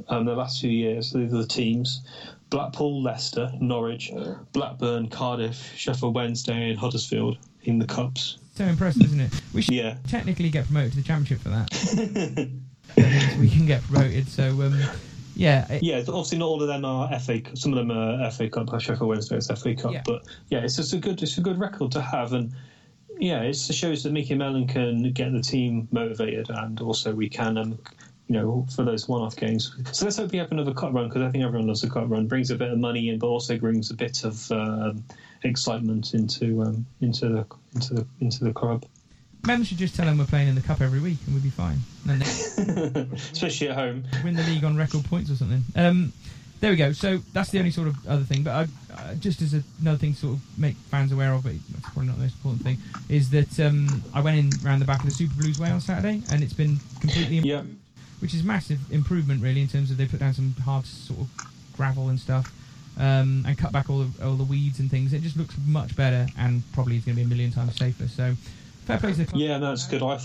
um, 0.10 0.26
the 0.26 0.36
last 0.36 0.62
few 0.62 0.70
years 0.70 1.12
the, 1.12 1.20
the 1.26 1.48
teams 1.48 2.02
Blackpool 2.50 3.02
Leicester 3.02 3.52
Norwich 3.60 4.12
Blackburn 4.54 5.08
Cardiff 5.10 5.74
Sheffield 5.76 6.14
Wednesday 6.16 6.70
and 6.70 6.78
Huddersfield 6.80 7.38
in 7.64 7.80
the 7.80 7.86
cups 7.86 8.38
So 8.56 8.66
impressive, 8.66 9.04
isn't 9.06 9.20
it? 9.22 9.42
We 9.54 9.62
should 9.62 9.74
yeah 9.76 9.98
technically 10.08 10.50
get 10.50 10.66
promoted 10.66 10.92
to 10.94 10.98
the 10.98 11.04
championship 11.04 11.40
for 11.42 11.50
that. 11.50 12.50
That 12.96 13.38
we 13.40 13.48
can 13.50 13.68
get 13.68 13.84
promoted. 13.84 14.28
So 14.28 14.50
um, 14.64 14.76
yeah, 15.36 15.72
it- 15.72 15.84
Yeah, 15.84 16.00
obviously 16.00 16.40
not 16.40 16.48
all 16.48 16.62
of 16.62 16.68
them 16.68 16.84
are 16.84 17.20
FA. 17.20 17.42
Some 17.56 17.72
of 17.72 17.78
them 17.78 17.92
are 17.92 18.32
FA 18.32 18.50
Cup. 18.50 18.68
Sheffield 18.82 19.08
Wednesday 19.08 19.38
is 19.38 19.48
FA 19.48 19.76
Cup, 19.76 19.94
Yeah. 19.94 20.02
but 20.06 20.24
yeah, 20.50 20.60
it's 20.60 20.76
just 20.76 20.92
a 20.94 20.98
good, 20.98 21.22
it's 21.22 21.38
a 21.38 21.42
good 21.42 21.60
record 21.60 21.92
to 21.94 22.02
have, 22.02 22.34
and 22.34 22.52
yeah, 23.20 23.42
it 23.42 23.54
shows 23.56 24.04
that 24.04 24.14
Micky 24.14 24.34
Mellon 24.34 24.66
can 24.68 25.12
get 25.12 25.34
the 25.34 25.42
team 25.42 25.88
motivated, 25.92 26.50
and 26.50 26.80
also 26.80 27.14
we 27.14 27.28
can, 27.28 27.58
um, 27.58 27.78
you 28.28 28.36
know, 28.36 28.66
for 28.74 28.84
those 28.84 29.10
one-off 29.10 29.36
games. 29.36 29.76
So 29.92 30.06
let's 30.06 30.18
hope 30.18 30.32
we 30.32 30.38
have 30.38 30.52
another 30.54 30.74
cup 30.74 30.94
run 30.94 31.10
because 31.10 31.24
I 31.24 31.30
think 31.30 31.44
everyone 31.44 31.68
loves 31.68 31.84
a 31.84 31.90
cup 31.90 32.06
run. 32.10 32.28
Brings 32.28 32.50
a 32.50 32.56
bit 32.56 32.72
of 32.72 32.80
money 32.80 33.10
in, 33.10 33.20
but 33.20 33.28
also 33.28 33.58
brings 33.58 33.92
a 33.92 33.94
bit 33.94 34.24
of 34.24 34.50
um, 34.54 35.04
excitement 35.44 36.14
into 36.14 36.62
um, 36.64 36.86
into 37.02 37.28
the 37.28 37.46
into 37.76 37.94
the 37.94 38.08
into 38.22 38.46
the 38.46 38.54
club. 38.54 38.86
Men 39.46 39.64
should 39.64 39.78
just 39.78 39.96
tell 39.96 40.06
them 40.06 40.18
we're 40.18 40.26
playing 40.26 40.48
in 40.48 40.56
the 40.56 40.62
cup 40.62 40.82
every 40.82 41.00
week 41.00 41.18
and 41.26 41.34
we'd 41.34 41.44
be 41.44 41.50
fine. 41.50 41.78
Especially 43.32 43.70
at 43.70 43.76
home. 43.76 44.04
win 44.24 44.36
the 44.36 44.44
league 44.44 44.66
on 44.66 44.76
record 44.76 45.06
points 45.06 45.32
or 45.32 45.36
something. 45.36 45.64
Um, 45.76 46.12
there 46.60 46.72
we 46.72 46.78
go. 46.78 46.92
So 46.92 47.20
that's 47.34 47.50
the 47.52 47.60
only 47.60 47.72
sort 47.72 47.88
of 47.88 47.96
other 48.08 48.24
thing. 48.24 48.44
But 48.44 48.52
I, 48.52 48.94
uh, 48.94 49.16
just 49.16 49.42
as 49.42 49.54
a, 49.54 49.64
another 49.82 49.98
thing 49.98 50.14
to 50.14 50.20
sort 50.20 50.34
of 50.36 50.60
make 50.60 50.76
fans 50.92 51.12
aware 51.12 51.34
of, 51.34 51.44
but 51.44 51.54
that's 51.72 51.86
probably 51.94 52.08
not 52.08 52.18
the 52.18 52.24
most 52.24 52.36
important 52.36 52.64
thing, 52.64 52.78
is 53.08 53.30
that 53.32 53.60
um, 53.60 54.04
I 54.14 54.22
went 54.22 54.38
in 54.38 54.66
around 54.66 54.80
the 54.80 54.86
back 54.86 55.00
of 55.00 55.06
the 55.06 55.12
Super 55.12 55.34
Blues 55.36 55.60
way 55.60 55.70
on 55.72 55.82
Saturday, 55.82 56.22
and 56.32 56.44
it's 56.44 56.54
been 56.54 56.78
completely 57.00 57.38
improved, 57.38 57.46
Yeah. 57.68 57.74
which 58.20 58.34
is 58.34 58.44
massive 58.44 58.80
improvement 58.92 59.42
really 59.42 59.62
in 59.62 59.68
terms 59.68 59.92
of 59.92 59.98
they 59.98 60.06
put 60.06 60.20
down 60.20 60.34
some 60.34 60.54
hard 60.66 60.86
sort 60.86 61.20
of 61.22 61.30
gravel 61.76 62.10
and 62.10 62.20
stuff. 62.20 62.54
Um, 62.98 63.46
and 63.48 63.58
cut 63.58 63.72
back 63.72 63.90
all 63.90 64.00
the, 64.00 64.26
all 64.26 64.34
the 64.36 64.44
weeds 64.44 64.80
and 64.80 64.92
things. 64.92 65.14
It 65.14 65.22
just 65.22 65.38
looks 65.38 65.56
much 65.66 65.96
better, 65.96 66.28
and 66.38 66.62
probably 66.74 66.98
is 66.98 67.06
going 67.06 67.16
to 67.16 67.22
be 67.22 67.26
a 67.26 67.30
million 67.30 67.50
times 67.50 67.78
safer. 67.78 68.10
So, 68.10 68.36
fair 68.86 68.98
play 68.98 69.12
to 69.14 69.18
the 69.20 69.26
club. 69.26 69.40
Yeah, 69.42 69.58
no, 69.58 69.72
it's 69.72 69.88
good. 69.88 70.04
I've 70.04 70.20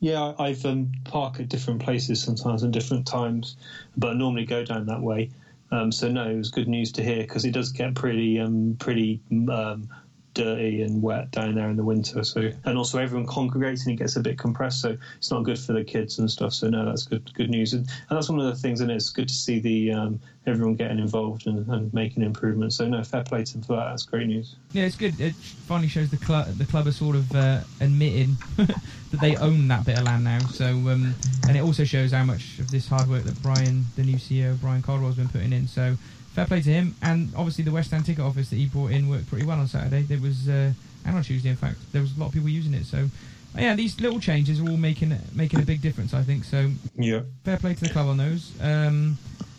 yeah, 0.00 0.34
I've 0.38 0.64
um, 0.66 0.92
park 1.04 1.40
at 1.40 1.48
different 1.48 1.82
places 1.82 2.20
sometimes 2.20 2.62
and 2.62 2.72
different 2.72 3.06
times, 3.06 3.56
but 3.96 4.10
I 4.10 4.14
normally 4.14 4.44
go 4.44 4.64
down 4.64 4.86
that 4.86 5.00
way. 5.00 5.30
Um, 5.70 5.90
so 5.90 6.08
no, 6.08 6.28
it 6.30 6.36
was 6.36 6.50
good 6.50 6.68
news 6.68 6.92
to 6.92 7.02
hear 7.02 7.22
because 7.22 7.44
it 7.44 7.52
does 7.52 7.72
get 7.72 7.94
pretty 7.94 8.38
um, 8.38 8.76
pretty 8.78 9.20
um, 9.50 9.88
dirty 10.36 10.82
and 10.82 11.02
wet 11.02 11.30
down 11.30 11.54
there 11.54 11.68
in 11.68 11.76
the 11.76 11.84
winter. 11.84 12.22
So 12.22 12.50
and 12.64 12.78
also 12.78 12.98
everyone 12.98 13.26
congregates 13.26 13.86
and 13.86 13.94
it 13.94 13.96
gets 13.96 14.16
a 14.16 14.20
bit 14.20 14.38
compressed, 14.38 14.82
so 14.82 14.96
it's 15.16 15.30
not 15.30 15.42
good 15.42 15.58
for 15.58 15.72
the 15.72 15.82
kids 15.82 16.18
and 16.18 16.30
stuff. 16.30 16.52
So 16.52 16.68
no, 16.68 16.84
that's 16.84 17.04
good 17.04 17.32
good 17.34 17.50
news, 17.50 17.72
and, 17.72 17.88
and 18.08 18.16
that's 18.16 18.28
one 18.28 18.38
of 18.38 18.46
the 18.46 18.54
things. 18.54 18.80
And 18.80 18.90
it's 18.90 19.08
good 19.08 19.28
to 19.28 19.34
see 19.34 19.58
the 19.58 19.92
um, 19.92 20.20
everyone 20.46 20.76
getting 20.76 20.98
involved 20.98 21.46
and, 21.46 21.66
and 21.68 21.92
making 21.92 22.22
improvements. 22.22 22.76
So 22.76 22.86
no, 22.86 23.02
fair 23.02 23.24
play 23.24 23.44
to 23.44 23.52
them 23.54 23.62
for 23.62 23.76
that. 23.76 23.88
That's 23.90 24.04
great 24.04 24.28
news. 24.28 24.56
Yeah, 24.72 24.84
it's 24.84 24.96
good. 24.96 25.18
It 25.18 25.34
finally 25.34 25.88
shows 25.88 26.10
the 26.10 26.18
club 26.18 26.46
the 26.58 26.66
club 26.66 26.86
are 26.86 26.92
sort 26.92 27.16
of 27.16 27.34
uh, 27.34 27.60
admitting 27.80 28.36
that 28.56 29.20
they 29.20 29.36
own 29.36 29.66
that 29.68 29.86
bit 29.86 29.98
of 29.98 30.04
land 30.04 30.24
now. 30.24 30.40
So, 30.40 30.66
um, 30.66 31.14
and 31.48 31.56
it 31.56 31.60
also 31.60 31.84
shows 31.84 32.12
how 32.12 32.24
much 32.24 32.58
of 32.58 32.70
this 32.70 32.86
hard 32.86 33.08
work 33.08 33.24
that 33.24 33.42
Brian, 33.42 33.86
the 33.96 34.02
new 34.02 34.16
CEO, 34.16 34.60
Brian 34.60 34.82
Caldwell, 34.82 35.08
has 35.08 35.16
been 35.16 35.28
putting 35.28 35.52
in. 35.52 35.66
So, 35.66 35.96
fair 36.36 36.44
play 36.46 36.60
to 36.60 36.70
him. 36.70 36.94
And 37.02 37.32
obviously, 37.34 37.64
the 37.64 37.72
West 37.72 37.90
Ham 37.90 38.02
ticket 38.02 38.22
office 38.22 38.50
that 38.50 38.56
he 38.56 38.66
brought 38.66 38.90
in 38.90 39.08
worked 39.08 39.28
pretty 39.28 39.46
well 39.46 39.58
on 39.58 39.66
Saturday. 39.66 40.02
There 40.02 40.20
was, 40.20 40.48
uh, 40.48 40.72
and 41.06 41.16
on 41.16 41.22
Tuesday, 41.22 41.48
in 41.48 41.56
fact, 41.56 41.78
there 41.92 42.02
was 42.02 42.14
a 42.14 42.20
lot 42.20 42.26
of 42.26 42.32
people 42.34 42.50
using 42.50 42.74
it. 42.74 42.84
So, 42.84 43.08
yeah, 43.56 43.74
these 43.74 43.98
little 44.00 44.20
changes 44.20 44.60
are 44.60 44.68
all 44.68 44.76
making 44.76 45.18
making 45.34 45.60
a 45.60 45.64
big 45.64 45.80
difference. 45.80 46.12
I 46.12 46.22
think 46.22 46.44
so. 46.44 46.70
Yeah. 46.94 47.22
Fair 47.44 47.56
play 47.56 47.74
to 47.74 47.80
the 47.80 47.88
club 47.88 48.08
on 48.08 48.18
those. 48.18 48.52
Um, 48.60 49.16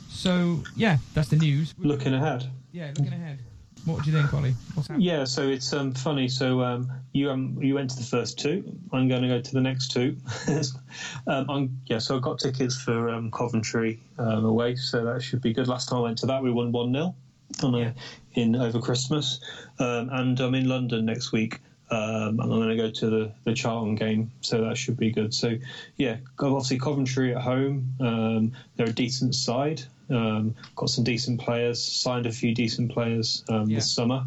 so, 0.07 0.63
yeah, 0.75 0.97
that's 1.15 1.29
the 1.29 1.37
news. 1.37 1.73
Looking 1.79 2.13
ahead. 2.13 2.45
Yeah, 2.71 2.91
looking 2.95 3.13
ahead. 3.13 3.39
What 3.85 4.03
do 4.03 4.11
you 4.11 4.17
think, 4.17 4.33
Ollie? 4.33 4.55
What's 4.73 4.87
happening? 4.87 5.07
Yeah, 5.07 5.23
so 5.23 5.47
it's 5.47 5.71
um, 5.73 5.93
funny. 5.93 6.27
So 6.27 6.61
um, 6.61 6.91
you 7.13 7.29
um, 7.29 7.57
you 7.61 7.75
went 7.75 7.89
to 7.91 7.95
the 7.97 8.03
first 8.03 8.37
two. 8.37 8.63
I'm 8.91 9.07
going 9.07 9.21
to 9.21 9.27
go 9.27 9.41
to 9.41 9.53
the 9.53 9.61
next 9.61 9.91
two. 9.91 10.17
um, 11.27 11.49
I'm, 11.49 11.81
yeah, 11.85 11.99
so 11.99 12.17
I 12.17 12.19
got 12.19 12.39
tickets 12.39 12.79
for 12.79 13.09
um, 13.09 13.31
Coventry 13.31 13.99
um, 14.17 14.45
away, 14.45 14.75
so 14.75 15.03
that 15.05 15.21
should 15.21 15.41
be 15.41 15.53
good. 15.53 15.67
Last 15.67 15.89
time 15.89 15.99
I 15.99 16.01
went 16.01 16.17
to 16.19 16.25
that, 16.27 16.43
we 16.43 16.51
won 16.51 16.71
one 16.71 16.93
0 16.93 17.15
Yeah. 17.61 17.91
in 18.33 18.55
over 18.55 18.79
Christmas, 18.79 19.39
um, 19.79 20.09
and 20.11 20.39
I'm 20.39 20.55
in 20.55 20.67
London 20.67 21.05
next 21.05 21.31
week. 21.31 21.59
Um, 21.89 22.41
and 22.41 22.41
I'm 22.41 22.49
going 22.49 22.67
to 22.67 22.75
go 22.75 22.91
to 22.91 23.09
the, 23.09 23.31
the 23.45 23.53
Charlton 23.53 23.95
game, 23.95 24.29
so 24.41 24.61
that 24.65 24.77
should 24.77 24.97
be 24.97 25.09
good. 25.09 25.33
So, 25.33 25.57
yeah, 25.95 26.17
obviously 26.37 26.77
Coventry 26.77 27.33
at 27.33 27.41
home. 27.41 27.93
Um, 28.01 28.51
they're 28.75 28.87
a 28.87 28.91
decent 28.91 29.35
side. 29.35 29.83
Um, 30.09 30.55
got 30.75 30.89
some 30.89 31.03
decent 31.03 31.39
players. 31.41 31.83
Signed 31.83 32.25
a 32.25 32.31
few 32.31 32.53
decent 32.55 32.91
players 32.91 33.43
um, 33.49 33.69
Yeah. 33.69 33.77
this 33.77 33.91
summer. 33.91 34.25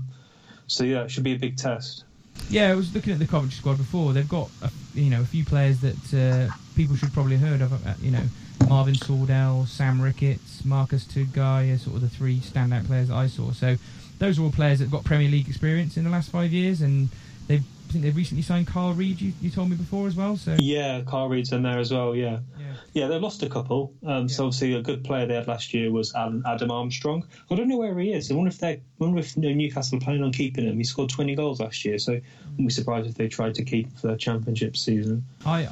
So 0.67 0.85
yeah, 0.85 1.03
it 1.03 1.11
should 1.11 1.25
be 1.25 1.33
a 1.33 1.39
big 1.39 1.57
test. 1.57 2.05
Yeah, 2.49 2.71
I 2.71 2.75
was 2.75 2.95
looking 2.95 3.13
at 3.13 3.19
the 3.19 3.27
Coventry 3.27 3.57
squad 3.57 3.77
before. 3.79 4.13
They've 4.13 4.29
got 4.29 4.49
a, 4.63 4.71
you 4.95 5.11
know 5.11 5.21
a 5.21 5.25
few 5.25 5.45
players 5.45 5.81
that 5.81 6.15
uh, 6.15 6.55
people 6.77 6.97
should 6.97 7.13
probably 7.13 7.37
have 7.37 7.49
heard 7.49 7.61
of. 7.63 7.73
Uh, 7.87 7.95
you 8.01 8.11
know, 8.11 8.23
Marvin 8.69 8.95
Sordell, 8.95 9.67
Sam 9.67 10.01
Ricketts, 10.01 10.65
Marcus 10.65 11.05
Tudgay 11.05 11.75
are 11.75 11.79
sort 11.79 11.97
of 11.97 12.03
the 12.03 12.09
three 12.09 12.39
standout 12.39 12.87
players 12.87 13.09
that 13.09 13.15
I 13.17 13.27
saw. 13.27 13.51
So 13.53 13.77
those 14.19 14.39
are 14.39 14.43
all 14.43 14.53
players 14.53 14.79
that 14.79 14.85
have 14.87 14.93
got 14.93 15.05
Premier 15.05 15.29
League 15.29 15.49
experience 15.49 15.97
in 15.97 16.05
the 16.05 16.11
last 16.11 16.31
five 16.31 16.53
years, 16.53 16.81
and 16.83 17.09
they've 17.47 17.65
I 17.91 17.93
think 17.93 18.05
they've 18.05 18.17
recently 18.17 18.43
signed 18.43 18.69
Carl 18.69 18.95
Reed. 18.95 19.21
You, 19.21 19.33
you 19.41 19.51
told 19.51 19.69
me 19.69 19.75
before 19.75 20.07
as 20.07 20.15
well. 20.15 20.37
So 20.37 20.57
Yeah, 20.61 21.01
Carl 21.05 21.29
Reed's 21.29 21.51
in 21.51 21.65
there 21.65 21.81
as 21.81 21.91
well. 21.91 22.15
Yeah, 22.15 22.39
yeah, 22.57 22.75
yeah, 22.93 23.09
they've 23.09 23.21
lost 23.21 23.43
a 23.43 23.49
couple. 23.49 23.93
Um, 24.07 24.29
So 24.29 24.45
obviously 24.45 24.75
a 24.75 24.81
good 24.81 25.03
player 25.03 25.27
they 25.27 25.35
had 25.35 25.49
last 25.49 25.75
year 25.75 25.91
was 25.91 26.15
Adam, 26.15 26.45
Adam 26.47 26.71
Armstrong. 26.71 27.27
I 27.51 27.57
don't 27.57 27.67
know 27.67 27.79
where 27.79 27.99
he 27.99 28.13
is. 28.13 28.31
I 28.31 28.35
wonder 28.35 28.51
if 28.51 28.59
they, 28.59 28.75
I 28.75 28.81
wonder 28.99 29.19
if 29.19 29.37
you 29.37 29.43
know, 29.43 29.53
Newcastle 29.53 29.99
are 29.99 30.01
planning 30.01 30.23
on 30.23 30.31
keeping 30.33 30.67
him. 30.67 30.79
He 30.79 30.85
scored 30.85 31.11
20 31.11 31.35
goals 31.35 31.59
last 31.59 31.85
year, 31.85 31.99
so 31.99 32.13
I 32.13 32.23
wouldn't 32.53 32.69
be 32.69 32.73
surprised 32.73 33.09
if 33.09 33.17
they 33.17 33.27
tried 33.27 33.57
to 33.57 33.65
keep 33.65 33.87
him 33.87 33.97
for 33.97 34.07
the 34.07 34.17
Championship 34.17 34.77
season. 34.77 35.25
I, 35.45 35.67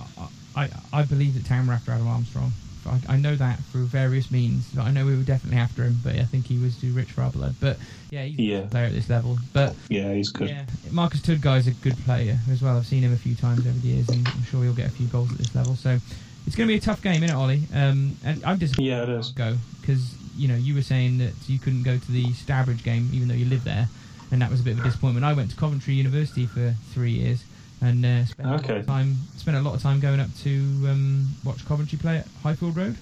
I 0.57 0.69
I 0.93 1.05
believe 1.05 1.35
that 1.35 1.45
Town 1.47 1.69
were 1.69 1.75
after 1.75 1.93
Adam 1.93 2.09
Armstrong. 2.09 2.51
I, 2.87 3.15
I 3.15 3.17
know 3.17 3.35
that 3.37 3.59
through 3.73 3.87
various 3.87 4.31
means. 4.31 4.77
I 4.79 4.91
know 4.91 5.05
we 5.07 5.17
were 5.17 5.23
definitely 5.23 5.59
after 5.59 5.83
him, 5.85 5.97
but 6.03 6.17
I 6.17 6.25
think 6.25 6.47
he 6.47 6.59
was 6.59 6.77
too 6.81 6.93
rich 6.93 7.11
for 7.13 7.23
our 7.23 7.31
blood. 7.31 7.55
But 7.61 7.79
yeah, 8.11 8.25
he's 8.25 8.39
Yeah. 8.39 8.59
a 8.59 8.67
player 8.67 8.85
at 8.87 8.93
this 8.93 9.09
level. 9.09 9.39
But 9.53 9.75
Yeah, 9.89 10.13
he's 10.15 10.31
good. 10.31 10.51
Yeah, 10.51 10.65
Marcus 10.91 11.21
Tudgay 11.21 11.59
is 11.59 11.67
a 11.67 11.73
good 11.73 11.97
player 12.05 12.39
as 12.51 12.63
well. 12.63 12.77
I've 12.77 12.87
seen 12.87 13.03
him 13.03 13.13
a 13.13 13.17
few 13.17 13.35
times 13.35 13.61
over 13.67 13.79
the 13.79 13.89
years, 13.89 14.09
and 14.09 14.27
I'm 14.27 14.45
sure 14.45 14.63
he'll 14.63 14.73
get 14.75 14.87
a 14.87 14.91
few 14.91 15.07
goals 15.07 15.31
at 15.33 15.39
this 15.39 15.55
level. 15.55 15.77
So 15.77 15.99
it's 16.47 16.57
going 16.57 16.67
to 16.69 16.73
be 16.73 16.79
a 16.79 16.81
tough 16.81 17.03
game, 17.03 17.23
isn't 17.23 17.31
it, 17.31 17.39
Ollie? 17.39 17.63
Um, 17.75 18.17
and 18.25 18.43
I'm 18.45 18.59
disappointed. 18.59 18.89
Yeah, 18.89 19.03
it 19.03 19.09
is. 19.11 19.31
Go 19.33 19.57
because 19.81 20.15
you 20.37 20.47
know 20.49 20.55
you 20.57 20.75
were 20.75 20.83
saying 20.83 21.19
that 21.19 21.33
you 21.47 21.59
couldn't 21.59 21.83
go 21.83 21.99
to 21.99 22.13
the 22.13 22.33
Stabridge 22.33 22.83
game, 22.85 23.09
even 23.13 23.29
though 23.29 23.35
you 23.35 23.47
live 23.47 23.65
there, 23.65 23.89
and 24.31 24.41
that 24.43 24.51
was 24.51 24.61
a 24.61 24.63
bit 24.63 24.75
of 24.75 24.81
a 24.81 24.83
disappointment. 24.85 25.25
I 25.25 25.33
went 25.33 25.51
to 25.51 25.57
Coventry 25.57 25.95
University 25.95 26.47
for 26.47 26.75
three 26.93 27.11
years 27.13 27.43
and 27.81 28.05
uh, 28.05 28.25
spent 28.27 28.49
a 28.49 28.53
lot 28.53 28.61
of 28.67 28.87
time 28.87 29.17
spent 29.37 29.57
a 29.57 29.61
lot 29.61 29.75
of 29.75 29.83
time 29.83 30.01
going 30.01 30.21
up 30.21 30.29
to 30.43 30.51
um, 30.89 31.29
watch 31.45 31.65
Coventry 31.67 31.99
play 31.99 32.19
at 32.19 32.27
Highfield 32.43 32.77
Road. 32.77 32.97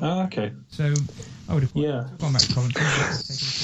Ah, 0.00 0.24
okay. 0.26 0.52
So 0.68 0.94
I 1.48 1.54
would 1.54 1.64
have 1.64 1.72
Yeah. 1.74 2.04
gone 2.18 2.32
back 2.32 2.42
to 2.42 2.54
Coventry. 2.54 2.80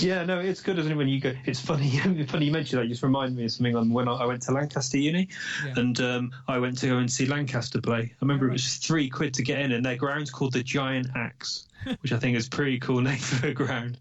Yeah, 0.08 0.24
no, 0.24 0.40
it's 0.40 0.60
good, 0.60 0.76
isn't 0.76 0.90
it? 0.90 0.96
When 0.96 1.06
you 1.08 1.20
go, 1.20 1.32
it's 1.44 1.60
funny. 1.60 1.88
funny 2.26 2.46
you 2.46 2.52
mentioned 2.52 2.80
that. 2.80 2.84
You 2.86 2.90
just 2.90 3.04
reminded 3.04 3.36
me 3.38 3.44
of 3.44 3.52
something 3.52 3.76
on 3.76 3.90
when 3.90 4.08
I 4.08 4.14
I 4.14 4.26
went 4.26 4.42
to 4.42 4.52
Lancaster 4.52 4.98
Uni, 4.98 5.28
Yeah. 5.64 5.74
and 5.76 6.00
um, 6.00 6.32
I 6.48 6.58
went 6.58 6.78
to 6.78 6.88
go 6.88 6.98
and 6.98 7.08
see 7.10 7.26
Lancaster 7.26 7.80
play. 7.80 8.00
I 8.00 8.16
remember 8.20 8.48
it 8.48 8.52
was 8.52 8.76
three 8.78 9.08
quid 9.08 9.34
to 9.34 9.42
get 9.44 9.60
in, 9.60 9.70
and 9.70 9.84
their 9.86 9.94
ground's 9.96 10.30
called 10.32 10.52
the 10.54 10.64
Giant 10.64 11.06
Axe, 11.14 11.68
which 12.00 12.10
I 12.12 12.18
think 12.18 12.36
is 12.36 12.48
a 12.48 12.50
pretty 12.50 12.80
cool 12.80 13.00
name 13.02 13.18
for 13.18 13.46
a 13.46 13.54
ground. 13.54 13.96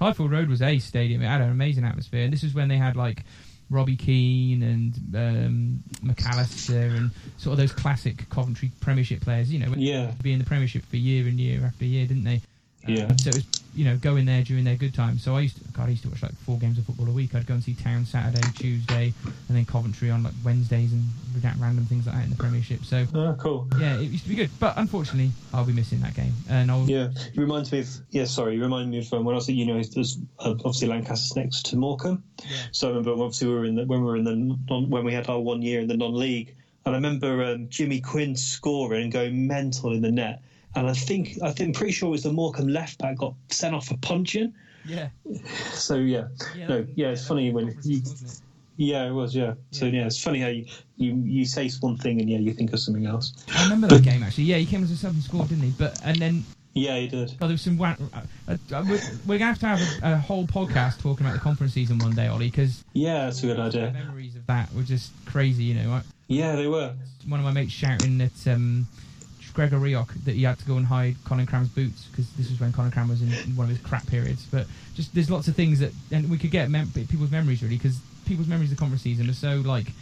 Highfield 0.00 0.30
Road 0.30 0.48
was 0.48 0.62
a 0.62 0.78
stadium. 0.78 1.22
It 1.22 1.26
had 1.26 1.40
an 1.40 1.50
amazing 1.50 1.84
atmosphere, 1.84 2.22
and 2.24 2.32
this 2.32 2.44
is 2.44 2.54
when 2.54 2.68
they 2.68 2.76
had 2.76 2.94
like 2.94 3.24
Robbie 3.72 3.96
Keane 3.96 4.62
and 4.62 5.16
um, 5.16 5.82
McAllister 6.04 6.96
and 6.96 7.10
sort 7.38 7.52
of 7.52 7.58
those 7.58 7.72
classic 7.72 8.28
Coventry 8.28 8.70
Premiership 8.80 9.22
players. 9.22 9.52
You 9.52 9.60
know, 9.60 9.70
when 9.70 9.80
Yeah. 9.80 10.12
be 10.22 10.32
in 10.32 10.38
the 10.38 10.44
Premiership 10.44 10.84
for 10.86 10.96
year 10.96 11.26
and 11.26 11.40
year 11.40 11.64
after 11.64 11.84
year, 11.84 12.06
didn't 12.06 12.24
they? 12.24 12.40
Yeah. 12.86 13.08
So 13.16 13.30
it 13.30 13.34
was, 13.36 13.61
you 13.74 13.84
know, 13.84 13.96
going 13.96 14.26
there 14.26 14.42
during 14.42 14.64
their 14.64 14.76
good 14.76 14.94
times. 14.94 15.22
So 15.24 15.34
I 15.36 15.40
used 15.40 15.56
to, 15.58 15.64
God, 15.72 15.86
I 15.86 15.90
used 15.90 16.02
to 16.02 16.10
watch 16.10 16.22
like 16.22 16.36
four 16.38 16.58
games 16.58 16.78
of 16.78 16.84
football 16.86 17.08
a 17.08 17.12
week. 17.12 17.34
I'd 17.34 17.46
go 17.46 17.54
and 17.54 17.62
see 17.64 17.74
Town 17.74 18.04
Saturday, 18.04 18.50
Tuesday, 18.54 19.14
and 19.48 19.56
then 19.56 19.64
Coventry 19.64 20.10
on 20.10 20.22
like 20.22 20.34
Wednesdays 20.42 20.92
and 20.92 21.12
random 21.58 21.86
things 21.86 22.06
like 22.06 22.14
that 22.16 22.24
in 22.24 22.30
the 22.30 22.36
Premiership. 22.36 22.84
So 22.84 23.06
Oh, 23.14 23.34
cool. 23.40 23.68
yeah, 23.78 23.94
it 23.94 24.10
used 24.10 24.24
to 24.24 24.28
be 24.30 24.36
good. 24.36 24.50
But 24.58 24.74
unfortunately, 24.76 25.32
I'll 25.52 25.64
be 25.64 25.72
missing 25.72 26.00
that 26.00 26.14
game. 26.14 26.34
And 26.48 26.70
I'll 26.70 26.88
Yeah, 26.88 27.08
it 27.14 27.36
reminds 27.36 27.72
me 27.72 27.80
of 27.80 27.88
yeah. 28.10 28.24
Sorry, 28.24 28.56
it 28.56 28.60
reminded 28.60 28.90
me 28.90 28.98
of 28.98 29.12
um, 29.12 29.24
when 29.24 29.34
I 29.34 29.36
was 29.36 29.48
at 29.48 29.54
uni. 29.54 29.72
There's 29.94 30.18
uh, 30.38 30.50
obviously 30.50 30.88
Lancaster's 30.88 31.36
next 31.36 31.66
to 31.66 31.76
Morecambe, 31.76 32.22
Yeah. 32.44 32.56
so 32.72 32.88
I 32.88 32.90
remember 32.90 33.12
obviously 33.12 33.48
we 33.48 33.54
were 33.54 33.64
in 33.64 33.74
the, 33.76 33.84
when 33.86 34.00
we 34.00 34.06
were 34.06 34.16
in 34.16 34.24
the 34.24 34.36
non, 34.68 34.90
when 34.90 35.04
we 35.04 35.12
had 35.12 35.28
our 35.28 35.40
one 35.40 35.62
year 35.62 35.80
in 35.80 35.88
the 35.88 35.96
non-league, 35.96 36.54
and 36.84 36.94
I 36.94 36.98
remember 36.98 37.42
um, 37.44 37.68
Jimmy 37.68 38.00
Quinn 38.00 38.34
scoring 38.36 39.04
and 39.04 39.12
going 39.12 39.46
mental 39.46 39.92
in 39.92 40.02
the 40.02 40.10
net. 40.10 40.42
And 40.74 40.88
I 40.88 40.92
think 40.94 41.38
I 41.42 41.50
think 41.52 41.68
I'm 41.68 41.72
pretty 41.74 41.92
sure 41.92 42.08
it 42.08 42.12
was 42.12 42.22
the 42.22 42.32
Morecambe 42.32 42.68
left 42.68 42.98
back 42.98 43.16
got 43.18 43.34
sent 43.50 43.74
off 43.74 43.86
for 43.88 43.96
punching. 43.98 44.52
yeah. 44.84 45.08
So 45.74 45.96
yeah, 45.96 46.28
Yeah, 46.56 46.66
no, 46.68 46.86
yeah, 46.96 47.08
it's 47.10 47.26
funny 47.26 47.52
when 47.52 47.76
you, 47.84 48.02
yeah, 48.76 49.06
it 49.06 49.12
was 49.12 49.34
yeah. 49.34 49.54
So 49.70 49.86
Yeah. 49.86 50.06
it's 50.06 50.22
funny 50.22 50.40
how 50.40 50.48
you, 50.48 50.66
you 50.96 51.14
you 51.24 51.44
say 51.44 51.70
one 51.80 51.96
thing 51.98 52.20
and 52.20 52.28
yeah, 52.30 52.38
you 52.38 52.52
think 52.52 52.72
of 52.72 52.80
something 52.80 53.06
else. 53.06 53.32
I 53.54 53.62
remember 53.62 53.86
that 53.88 54.02
game 54.02 54.22
actually. 54.22 54.44
Yeah, 54.44 54.56
he 54.56 54.66
came 54.66 54.82
as 54.82 54.90
a 54.90 54.96
sub 54.96 55.12
and 55.12 55.22
scored, 55.22 55.48
didn't 55.48 55.64
he? 55.64 55.70
But 55.70 55.98
and 56.02 56.16
then 56.16 56.44
Yeah, 56.74 56.96
he 56.98 57.06
did. 57.08 57.32
oh, 57.40 57.46
there 57.46 57.50
was 57.54 57.60
some. 57.62 57.76
wa- 57.76 57.96
Uh, 58.12 58.56
uh, 58.72 58.84
we're, 58.88 59.00
we're 59.26 59.38
gonna 59.38 59.52
have 59.52 59.58
to 59.60 59.66
have 59.66 60.02
a, 60.02 60.12
a 60.14 60.16
whole 60.16 60.46
podcast 60.46 61.00
talking 61.00 61.26
about 61.26 61.34
the 61.34 61.40
conference 61.40 61.74
season 61.74 61.98
one 61.98 62.14
day, 62.14 62.26
Ollie, 62.28 62.50
because 62.50 62.82
Yeah, 62.94 63.26
that's 63.26 63.42
a 63.42 63.46
good 63.46 63.60
idea. 63.60 63.90
memories 63.92 64.36
of 64.36 64.46
that 64.46 64.72
were 64.74 64.82
just 64.82 65.12
crazy. 65.26 65.64
You 65.64 65.74
know, 65.74 65.92
I, 65.92 66.02
Yeah, 66.28 66.56
they 66.56 66.66
were. 66.66 66.94
one 67.28 67.40
of 67.40 67.44
my 67.44 67.52
mates 67.52 67.72
shouting 67.72 68.18
that 68.18 68.46
um, 68.48 68.86
Gregor 69.52 69.78
Rioch 69.78 70.12
that 70.24 70.34
he 70.34 70.42
had 70.42 70.58
to 70.58 70.64
go 70.64 70.76
and 70.76 70.86
hide 70.86 71.16
Colin 71.24 71.46
Cramb's 71.46 71.68
boots 71.68 72.08
because 72.10 72.30
this 72.32 72.50
was 72.50 72.60
when 72.60 72.72
Colin 72.72 72.90
Cramb 72.90 73.08
was 73.08 73.22
in 73.22 73.30
one 73.56 73.64
of 73.64 73.70
his 73.70 73.80
crap 73.80 74.06
periods. 74.06 74.48
But 74.50 74.66
just 74.94 75.14
there's 75.14 75.30
lots 75.30 75.48
of 75.48 75.56
things 75.56 75.78
that 75.80 75.92
and 76.10 76.30
we 76.30 76.38
could 76.38 76.50
get 76.50 76.70
mem- 76.70 76.92
people's 76.92 77.30
memories 77.30 77.62
really 77.62 77.76
because 77.76 78.00
people's 78.24 78.48
memories 78.48 78.70
of 78.70 78.76
the 78.76 78.80
conference 78.80 79.02
season 79.02 79.28
are 79.28 79.34
so 79.34 79.56
like 79.64 79.92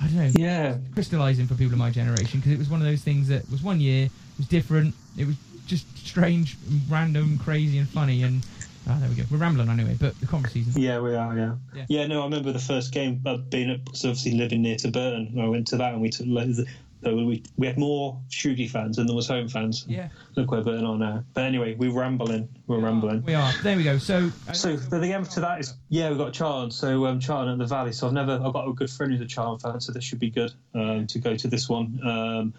I 0.00 0.06
don't 0.06 0.16
know 0.16 0.30
Yeah, 0.34 0.76
crystallizing 0.94 1.46
for 1.46 1.54
people 1.54 1.72
of 1.74 1.78
my 1.78 1.90
generation 1.90 2.40
because 2.40 2.52
it 2.52 2.58
was 2.58 2.68
one 2.68 2.80
of 2.80 2.86
those 2.86 3.02
things 3.02 3.28
that 3.28 3.48
was 3.50 3.62
one 3.62 3.80
year, 3.80 4.06
it 4.06 4.12
was 4.36 4.46
different, 4.46 4.94
it 5.16 5.26
was 5.26 5.36
just 5.66 5.86
strange, 5.98 6.56
random, 6.88 7.38
crazy, 7.38 7.78
and 7.78 7.88
funny. 7.88 8.22
And 8.22 8.42
Ah, 8.88 8.96
there 9.00 9.08
we 9.10 9.16
go. 9.16 9.24
We're 9.30 9.36
rambling 9.36 9.68
anyway, 9.68 9.96
but 10.00 10.18
the 10.18 10.26
conference 10.26 10.54
season. 10.54 10.80
Yeah, 10.80 11.00
we 11.00 11.14
are. 11.14 11.36
Yeah. 11.36 11.54
Yeah. 11.74 11.84
yeah, 11.88 12.06
No, 12.06 12.22
I 12.22 12.24
remember 12.24 12.52
the 12.52 12.58
first 12.58 12.90
game 12.92 13.20
uh, 13.26 13.36
being 13.36 13.70
obviously 13.86 14.32
living 14.32 14.62
near 14.62 14.76
to 14.76 14.90
Burton. 14.90 15.38
I 15.38 15.46
went 15.46 15.66
to 15.68 15.76
that 15.76 15.92
and 15.92 16.00
we 16.00 16.08
took 16.08 16.26
loads. 16.26 16.58
Of, 16.58 16.68
so 17.02 17.14
we 17.14 17.42
we 17.56 17.66
had 17.66 17.78
more 17.78 18.20
Shrewsbury 18.28 18.68
fans 18.68 18.96
than 18.96 19.06
there 19.06 19.14
was 19.14 19.28
home 19.28 19.48
fans. 19.48 19.84
Yeah. 19.88 20.08
Look 20.36 20.50
where 20.50 20.62
Burton 20.62 20.84
are 20.84 20.98
now. 20.98 21.24
But 21.34 21.44
anyway, 21.44 21.74
we're 21.74 21.92
rambling. 21.92 22.48
We're 22.66 22.80
rambling. 22.80 23.22
We 23.22 23.34
are. 23.34 23.52
There 23.62 23.76
we 23.76 23.84
go. 23.84 23.98
So, 23.98 24.30
uh, 24.48 24.52
So 24.52 24.76
the 24.76 25.06
game 25.06 25.24
to 25.24 25.40
that 25.40 25.60
is 25.60 25.74
yeah, 25.88 26.08
we've 26.08 26.18
got 26.18 26.32
Charlton. 26.32 26.70
So 26.70 27.06
um, 27.06 27.20
Charlton 27.20 27.52
at 27.52 27.58
the 27.58 27.66
Valley. 27.66 27.92
So 27.92 28.06
I've 28.06 28.12
never 28.12 28.40
I've 28.44 28.52
got 28.52 28.68
a 28.68 28.72
good 28.72 28.90
friend 28.90 29.12
who's 29.12 29.20
a 29.20 29.26
Charlton 29.26 29.70
fan, 29.70 29.80
so 29.80 29.92
this 29.92 30.04
should 30.04 30.18
be 30.18 30.30
good 30.30 30.52
um, 30.74 31.06
to 31.06 31.18
go 31.18 31.36
to 31.36 31.48
this 31.48 31.68
one. 31.68 32.00
Um, 32.04 32.54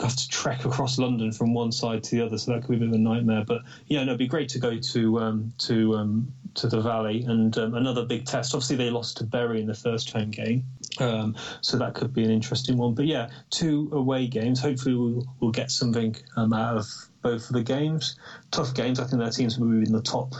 have 0.00 0.14
to 0.14 0.28
trek 0.28 0.64
across 0.64 0.98
London 0.98 1.32
from 1.32 1.54
one 1.54 1.72
side 1.72 2.04
to 2.04 2.16
the 2.16 2.24
other, 2.24 2.36
so 2.36 2.52
that 2.52 2.60
could 2.60 2.70
be 2.70 2.76
a 2.76 2.78
bit 2.80 2.88
of 2.88 2.94
a 2.94 2.98
nightmare. 2.98 3.44
But 3.46 3.62
yeah, 3.86 4.04
no, 4.04 4.10
it'd 4.10 4.18
be 4.18 4.26
great 4.26 4.50
to 4.50 4.58
go 4.58 4.78
to 4.78 5.20
um, 5.20 5.52
to 5.58 5.96
um, 5.96 6.32
to 6.54 6.66
the 6.66 6.80
Valley 6.80 7.22
and 7.22 7.56
um, 7.58 7.74
another 7.74 8.04
big 8.04 8.26
test. 8.26 8.54
Obviously, 8.54 8.76
they 8.76 8.90
lost 8.90 9.16
to 9.18 9.24
Bury 9.24 9.60
in 9.60 9.66
the 9.66 9.74
first 9.74 10.10
home 10.10 10.30
game, 10.30 10.64
um, 11.00 11.36
so 11.60 11.78
that 11.78 11.94
could 11.94 12.12
be 12.12 12.24
an 12.24 12.30
interesting 12.30 12.76
one. 12.76 12.94
But 12.94 13.06
yeah, 13.06 13.30
two 13.50 13.88
away 13.92 14.26
games. 14.26 14.60
Hopefully, 14.60 14.94
we'll, 14.94 15.26
we'll 15.40 15.50
get 15.50 15.70
something 15.70 16.16
um, 16.36 16.52
out 16.52 16.76
of 16.76 16.86
both 17.22 17.48
of 17.48 17.54
the 17.54 17.62
games. 17.62 18.16
Tough 18.50 18.74
games. 18.74 19.00
I 19.00 19.04
think 19.04 19.20
their 19.20 19.30
teams 19.30 19.58
will 19.58 19.68
be 19.68 19.86
in 19.86 19.92
the 19.92 20.02
top 20.02 20.34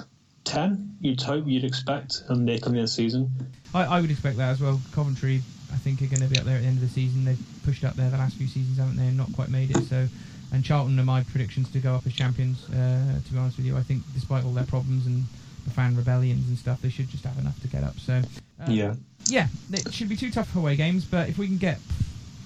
ten. 0.44 0.96
You'd 1.00 1.20
hope, 1.20 1.46
you'd 1.46 1.64
expect, 1.64 2.22
and 2.28 2.48
they're 2.48 2.58
coming 2.58 2.78
in 2.78 2.84
the 2.84 2.88
season. 2.88 3.30
I, 3.74 3.84
I 3.84 4.00
would 4.00 4.10
expect 4.10 4.36
that 4.38 4.50
as 4.50 4.60
well. 4.60 4.80
Coventry, 4.92 5.42
I 5.72 5.76
think, 5.76 6.02
are 6.02 6.06
going 6.06 6.22
to 6.22 6.28
be 6.28 6.38
up 6.38 6.44
there 6.44 6.56
at 6.56 6.62
the 6.62 6.66
end 6.66 6.78
of 6.78 6.82
the 6.82 6.88
season. 6.88 7.24
They've 7.24 7.38
pushed 7.64 7.84
up 7.84 7.94
there 7.94 8.10
the 8.10 8.16
last 8.16 8.36
few 8.36 8.46
seasons, 8.46 8.78
haven't 8.78 8.96
they? 8.96 9.06
And 9.06 9.16
not 9.16 9.32
quite 9.34 9.50
made 9.50 9.70
it. 9.70 9.82
So, 9.84 10.08
and 10.52 10.64
Charlton 10.64 10.98
are 10.98 11.04
my 11.04 11.22
predictions 11.24 11.70
to 11.72 11.78
go 11.78 11.94
up 11.94 12.06
as 12.06 12.14
champions. 12.14 12.68
Uh, 12.70 13.20
to 13.24 13.32
be 13.32 13.38
honest 13.38 13.58
with 13.58 13.66
you, 13.66 13.76
I 13.76 13.82
think 13.82 14.02
despite 14.14 14.44
all 14.44 14.52
their 14.52 14.64
problems 14.64 15.06
and 15.06 15.24
fan 15.70 15.96
rebellions 15.96 16.48
and 16.48 16.58
stuff, 16.58 16.80
they 16.82 16.88
should 16.90 17.08
just 17.08 17.24
have 17.24 17.38
enough 17.38 17.60
to 17.62 17.68
get 17.68 17.82
up. 17.84 17.98
So, 17.98 18.22
uh, 18.60 18.70
Yeah. 18.70 18.94
yeah, 19.26 19.48
it 19.72 19.92
should 19.92 20.08
be 20.08 20.16
two 20.16 20.30
tough 20.30 20.54
away 20.56 20.76
games. 20.76 21.04
But 21.04 21.28
if 21.28 21.38
we 21.38 21.46
can 21.46 21.58
get, 21.58 21.78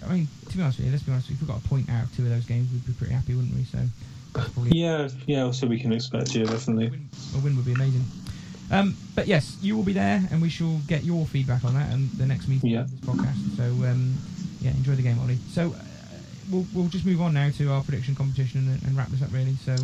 I 0.06 0.12
mean, 0.12 0.28
to 0.50 0.56
be 0.56 0.62
honest 0.62 0.78
with 0.78 0.86
you, 0.86 0.92
let's 0.92 1.04
be 1.04 1.12
honest, 1.12 1.30
if 1.30 1.40
we 1.40 1.46
got 1.46 1.58
a 1.64 1.68
point 1.68 1.88
out 1.90 2.04
of 2.04 2.16
two 2.16 2.22
of 2.24 2.30
those 2.30 2.44
games, 2.44 2.70
we'd 2.72 2.86
be 2.86 2.92
pretty 2.92 3.12
happy, 3.14 3.34
wouldn't 3.34 3.54
we? 3.54 3.64
So, 3.64 3.78
probably 4.52 4.76
Yeah, 4.78 5.08
yeah. 5.26 5.50
So 5.50 5.66
we 5.66 5.78
can 5.78 5.92
expect, 5.92 6.34
yeah, 6.34 6.44
a 6.44 6.48
definitely. 6.48 6.88
win, 6.90 7.08
a 7.34 7.38
win 7.38 7.56
would 7.56 7.66
be 7.66 7.72
amazing. 7.72 8.04
Um, 8.70 8.96
but 9.14 9.26
yes, 9.26 9.58
you 9.60 9.76
will 9.76 9.82
be 9.82 9.92
there, 9.92 10.22
and 10.30 10.40
we 10.40 10.48
shall 10.48 10.80
get 10.86 11.04
your 11.04 11.26
feedback 11.26 11.62
on 11.64 11.74
that 11.74 11.92
and 11.92 12.10
the 12.12 12.26
next 12.26 12.48
meeting 12.48 12.70
Yeah. 12.70 12.80
of 12.80 12.90
this 12.90 13.00
podcast. 13.00 13.36
So 13.56 13.64
um, 13.64 14.16
yeah, 14.62 14.70
enjoy 14.70 14.94
the 14.94 15.02
game, 15.02 15.18
Ollie. 15.20 15.36
So 15.50 15.74
uh, 15.78 15.82
we'll 16.50 16.66
we'll 16.72 16.88
just 16.88 17.04
move 17.04 17.20
on 17.20 17.34
now 17.34 17.50
to 17.50 17.70
our 17.70 17.82
prediction 17.82 18.14
competition 18.14 18.66
and, 18.68 18.82
and 18.84 18.96
wrap 18.96 19.08
this 19.10 19.20
up 19.22 19.30
really. 19.32 19.56
So 19.56 19.76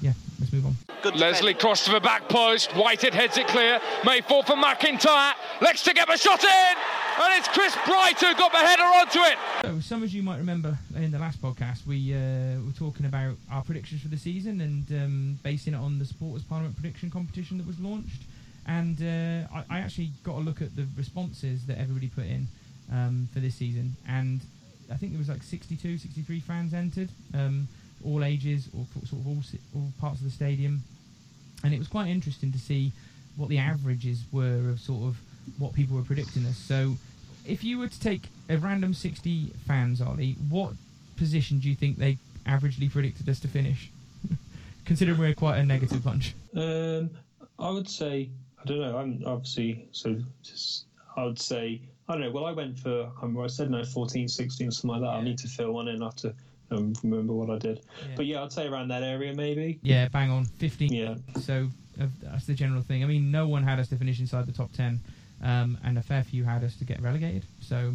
yeah, 0.00 0.12
let's 0.40 0.52
move 0.52 0.66
on. 0.66 0.76
Good 1.02 1.16
Leslie 1.16 1.54
cross 1.54 1.84
to 1.84 1.92
the 1.92 2.00
back 2.00 2.28
post. 2.28 2.72
Whitehead 2.72 3.14
heads 3.14 3.36
it 3.38 3.46
clear. 3.48 3.80
May 4.04 4.20
fall 4.20 4.42
for 4.42 4.54
McIntyre. 4.54 5.32
Lex 5.60 5.82
to 5.84 5.94
get 5.94 6.08
the 6.08 6.16
shot 6.16 6.42
in. 6.42 6.76
And 7.18 7.38
it's 7.38 7.48
Chris 7.48 7.74
Bright 7.86 8.18
who 8.20 8.34
got 8.34 8.52
the 8.52 8.58
header 8.58 8.82
onto 8.82 9.20
it. 9.20 9.38
So 9.62 9.80
some 9.80 10.02
of 10.02 10.10
you 10.10 10.22
might 10.22 10.38
remember 10.38 10.76
in 10.96 11.10
the 11.10 11.18
last 11.18 11.40
podcast 11.40 11.86
we 11.86 12.12
uh, 12.12 12.60
were 12.64 12.72
talking 12.76 13.06
about 13.06 13.36
our 13.50 13.62
predictions 13.62 14.02
for 14.02 14.08
the 14.08 14.18
season 14.18 14.60
and 14.60 15.02
um, 15.02 15.38
basing 15.42 15.74
it 15.74 15.78
on 15.78 15.98
the 15.98 16.04
Supporters 16.04 16.44
Parliament 16.44 16.74
prediction 16.76 17.10
competition 17.10 17.56
that 17.58 17.66
was 17.66 17.80
launched. 17.80 18.22
And 18.66 19.00
uh, 19.00 19.46
I, 19.54 19.76
I 19.76 19.78
actually 19.80 20.10
got 20.24 20.36
a 20.36 20.40
look 20.40 20.60
at 20.60 20.76
the 20.76 20.86
responses 20.96 21.66
that 21.66 21.78
everybody 21.78 22.08
put 22.08 22.24
in 22.24 22.48
um, 22.92 23.28
for 23.32 23.40
this 23.40 23.54
season, 23.54 23.96
and 24.08 24.40
I 24.90 24.96
think 24.96 25.12
there 25.12 25.18
was 25.18 25.28
like 25.28 25.42
62, 25.42 25.98
63 25.98 26.40
fans 26.40 26.74
entered, 26.74 27.08
um, 27.34 27.68
all 28.06 28.24
ages, 28.24 28.68
all 28.74 28.86
sort 29.04 29.20
of 29.20 29.26
all, 29.26 29.42
all 29.74 29.92
parts 30.00 30.20
of 30.20 30.24
the 30.24 30.30
stadium, 30.30 30.82
and 31.64 31.74
it 31.74 31.78
was 31.78 31.88
quite 31.88 32.08
interesting 32.08 32.52
to 32.52 32.58
see 32.58 32.92
what 33.36 33.48
the 33.48 33.58
averages 33.58 34.22
were 34.32 34.70
of 34.70 34.80
sort 34.80 35.04
of 35.04 35.16
what 35.58 35.74
people 35.74 35.96
were 35.96 36.02
predicting 36.02 36.44
us. 36.46 36.56
So, 36.56 36.96
if 37.46 37.62
you 37.62 37.78
were 37.78 37.88
to 37.88 38.00
take 38.00 38.22
a 38.48 38.56
random 38.56 38.94
60 38.94 39.52
fans, 39.66 40.00
Ollie, 40.00 40.36
what 40.48 40.72
position 41.16 41.58
do 41.58 41.68
you 41.68 41.74
think 41.74 41.98
they 41.98 42.18
averagely 42.46 42.90
predicted 42.90 43.28
us 43.28 43.40
to 43.40 43.48
finish? 43.48 43.90
Considering 44.84 45.18
we're 45.18 45.34
quite 45.34 45.58
a 45.58 45.64
negative 45.64 46.02
bunch. 46.02 46.34
Um, 46.54 47.10
I 47.58 47.70
would 47.70 47.88
say 47.88 48.30
I 48.60 48.64
don't 48.64 48.80
know. 48.80 48.96
I'm 48.96 49.22
obviously 49.26 49.88
so. 49.92 50.16
Just 50.42 50.86
I 51.16 51.24
would 51.24 51.38
say 51.38 51.80
I 52.08 52.12
don't 52.12 52.22
know. 52.22 52.30
Well, 52.30 52.46
I 52.46 52.52
went 52.52 52.78
for 52.78 53.02
I 53.02 53.04
can't 53.04 53.22
remember. 53.22 53.44
I 53.44 53.48
said 53.48 53.70
no, 53.70 53.84
14, 53.84 54.28
16, 54.28 54.70
something 54.70 54.90
like 54.90 55.00
that. 55.00 55.16
I 55.16 55.22
need 55.22 55.38
to 55.38 55.48
fill 55.48 55.72
one 55.72 55.88
in. 55.88 56.02
I 56.02 56.10
to 56.70 56.76
um, 56.76 56.92
remember 57.02 57.32
what 57.32 57.50
I 57.50 57.58
did. 57.58 57.80
Yeah. 58.00 58.14
But 58.16 58.26
yeah, 58.26 58.42
I'd 58.42 58.52
say 58.52 58.66
around 58.66 58.88
that 58.88 59.02
area 59.02 59.34
maybe. 59.34 59.78
Yeah, 59.82 60.08
bang 60.08 60.30
on. 60.30 60.44
15. 60.44 60.92
Yeah. 60.92 61.14
So 61.40 61.68
uh, 62.00 62.06
that's 62.22 62.46
the 62.46 62.54
general 62.54 62.82
thing. 62.82 63.02
I 63.04 63.06
mean, 63.06 63.30
no 63.30 63.48
one 63.48 63.62
had 63.62 63.78
us 63.78 63.88
to 63.88 63.96
finish 63.96 64.20
inside 64.20 64.46
the 64.46 64.52
top 64.52 64.72
10, 64.72 65.00
um, 65.42 65.78
and 65.84 65.98
a 65.98 66.02
fair 66.02 66.22
few 66.22 66.44
had 66.44 66.64
us 66.64 66.76
to 66.76 66.84
get 66.84 67.00
relegated. 67.00 67.44
So 67.60 67.92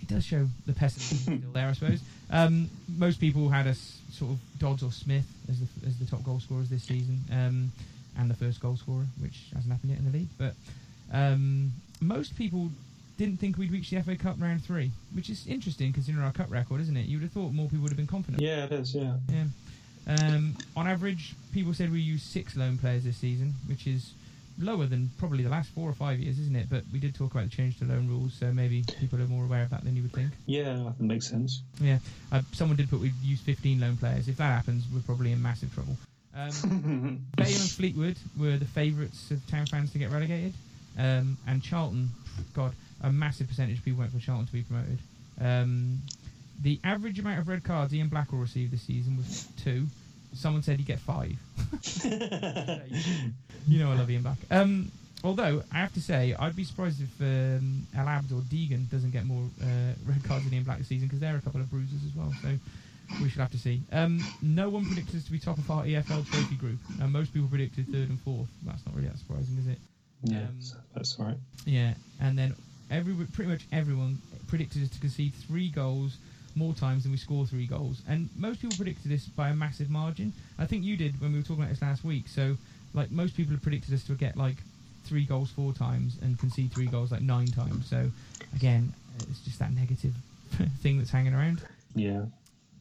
it 0.00 0.08
does 0.08 0.24
show 0.24 0.46
the 0.66 0.72
pessimism 0.72 1.38
still 1.38 1.52
there, 1.52 1.68
I 1.68 1.72
suppose. 1.72 2.00
Um, 2.30 2.70
most 2.96 3.20
people 3.20 3.48
had 3.48 3.66
us 3.66 3.98
sort 4.10 4.32
of 4.32 4.38
Dodds 4.58 4.82
or 4.82 4.92
Smith 4.92 5.26
as 5.48 5.60
the, 5.60 5.86
as 5.86 5.98
the 5.98 6.06
top 6.06 6.22
goal 6.24 6.40
scorers 6.40 6.68
this 6.68 6.84
season, 6.84 7.20
um, 7.30 7.72
and 8.18 8.30
the 8.30 8.34
first 8.34 8.60
goal 8.60 8.76
scorer, 8.76 9.06
which 9.20 9.46
hasn't 9.54 9.72
happened 9.72 9.90
yet 9.90 9.98
in 9.98 10.04
the 10.10 10.18
league. 10.18 10.28
But 10.38 10.54
um, 11.12 11.72
most 12.00 12.36
people 12.36 12.70
didn't 13.22 13.38
think 13.38 13.56
we'd 13.56 13.70
reach 13.70 13.90
the 13.90 14.02
FA 14.02 14.16
Cup 14.16 14.34
round 14.40 14.64
three, 14.64 14.90
which 15.14 15.30
is 15.30 15.46
interesting 15.46 15.92
considering 15.92 16.24
our 16.24 16.32
cup 16.32 16.50
record, 16.50 16.80
isn't 16.80 16.96
it? 16.96 17.06
You 17.06 17.18
would 17.18 17.22
have 17.22 17.32
thought 17.32 17.52
more 17.52 17.66
people 17.66 17.82
would 17.82 17.92
have 17.92 17.96
been 17.96 18.08
confident. 18.08 18.42
Yeah, 18.42 18.64
it 18.64 18.72
is. 18.72 18.94
Yeah. 18.94 19.14
Yeah. 19.28 19.44
Um, 20.08 20.56
on 20.76 20.88
average, 20.88 21.34
people 21.52 21.72
said 21.72 21.92
we 21.92 22.00
used 22.00 22.24
six 22.24 22.56
loan 22.56 22.78
players 22.78 23.04
this 23.04 23.16
season, 23.16 23.54
which 23.68 23.86
is 23.86 24.14
lower 24.58 24.86
than 24.86 25.08
probably 25.18 25.44
the 25.44 25.50
last 25.50 25.70
four 25.70 25.88
or 25.88 25.92
five 25.92 26.18
years, 26.18 26.40
isn't 26.40 26.56
it? 26.56 26.66
But 26.68 26.82
we 26.92 26.98
did 26.98 27.14
talk 27.14 27.30
about 27.30 27.44
the 27.44 27.50
change 27.50 27.78
to 27.78 27.84
loan 27.84 28.08
rules, 28.08 28.34
so 28.34 28.52
maybe 28.52 28.84
people 28.98 29.20
are 29.20 29.26
more 29.26 29.44
aware 29.44 29.62
of 29.62 29.70
that 29.70 29.84
than 29.84 29.94
you 29.94 30.02
would 30.02 30.12
think. 30.12 30.32
Yeah, 30.46 30.74
that 30.74 31.00
makes 31.00 31.28
sense. 31.28 31.62
Yeah. 31.80 31.98
Uh, 32.32 32.42
someone 32.50 32.76
did 32.76 32.90
put 32.90 32.98
we'd 32.98 33.14
use 33.22 33.40
15 33.40 33.78
loan 33.78 33.96
players. 33.98 34.26
If 34.26 34.38
that 34.38 34.50
happens, 34.50 34.84
we're 34.92 35.00
probably 35.00 35.30
in 35.30 35.40
massive 35.40 35.72
trouble. 35.72 35.96
Um, 36.34 36.50
Vale 37.36 37.46
and 37.46 37.70
Fleetwood 37.70 38.16
were 38.36 38.56
the 38.56 38.64
favourites 38.64 39.30
of 39.30 39.46
town 39.48 39.66
fans 39.66 39.92
to 39.92 39.98
get 39.98 40.10
relegated, 40.10 40.54
um, 40.98 41.36
and 41.46 41.62
Charlton, 41.62 42.10
God, 42.52 42.72
a 43.02 43.10
massive 43.12 43.48
percentage 43.48 43.78
of 43.78 43.84
people 43.84 44.00
went 44.00 44.12
for 44.12 44.18
Charlton 44.18 44.46
to 44.46 44.52
be 44.52 44.62
promoted. 44.62 44.98
Um, 45.40 46.00
the 46.62 46.78
average 46.84 47.18
amount 47.18 47.40
of 47.40 47.48
red 47.48 47.64
cards 47.64 47.92
Ian 47.94 48.08
Blackwell 48.08 48.40
received 48.40 48.72
this 48.72 48.82
season 48.82 49.16
was 49.16 49.48
two. 49.62 49.86
Someone 50.34 50.62
said 50.62 50.78
he'd 50.78 50.86
get 50.86 50.98
five. 51.00 51.36
you 53.66 53.78
know 53.78 53.90
I 53.92 53.96
love 53.96 54.10
Ian 54.10 54.22
Black. 54.22 54.38
Um, 54.50 54.90
although 55.24 55.62
I 55.72 55.78
have 55.78 55.92
to 55.94 56.00
say, 56.00 56.34
I'd 56.38 56.56
be 56.56 56.64
surprised 56.64 57.00
if 57.02 57.20
um, 57.20 57.86
El 57.96 58.08
Abd 58.08 58.32
or 58.32 58.40
Deegan 58.40 58.88
doesn't 58.90 59.10
get 59.10 59.24
more 59.24 59.44
uh, 59.62 59.92
red 60.06 60.22
cards 60.24 60.44
than 60.44 60.54
Ian 60.54 60.64
Black 60.64 60.78
this 60.78 60.88
season 60.88 61.08
because 61.08 61.20
they're 61.20 61.36
a 61.36 61.40
couple 61.40 61.60
of 61.60 61.70
bruisers 61.70 62.00
as 62.06 62.14
well. 62.16 62.32
So 62.42 62.48
we 63.20 63.28
shall 63.28 63.42
have 63.42 63.52
to 63.52 63.58
see. 63.58 63.80
Um, 63.92 64.24
no 64.40 64.68
one 64.68 64.86
predicted 64.86 65.16
us 65.16 65.24
to 65.24 65.32
be 65.32 65.38
top 65.38 65.58
of 65.58 65.70
our 65.70 65.84
EFL 65.84 66.26
trophy 66.30 66.54
group. 66.56 66.78
Uh, 67.00 67.08
most 67.08 67.34
people 67.34 67.48
predicted 67.48 67.86
third 67.88 68.08
and 68.08 68.18
fourth. 68.20 68.48
That's 68.64 68.84
not 68.86 68.94
really 68.94 69.08
that 69.08 69.18
surprising, 69.18 69.58
is 69.58 69.66
it? 69.66 69.78
Yeah, 70.24 70.38
Um, 70.38 70.60
that's 70.94 71.18
right. 71.18 71.36
Yeah, 71.66 71.94
and 72.20 72.38
then 72.38 72.54
every 72.92 73.14
pretty 73.26 73.50
much 73.50 73.66
everyone 73.72 74.18
predicted 74.46 74.82
us 74.82 74.90
to 74.90 75.00
concede 75.00 75.32
three 75.34 75.68
goals 75.68 76.18
more 76.54 76.74
times 76.74 77.02
than 77.02 77.12
we 77.12 77.18
score 77.18 77.46
three 77.46 77.66
goals, 77.66 78.02
and 78.06 78.28
most 78.36 78.60
people 78.60 78.76
predicted 78.76 79.10
this 79.10 79.24
by 79.24 79.48
a 79.48 79.54
massive 79.54 79.88
margin. 79.88 80.32
I 80.58 80.66
think 80.66 80.84
you 80.84 80.96
did 80.96 81.20
when 81.20 81.32
we 81.32 81.38
were 81.38 81.42
talking 81.42 81.62
about 81.62 81.70
this 81.70 81.82
last 81.82 82.04
week. 82.04 82.28
So, 82.28 82.56
like 82.94 83.10
most 83.10 83.36
people 83.36 83.52
have 83.52 83.62
predicted 83.62 83.94
us 83.94 84.04
to 84.04 84.14
get 84.14 84.36
like 84.36 84.56
three 85.04 85.24
goals 85.24 85.50
four 85.50 85.72
times 85.72 86.18
and 86.22 86.38
concede 86.38 86.72
three 86.72 86.86
goals 86.86 87.10
like 87.10 87.22
nine 87.22 87.46
times. 87.46 87.88
So, 87.88 88.10
again, 88.54 88.92
it's 89.30 89.40
just 89.40 89.58
that 89.58 89.72
negative 89.72 90.14
thing 90.82 90.98
that's 90.98 91.10
hanging 91.10 91.34
around. 91.34 91.62
Yeah. 91.94 92.26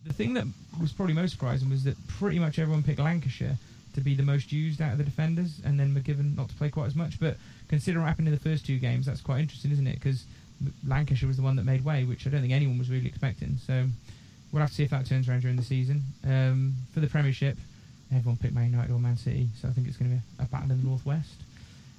The 0.05 0.13
thing 0.13 0.33
that 0.33 0.45
was 0.79 0.91
probably 0.91 1.13
most 1.13 1.31
surprising 1.31 1.69
was 1.69 1.83
that 1.85 1.95
pretty 2.07 2.39
much 2.39 2.59
everyone 2.59 2.83
picked 2.83 2.99
Lancashire 2.99 3.57
to 3.93 4.01
be 4.01 4.15
the 4.15 4.23
most 4.23 4.51
used 4.51 4.81
out 4.81 4.93
of 4.93 4.97
the 4.97 5.03
defenders, 5.03 5.59
and 5.65 5.79
then 5.79 5.93
McGivern 5.93 6.35
not 6.35 6.49
to 6.49 6.55
play 6.55 6.69
quite 6.69 6.87
as 6.87 6.95
much. 6.95 7.19
But 7.19 7.37
considering 7.67 8.03
what 8.03 8.09
happened 8.09 8.27
in 8.27 8.33
the 8.33 8.39
first 8.39 8.65
two 8.65 8.77
games, 8.77 9.05
that's 9.05 9.21
quite 9.21 9.39
interesting, 9.39 9.71
isn't 9.71 9.87
it? 9.87 9.95
Because 9.95 10.25
Lancashire 10.87 11.27
was 11.27 11.37
the 11.37 11.43
one 11.43 11.55
that 11.55 11.65
made 11.65 11.83
way, 11.83 12.03
which 12.03 12.27
I 12.27 12.29
don't 12.29 12.41
think 12.41 12.53
anyone 12.53 12.77
was 12.77 12.89
really 12.89 13.07
expecting. 13.07 13.57
So 13.65 13.85
we'll 14.51 14.61
have 14.61 14.69
to 14.69 14.75
see 14.75 14.83
if 14.83 14.89
that 14.91 15.05
turns 15.05 15.27
around 15.27 15.41
during 15.41 15.57
the 15.57 15.63
season. 15.63 16.03
Um, 16.25 16.73
for 16.93 16.99
the 16.99 17.07
Premiership, 17.07 17.57
everyone 18.13 18.37
picked 18.37 18.53
Man 18.53 18.71
United 18.71 18.91
or 18.91 18.99
Man 18.99 19.17
City, 19.17 19.49
so 19.59 19.67
I 19.67 19.71
think 19.71 19.87
it's 19.87 19.97
going 19.97 20.11
to 20.11 20.17
be 20.17 20.21
a, 20.39 20.45
battle 20.47 20.71
in 20.71 20.81
the 20.81 20.87
northwest. 20.87 21.33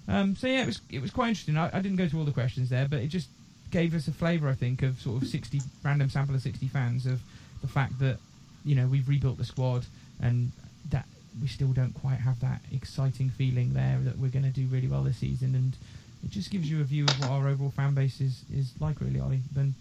Um, 0.08 0.36
so 0.36 0.46
yeah, 0.46 0.62
it 0.62 0.66
was 0.66 0.80
it 0.90 1.00
was 1.00 1.10
quite 1.10 1.28
interesting. 1.28 1.56
I, 1.56 1.70
I 1.72 1.80
didn't 1.80 1.96
go 1.96 2.08
to 2.08 2.18
all 2.18 2.24
the 2.24 2.32
questions 2.32 2.68
there, 2.70 2.88
but 2.88 3.00
it 3.00 3.08
just 3.08 3.28
gave 3.70 3.94
us 3.94 4.08
a 4.08 4.12
flavour, 4.12 4.48
I 4.48 4.54
think, 4.54 4.82
of 4.82 5.00
sort 5.00 5.22
of 5.22 5.28
sixty 5.28 5.60
random 5.84 6.10
sample 6.10 6.34
of 6.34 6.42
sixty 6.42 6.66
fans 6.66 7.06
of 7.06 7.20
the 7.60 7.68
fact 7.68 7.98
that 8.00 8.18
you 8.64 8.74
know 8.74 8.86
we've 8.86 9.08
rebuilt 9.08 9.38
the 9.38 9.44
squad 9.44 9.86
and 10.20 10.50
that 10.90 11.06
we 11.40 11.48
still 11.48 11.72
don't 11.72 11.94
quite 11.94 12.18
have 12.20 12.40
that 12.40 12.60
exciting 12.72 13.30
feeling 13.30 13.72
there 13.74 13.98
that 14.04 14.18
we're 14.18 14.28
going 14.28 14.44
to 14.44 14.50
do 14.50 14.66
really 14.66 14.88
well 14.88 15.02
this 15.02 15.18
season, 15.18 15.54
and 15.54 15.76
it 16.24 16.30
just 16.30 16.50
gives 16.50 16.70
you 16.70 16.80
a 16.80 16.84
view 16.84 17.04
of 17.04 17.20
what 17.20 17.30
our 17.30 17.48
overall 17.48 17.70
fan 17.70 17.94
base 17.94 18.20
is, 18.20 18.44
is 18.52 18.72
like, 18.80 19.00
really, 19.00 19.20
Ollie. 19.20 19.40
Then 19.54 19.74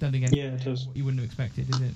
don't 0.00 0.12
think 0.12 0.34
Yeah, 0.34 0.44
it 0.44 0.64
does. 0.64 0.86
what 0.86 0.96
you 0.96 1.04
wouldn't 1.04 1.20
have 1.20 1.26
expected, 1.28 1.68
is 1.70 1.80
it? 1.80 1.94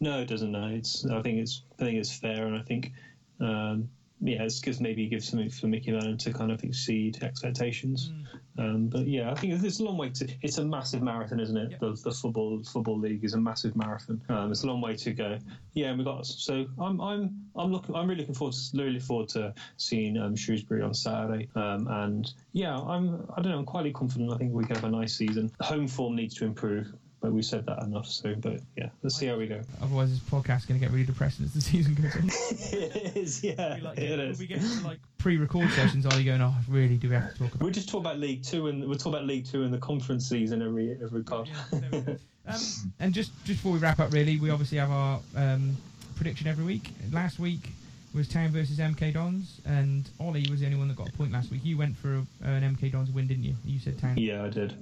No, 0.00 0.20
it 0.20 0.28
doesn't. 0.28 0.52
No, 0.52 0.68
it's. 0.68 1.04
I 1.06 1.20
think 1.22 1.38
it's. 1.38 1.62
I 1.80 1.84
think 1.84 1.98
it's 1.98 2.12
fair, 2.16 2.46
and 2.46 2.56
I 2.56 2.62
think, 2.62 2.92
um, 3.40 3.88
yeah, 4.20 4.42
it's 4.42 4.58
because 4.58 4.80
maybe 4.80 5.06
give 5.06 5.24
something 5.24 5.48
for 5.48 5.68
Micky 5.68 5.92
Mellon 5.92 6.18
to 6.18 6.32
kind 6.32 6.50
of 6.50 6.62
exceed 6.64 7.22
expectations. 7.22 8.10
Mm. 8.12 8.24
Um, 8.58 8.86
but 8.88 9.06
yeah, 9.06 9.30
I 9.30 9.34
think 9.34 9.62
it's 9.62 9.78
a 9.78 9.84
long 9.84 9.96
way 9.96 10.10
to. 10.10 10.28
It's 10.42 10.58
a 10.58 10.64
massive 10.64 11.02
marathon, 11.02 11.38
isn't 11.38 11.56
it? 11.56 11.70
Yep. 11.72 11.80
The, 11.80 11.92
the 12.04 12.10
football 12.10 12.60
football 12.64 12.98
league 12.98 13.24
is 13.24 13.34
a 13.34 13.40
massive 13.40 13.76
marathon. 13.76 14.20
Um, 14.28 14.50
it's 14.50 14.64
a 14.64 14.66
long 14.66 14.80
way 14.80 14.96
to 14.96 15.12
go. 15.12 15.38
Yeah, 15.74 15.90
and 15.90 15.98
we 15.98 16.04
got 16.04 16.26
so 16.26 16.66
I'm 16.80 17.00
I'm 17.00 17.44
I'm 17.56 17.70
looking 17.70 17.94
I'm 17.94 18.08
really 18.08 18.22
looking 18.22 18.34
forward 18.34 18.54
to 18.54 18.82
really 18.82 18.98
forward 18.98 19.28
to 19.30 19.54
seeing 19.76 20.18
um, 20.18 20.34
Shrewsbury 20.34 20.82
on 20.82 20.94
Saturday. 20.94 21.48
Um, 21.54 21.86
and 21.88 22.32
yeah, 22.52 22.76
I'm 22.76 23.24
I 23.36 23.40
don't 23.40 23.52
know 23.52 23.58
I'm 23.58 23.66
quietly 23.66 23.92
confident. 23.92 24.32
I 24.32 24.36
think 24.36 24.52
we 24.52 24.64
can 24.64 24.74
have 24.74 24.84
a 24.84 24.90
nice 24.90 25.14
season. 25.14 25.52
Home 25.60 25.86
form 25.86 26.16
needs 26.16 26.34
to 26.36 26.44
improve. 26.44 26.92
But 27.20 27.32
we 27.32 27.42
said 27.42 27.66
that 27.66 27.82
enough, 27.82 28.06
so 28.06 28.34
but 28.36 28.60
yeah, 28.76 28.90
let's 29.02 29.16
see 29.16 29.26
how 29.26 29.36
we 29.36 29.48
go. 29.48 29.60
Otherwise, 29.82 30.10
this 30.10 30.20
podcast 30.20 30.58
is 30.58 30.66
going 30.66 30.78
to 30.78 30.86
get 30.86 30.92
really 30.92 31.04
depressing 31.04 31.44
as 31.46 31.52
the 31.52 31.60
season 31.72 31.94
goes 31.94 32.14
on. 32.14 32.30
it 32.30 33.16
is, 33.16 33.42
yeah, 33.42 33.74
we, 33.74 33.80
like, 33.80 33.98
it 33.98 34.08
get, 34.08 34.20
is. 34.20 34.38
we 34.38 34.46
get 34.46 34.60
to 34.60 34.86
like 34.86 34.98
pre-record 35.18 35.68
sessions. 35.70 36.06
Are 36.06 36.16
you 36.16 36.24
going? 36.24 36.40
Oh, 36.40 36.54
really? 36.68 36.96
Do 36.96 37.08
we 37.08 37.16
have 37.16 37.32
to 37.32 37.38
talk 37.38 37.54
about? 37.54 37.64
We 37.64 37.72
just 37.72 37.88
talk 37.88 38.00
about 38.00 38.20
League 38.20 38.44
Two, 38.44 38.68
and 38.68 38.84
we'll 38.86 38.98
talk 38.98 39.12
about 39.14 39.26
League 39.26 39.46
Two 39.46 39.64
and 39.64 39.74
the 39.74 39.78
conference 39.78 40.28
season 40.28 40.62
every 40.62 40.96
every 41.02 41.24
pod. 41.24 41.48
Yeah, 41.48 41.80
there 41.80 41.90
we 41.90 42.00
go. 42.02 42.12
um, 42.46 42.60
and 43.00 43.12
just 43.12 43.32
just 43.44 43.58
before 43.58 43.72
we 43.72 43.78
wrap 43.78 43.98
up, 43.98 44.12
really, 44.12 44.38
we 44.38 44.50
obviously 44.50 44.78
have 44.78 44.90
our 44.90 45.20
um, 45.34 45.76
prediction 46.14 46.46
every 46.46 46.64
week. 46.64 46.90
Last 47.10 47.40
week 47.40 47.70
was 48.14 48.28
Town 48.28 48.50
versus 48.50 48.78
MK 48.78 49.14
Dons, 49.14 49.60
and 49.66 50.08
Ollie 50.20 50.46
was 50.50 50.60
the 50.60 50.66
only 50.66 50.78
one 50.78 50.88
that 50.88 50.96
got 50.96 51.08
a 51.08 51.12
point 51.12 51.32
last 51.32 51.50
week. 51.50 51.64
You 51.64 51.76
went 51.78 51.96
for 51.96 52.14
a, 52.14 52.48
an 52.48 52.76
MK 52.76 52.92
Dons 52.92 53.10
win, 53.10 53.26
didn't 53.26 53.44
you? 53.44 53.54
You 53.64 53.80
said 53.80 53.98
Town. 53.98 54.16
yeah, 54.16 54.44
I 54.44 54.48
did. 54.48 54.74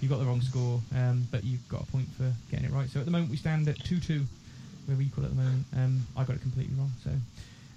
You 0.00 0.08
got 0.08 0.18
the 0.18 0.24
wrong 0.24 0.40
score, 0.40 0.80
um, 0.94 1.26
but 1.30 1.44
you've 1.44 1.66
got 1.68 1.82
a 1.82 1.86
point 1.86 2.08
for 2.16 2.30
getting 2.50 2.66
it 2.66 2.72
right. 2.72 2.88
So 2.88 3.00
at 3.00 3.06
the 3.06 3.12
moment 3.12 3.30
we 3.30 3.36
stand 3.36 3.68
at 3.68 3.78
two-two. 3.84 4.22
We're 4.86 5.00
equal 5.00 5.24
at 5.24 5.30
the 5.30 5.36
moment. 5.36 5.64
Um, 5.76 6.06
I 6.16 6.24
got 6.24 6.36
it 6.36 6.42
completely 6.42 6.74
wrong. 6.76 6.92
So, 7.02 7.10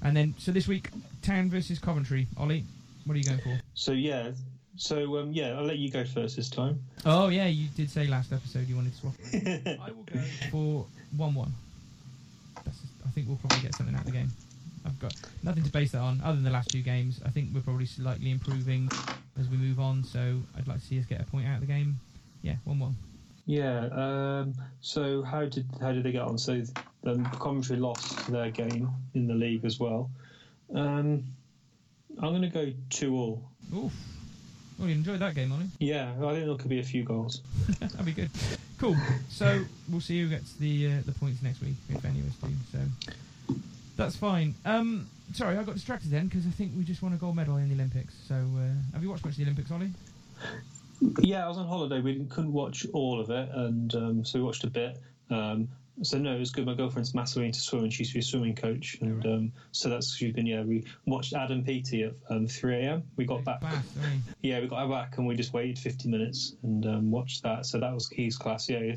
and 0.04 0.16
then 0.16 0.34
so 0.38 0.52
this 0.52 0.68
week, 0.68 0.90
Town 1.22 1.50
versus 1.50 1.80
Coventry. 1.80 2.28
Ollie, 2.38 2.66
what 3.06 3.14
are 3.16 3.18
you 3.18 3.24
going 3.24 3.40
for? 3.40 3.58
So 3.76 3.94
yeah, 3.94 4.32
so 4.78 5.18
um, 5.18 5.32
yeah, 5.32 5.58
I'll 5.58 5.64
let 5.64 5.78
you 5.78 5.90
go 5.90 6.04
first 6.06 6.36
this 6.36 6.50
time. 6.50 6.80
Oh 7.06 7.30
yeah, 7.30 7.48
you 7.48 7.68
did 7.76 7.90
say 7.90 8.08
last 8.08 8.32
episode 8.32 8.68
you 8.68 8.76
wanted 8.76 8.94
to 8.94 9.00
swap. 9.00 9.14
I 9.34 9.92
will 9.92 10.04
go 10.04 10.20
for 10.52 10.86
one-one. 11.16 11.52
That's 12.64 12.78
I 13.06 13.10
think 13.10 13.28
we'll 13.28 13.38
probably 13.38 13.62
get 13.62 13.76
something 13.76 13.96
out 13.96 14.02
of 14.02 14.08
the 14.08 14.12
game. 14.12 14.30
I've 14.86 15.00
got 15.00 15.16
nothing 15.44 15.64
to 15.64 15.72
base 15.72 15.92
that 15.92 16.00
on 16.00 16.22
other 16.24 16.36
than 16.36 16.44
the 16.44 16.52
last 16.52 16.70
two 16.70 16.82
games. 16.82 17.20
I 17.26 17.30
think 17.30 17.50
we're 17.54 17.62
probably 17.62 17.86
slightly 17.86 18.32
improving 18.32 18.90
as 19.40 19.48
we 19.50 19.58
move 19.58 19.80
on. 19.80 20.04
So 20.04 20.40
I'd 20.58 20.68
like 20.68 20.80
to 20.80 20.86
see 20.86 21.00
us 21.00 21.06
get 21.06 21.22
a 21.22 21.26
point 21.26 21.48
out 21.48 21.56
of 21.56 21.62
the 21.62 21.68
game. 21.68 22.00
Yeah, 22.48 22.56
one-one. 22.64 22.96
Yeah. 23.46 23.90
Um, 23.92 24.54
so 24.80 25.22
how 25.22 25.46
did 25.46 25.66
how 25.82 25.92
did 25.92 26.04
they 26.04 26.14
get 26.14 26.22
on? 26.22 26.38
So 26.38 26.64
the 27.04 27.30
Coventry 27.42 27.76
lost 27.76 28.32
their 28.32 28.52
game 28.52 28.90
in 29.14 29.28
the 29.28 29.34
league 29.34 29.66
as 29.66 29.82
well. 29.82 30.10
Um, 30.74 31.26
I'm 32.22 32.30
going 32.30 32.44
to 32.44 32.48
go 32.48 32.72
two 32.90 33.16
all. 33.16 33.44
Oof. 33.76 33.92
Well, 34.80 34.88
you 34.88 34.96
enjoyed 34.96 35.20
that 35.20 35.36
game, 35.36 35.52
Ollie. 35.52 35.66
Yeah, 35.80 36.14
I 36.24 36.34
think 36.34 36.46
there 36.46 36.56
could 36.56 36.70
be 36.70 36.80
a 36.80 36.84
few 36.84 37.04
goals. 37.04 37.42
That'd 37.80 38.06
be 38.06 38.14
good. 38.14 38.30
Cool. 38.78 38.96
So 39.30 39.66
we'll 39.90 40.00
see 40.00 40.22
who 40.22 40.30
gets 40.30 40.54
the 40.54 40.88
uh, 40.88 41.02
the 41.06 41.12
points 41.12 41.42
next 41.42 41.60
week, 41.62 41.76
if 41.90 42.06
any 42.06 42.20
of 42.20 42.28
us 42.28 42.36
do. 42.36 42.50
So 42.72 43.56
that's 43.98 44.16
fine. 44.16 44.56
Um, 44.64 45.10
sorry, 45.34 45.58
I 45.58 45.64
got 45.64 45.76
distracted 45.76 46.12
then 46.12 46.28
because 46.28 46.48
I 46.48 46.52
think 46.52 46.72
we 46.78 46.86
just 46.86 47.02
won 47.02 47.12
a 47.12 47.18
gold 47.18 47.36
medal 47.36 47.58
in 47.58 47.68
the 47.68 47.76
Olympics. 47.76 48.14
So 48.26 48.36
uh, 48.36 48.94
have 48.94 49.04
you 49.04 49.10
watched 49.10 49.26
much 49.26 49.34
of 49.34 49.38
the 49.38 49.44
Olympics, 49.44 49.70
Ollie? 49.70 49.92
Yeah, 51.20 51.46
I 51.46 51.48
was 51.48 51.58
on 51.58 51.68
holiday. 51.68 52.02
We 52.02 52.26
couldn't 52.26 52.54
watch 52.54 52.86
all 52.94 53.20
of 53.20 53.30
it, 53.30 53.50
and 53.54 53.94
um, 53.96 54.26
so 54.26 54.40
we 54.40 54.46
watched 54.46 54.64
a 54.64 54.70
bit. 54.70 54.98
Um, 55.30 55.70
so 56.04 56.18
no, 56.18 56.36
it 56.36 56.40
was 56.40 56.52
good. 56.52 56.66
My 56.66 56.76
girlfriend's 56.76 57.16
massively 57.16 57.48
into 57.48 57.60
swimming. 57.60 57.90
She 57.90 58.04
used 58.04 58.12
to 58.12 58.16
be 58.16 58.20
a 58.20 58.24
swimming 58.24 58.56
coach, 58.56 58.98
and 59.02 59.26
um, 59.26 59.52
so 59.72 59.90
that's 59.90 60.16
she's 60.16 60.34
been. 60.34 60.46
Yeah, 60.46 60.64
we 60.64 60.86
watched 61.06 61.34
Adam 61.34 61.64
Peaty 61.64 62.04
at 62.04 62.14
um, 62.30 62.48
3 62.48 62.76
a.m. 62.76 63.04
We 63.16 63.26
got 63.26 63.44
back. 63.44 63.62
Fast, 63.62 63.88
aren't? 64.02 64.22
Yeah, 64.42 64.60
we 64.60 64.68
got 64.68 64.88
back 64.90 65.18
and 65.18 65.28
we 65.28 65.36
just 65.36 65.54
waited 65.54 65.80
50 65.80 66.10
minutes 66.10 66.56
and 66.64 66.86
um, 66.86 67.12
watched 67.12 67.44
that. 67.44 67.66
So 67.66 67.80
that 67.80 67.94
was 67.94 68.08
Keys 68.08 68.38
class. 68.38 68.70
Yeah, 68.70 68.96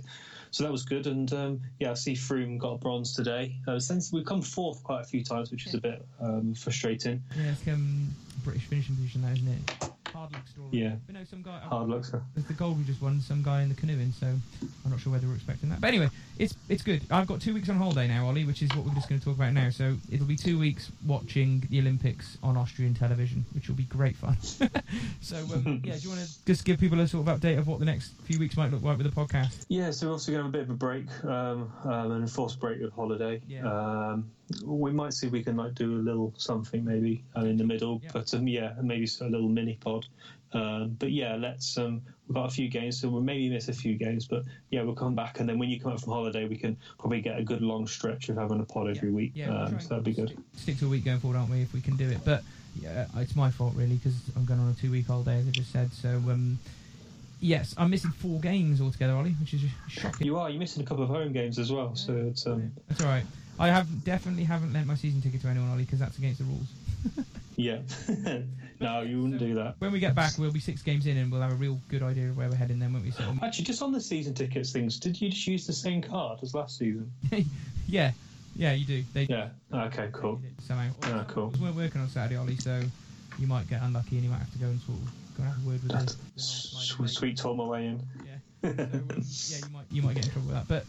so 0.50 0.64
that 0.64 0.72
was 0.72 0.84
good. 0.84 1.06
And 1.06 1.32
um, 1.32 1.60
yeah, 1.78 1.92
I 1.92 1.94
see 1.94 2.14
Froome 2.14 2.58
got 2.58 2.74
a 2.74 2.78
bronze 2.78 3.14
today. 3.14 3.56
Uh, 3.66 3.78
since 3.78 4.12
we've 4.12 4.26
come 4.26 4.42
fourth 4.42 4.82
quite 4.82 5.00
a 5.00 5.04
few 5.04 5.24
times, 5.24 5.50
which 5.50 5.66
is 5.66 5.74
a 5.74 5.80
bit 5.80 6.04
um, 6.20 6.54
frustrating. 6.54 7.22
Yeah, 7.36 7.52
it's 7.52 7.66
um, 7.68 8.10
British 8.44 8.64
finishing 8.64 8.96
position, 8.96 9.24
isn't 9.24 9.48
it? 9.48 9.90
Hard 10.12 10.32
luck 10.32 10.48
story. 10.48 10.68
Yeah. 10.72 10.96
But 11.06 11.14
no, 11.14 11.24
some 11.24 11.42
guy. 11.42 11.58
Hard 11.60 11.88
luck, 11.88 12.04
sir. 12.04 12.22
There's 12.34 12.46
the 12.46 12.54
gold 12.54 12.78
we 12.78 12.84
just 12.84 13.00
won. 13.00 13.20
Some 13.20 13.42
guy 13.42 13.62
in 13.62 13.68
the 13.68 13.74
canoeing, 13.74 14.12
so 14.12 14.26
I'm 14.26 14.90
not 14.90 15.00
sure 15.00 15.12
whether 15.12 15.26
we're 15.26 15.34
expecting 15.34 15.68
that. 15.70 15.80
But 15.80 15.88
anyway, 15.88 16.08
it's 16.38 16.54
it's 16.68 16.82
good. 16.82 17.02
I've 17.10 17.26
got 17.26 17.40
two 17.40 17.54
weeks 17.54 17.68
on 17.68 17.76
holiday 17.76 18.08
now, 18.08 18.26
Ollie, 18.26 18.44
which 18.44 18.62
is 18.62 18.70
what 18.74 18.84
we're 18.84 18.94
just 18.94 19.08
going 19.08 19.20
to 19.20 19.24
talk 19.24 19.36
about 19.36 19.52
now. 19.52 19.70
So 19.70 19.96
it'll 20.10 20.26
be 20.26 20.36
two 20.36 20.58
weeks 20.58 20.90
watching 21.06 21.66
the 21.70 21.80
Olympics 21.80 22.38
on 22.42 22.56
Austrian 22.56 22.94
television, 22.94 23.44
which 23.54 23.68
will 23.68 23.76
be 23.76 23.84
great 23.84 24.16
fun. 24.16 24.36
so 25.20 25.36
um, 25.36 25.80
yeah, 25.84 25.94
do 25.94 26.00
you 26.00 26.08
want 26.08 26.20
to 26.20 26.46
just 26.46 26.64
give 26.64 26.80
people 26.80 26.98
a 27.00 27.06
sort 27.06 27.26
of 27.26 27.40
update 27.40 27.58
of 27.58 27.66
what 27.66 27.78
the 27.78 27.84
next 27.84 28.12
few 28.24 28.38
weeks 28.38 28.56
might 28.56 28.70
look 28.70 28.82
like 28.82 28.98
with 28.98 29.12
the 29.12 29.20
podcast? 29.20 29.64
Yeah, 29.68 29.90
so 29.90 30.06
we're 30.06 30.12
also 30.12 30.32
going 30.32 30.40
to 30.40 30.44
have 30.44 30.54
a 30.54 30.58
bit 30.58 30.62
of 30.62 30.70
a 30.70 30.74
break, 30.74 31.06
um, 31.24 31.72
um, 31.84 32.12
an 32.12 32.22
enforced 32.22 32.60
break 32.60 32.80
with 32.80 32.92
holiday. 32.92 33.40
Yeah. 33.46 33.66
Um, 33.66 34.30
we 34.64 34.90
might 34.92 35.14
see 35.14 35.26
if 35.26 35.32
we 35.32 35.42
can 35.42 35.56
like 35.56 35.74
do 35.74 35.96
a 35.96 36.02
little 36.02 36.32
something 36.36 36.84
maybe 36.84 37.22
uh, 37.36 37.40
in 37.42 37.56
the 37.56 37.64
middle, 37.64 38.00
Yeah. 38.02 38.10
but 38.12 38.32
um, 38.34 38.46
yeah, 38.48 38.74
maybe 38.82 39.08
a 39.20 39.24
little 39.24 39.48
mini 39.48 39.76
pod. 39.80 40.06
Um, 40.52 40.96
but 40.98 41.12
yeah, 41.12 41.36
let's. 41.36 41.78
Um, 41.78 42.02
we've 42.26 42.34
got 42.34 42.46
a 42.46 42.50
few 42.50 42.68
games, 42.68 43.00
so 43.00 43.08
we'll 43.08 43.22
maybe 43.22 43.48
miss 43.48 43.68
a 43.68 43.72
few 43.72 43.94
games, 43.94 44.26
but 44.26 44.42
yeah, 44.70 44.82
we'll 44.82 44.96
come 44.96 45.14
back, 45.14 45.38
and 45.38 45.48
then 45.48 45.58
when 45.60 45.68
you 45.70 45.78
come 45.78 45.92
back 45.92 46.00
from 46.02 46.12
holiday, 46.12 46.48
we 46.48 46.56
can 46.56 46.76
probably 46.98 47.20
get 47.20 47.38
a 47.38 47.42
good 47.44 47.62
long 47.62 47.86
stretch 47.86 48.28
of 48.30 48.36
having 48.36 48.58
a 48.60 48.64
pod 48.64 48.88
every 48.88 49.12
week. 49.12 49.30
Yeah, 49.34 49.50
we'll 49.50 49.58
um, 49.58 49.80
so 49.80 49.88
that'd 49.90 50.04
be 50.04 50.12
good. 50.12 50.36
Stick, 50.56 50.78
to 50.80 50.86
a 50.86 50.88
week 50.88 51.04
going 51.04 51.20
forward, 51.20 51.38
aren't 51.38 51.50
we? 51.50 51.62
If 51.62 51.72
we 51.72 51.80
can 51.80 51.96
do 51.96 52.08
it, 52.10 52.18
but 52.24 52.42
yeah, 52.80 53.06
it's 53.16 53.36
my 53.36 53.50
fault 53.52 53.74
really 53.76 53.94
because 53.94 54.14
I'm 54.34 54.44
going 54.44 54.58
on 54.58 54.70
a 54.70 54.74
two-week 54.74 55.06
holiday, 55.06 55.38
as 55.38 55.46
I 55.46 55.50
just 55.52 55.70
said. 55.70 55.92
So 55.92 56.08
um, 56.08 56.58
yes, 57.40 57.74
I'm 57.78 57.90
missing 57.90 58.10
four 58.10 58.40
games 58.40 58.80
altogether, 58.80 59.12
Ollie, 59.14 59.32
which 59.40 59.54
is 59.54 59.62
shocking. 59.88 60.26
You 60.26 60.36
are. 60.36 60.50
You're 60.50 60.58
missing 60.58 60.82
a 60.82 60.86
couple 60.86 61.04
of 61.04 61.10
home 61.10 61.32
games 61.32 61.60
as 61.60 61.70
well, 61.70 61.94
so 61.94 62.16
it's 62.16 62.44
um, 62.46 62.72
That's 62.88 63.02
all 63.02 63.08
right. 63.08 63.24
I 63.60 63.68
have 63.68 64.04
definitely 64.04 64.44
haven't 64.44 64.72
lent 64.72 64.86
my 64.86 64.94
season 64.94 65.20
ticket 65.20 65.42
to 65.42 65.48
anyone, 65.48 65.70
Ollie, 65.70 65.84
because 65.84 65.98
that's 65.98 66.16
against 66.16 66.38
the 66.38 66.44
rules. 66.44 66.68
yeah. 67.56 67.80
no, 68.80 69.02
you 69.02 69.20
wouldn't 69.20 69.38
do 69.38 69.54
that. 69.56 69.74
When 69.80 69.92
we 69.92 70.00
get 70.00 70.14
back, 70.14 70.32
we'll 70.38 70.50
be 70.50 70.60
six 70.60 70.80
games 70.80 71.06
in, 71.06 71.18
and 71.18 71.30
we'll 71.30 71.42
have 71.42 71.52
a 71.52 71.56
real 71.56 71.78
good 71.90 72.02
idea 72.02 72.30
of 72.30 72.38
where 72.38 72.48
we're 72.48 72.56
heading. 72.56 72.78
Then, 72.78 72.94
won't 72.94 73.04
we? 73.04 73.10
So, 73.10 73.22
Actually, 73.42 73.66
just 73.66 73.82
on 73.82 73.92
the 73.92 74.00
season 74.00 74.32
tickets 74.32 74.72
things, 74.72 74.98
did 74.98 75.20
you 75.20 75.28
just 75.28 75.46
use 75.46 75.66
the 75.66 75.74
same 75.74 76.00
card 76.00 76.38
as 76.42 76.54
last 76.54 76.78
season? 76.78 77.12
yeah, 77.86 78.12
yeah, 78.56 78.72
you 78.72 78.86
do. 78.86 79.04
They 79.12 79.24
Yeah. 79.24 79.50
Okay. 79.70 80.08
Cool. 80.10 80.40
somehow. 80.66 80.90
Ah, 81.02 81.26
cool. 81.28 81.48
We 81.48 81.60
weren't 81.60 81.76
working 81.76 82.00
on 82.00 82.08
Saturday, 82.08 82.36
Ollie, 82.36 82.56
so 82.56 82.80
you 83.38 83.46
might 83.46 83.68
get 83.68 83.82
unlucky, 83.82 84.16
and 84.16 84.24
you 84.24 84.30
might 84.30 84.38
have 84.38 84.52
to 84.52 84.58
go 84.58 84.68
and 84.68 84.80
sort 84.80 84.98
of 84.98 85.36
go 85.36 85.42
and 85.42 85.52
have 85.52 85.66
a 85.66 85.68
word 85.68 85.82
with 85.82 86.16
Sweet, 86.36 87.10
sweet 87.10 87.36
talk 87.36 87.58
my 87.58 87.64
way 87.64 87.86
in. 87.88 88.00
Yeah. 88.24 88.36
So, 88.62 88.82
um, 88.82 89.10
yeah, 89.18 89.58
you 89.58 89.72
might 89.72 89.84
you 89.90 90.02
might 90.02 90.14
get 90.14 90.24
in 90.24 90.32
trouble 90.32 90.48
with 90.48 90.56
that. 90.56 90.68
But 90.68 90.86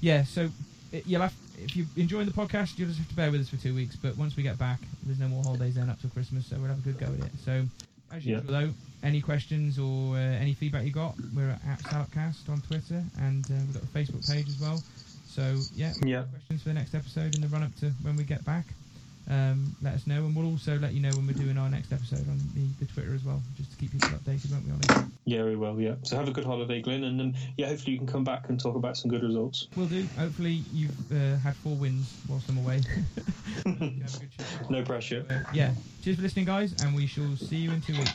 yeah, 0.00 0.22
so 0.22 0.48
it, 0.92 1.04
you'll 1.06 1.22
have 1.22 1.34
if 1.62 1.76
you're 1.76 1.86
enjoying 1.96 2.26
the 2.26 2.32
podcast, 2.32 2.78
you'll 2.78 2.88
just 2.88 2.98
have 2.98 3.08
to 3.08 3.14
bear 3.14 3.30
with 3.30 3.40
us 3.40 3.48
for 3.48 3.56
two 3.56 3.74
weeks. 3.74 3.96
But 4.00 4.16
once 4.16 4.36
we 4.36 4.42
get 4.42 4.58
back, 4.58 4.88
there's 5.04 5.18
no 5.18 5.28
more 5.28 5.42
holidays 5.42 5.74
then 5.76 5.88
up 5.90 6.00
till 6.00 6.10
Christmas, 6.10 6.46
so 6.46 6.56
we'll 6.58 6.68
have 6.68 6.78
a 6.78 6.82
good 6.82 6.98
go 6.98 7.06
at 7.12 7.20
it. 7.20 7.32
So 7.36 7.66
as 8.10 8.26
Yeah. 8.26 8.36
usual, 8.36 8.52
though, 8.52 8.74
any 9.02 9.20
questions 9.20 9.78
or 9.78 10.16
uh, 10.16 10.20
any 10.20 10.54
feedback 10.54 10.84
you 10.84 10.92
got, 10.92 11.16
we're 11.34 11.50
at 11.50 11.82
Salopcast 11.82 12.48
on 12.48 12.60
Twitter, 12.62 13.04
and 13.18 13.50
uh, 13.50 13.54
we've 13.66 13.74
got 13.74 13.82
a 13.84 13.86
Facebook 13.86 14.26
page 14.26 14.48
as 14.48 14.58
well. 14.58 14.84
So 15.24 15.66
yeah, 15.74 15.94
Yeah. 16.04 16.24
questions 16.24 16.62
for 16.62 16.68
the 16.68 16.74
next 16.74 16.94
episode 16.94 17.34
in 17.34 17.40
the 17.40 17.48
run 17.48 17.62
up 17.62 17.74
to 17.76 17.92
when 18.02 18.16
we 18.16 18.24
get 18.24 18.44
back. 18.44 18.74
Um, 19.30 19.76
let 19.82 19.94
us 19.94 20.06
know, 20.06 20.24
and 20.24 20.34
we'll 20.34 20.50
also 20.50 20.78
let 20.78 20.92
you 20.92 21.00
know 21.00 21.10
when 21.10 21.26
we're 21.26 21.32
doing 21.32 21.56
our 21.56 21.68
next 21.68 21.92
episode 21.92 22.28
on 22.28 22.38
the, 22.54 22.66
the 22.84 22.92
Twitter 22.92 23.14
as 23.14 23.24
well, 23.24 23.40
just 23.56 23.70
to 23.70 23.76
keep 23.76 23.92
people 23.92 24.08
updated, 24.10 24.50
won't 24.50 24.66
we, 24.66 24.72
Ollie? 24.72 25.06
Yeah, 25.24 25.44
we 25.44 25.56
will. 25.56 25.80
Yeah. 25.80 25.94
So 26.02 26.16
have 26.16 26.28
a 26.28 26.32
good 26.32 26.44
holiday, 26.44 26.82
Glenn, 26.82 27.04
and 27.04 27.20
um, 27.20 27.34
yeah, 27.56 27.68
hopefully 27.68 27.92
you 27.92 27.98
can 27.98 28.08
come 28.08 28.24
back 28.24 28.48
and 28.48 28.58
talk 28.58 28.74
about 28.74 28.96
some 28.96 29.10
good 29.10 29.22
results. 29.22 29.68
We'll 29.76 29.86
do. 29.86 30.06
Hopefully, 30.18 30.62
you've 30.72 31.12
uh, 31.12 31.36
had 31.38 31.54
four 31.56 31.76
wins 31.76 32.12
whilst 32.28 32.48
I'm 32.48 32.58
away. 32.58 32.82
You 33.64 33.74
can 33.74 34.00
have 34.00 34.14
a 34.16 34.18
good 34.18 34.30
chat. 34.32 34.70
No 34.70 34.82
pressure. 34.82 35.24
Uh, 35.28 35.50
yeah. 35.52 35.72
Cheers 36.02 36.16
for 36.16 36.22
listening, 36.22 36.46
guys, 36.46 36.74
and 36.82 36.94
we 36.96 37.06
shall 37.06 37.36
see 37.36 37.56
you 37.56 37.70
in 37.70 37.80
two 37.80 37.92
weeks. 37.92 38.12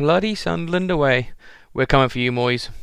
Bloody 0.00 0.34
Sunderland 0.34 0.90
away. 0.90 1.32
We're 1.74 1.84
coming 1.84 2.08
for 2.08 2.20
you, 2.20 2.32
Moyes. 2.32 2.70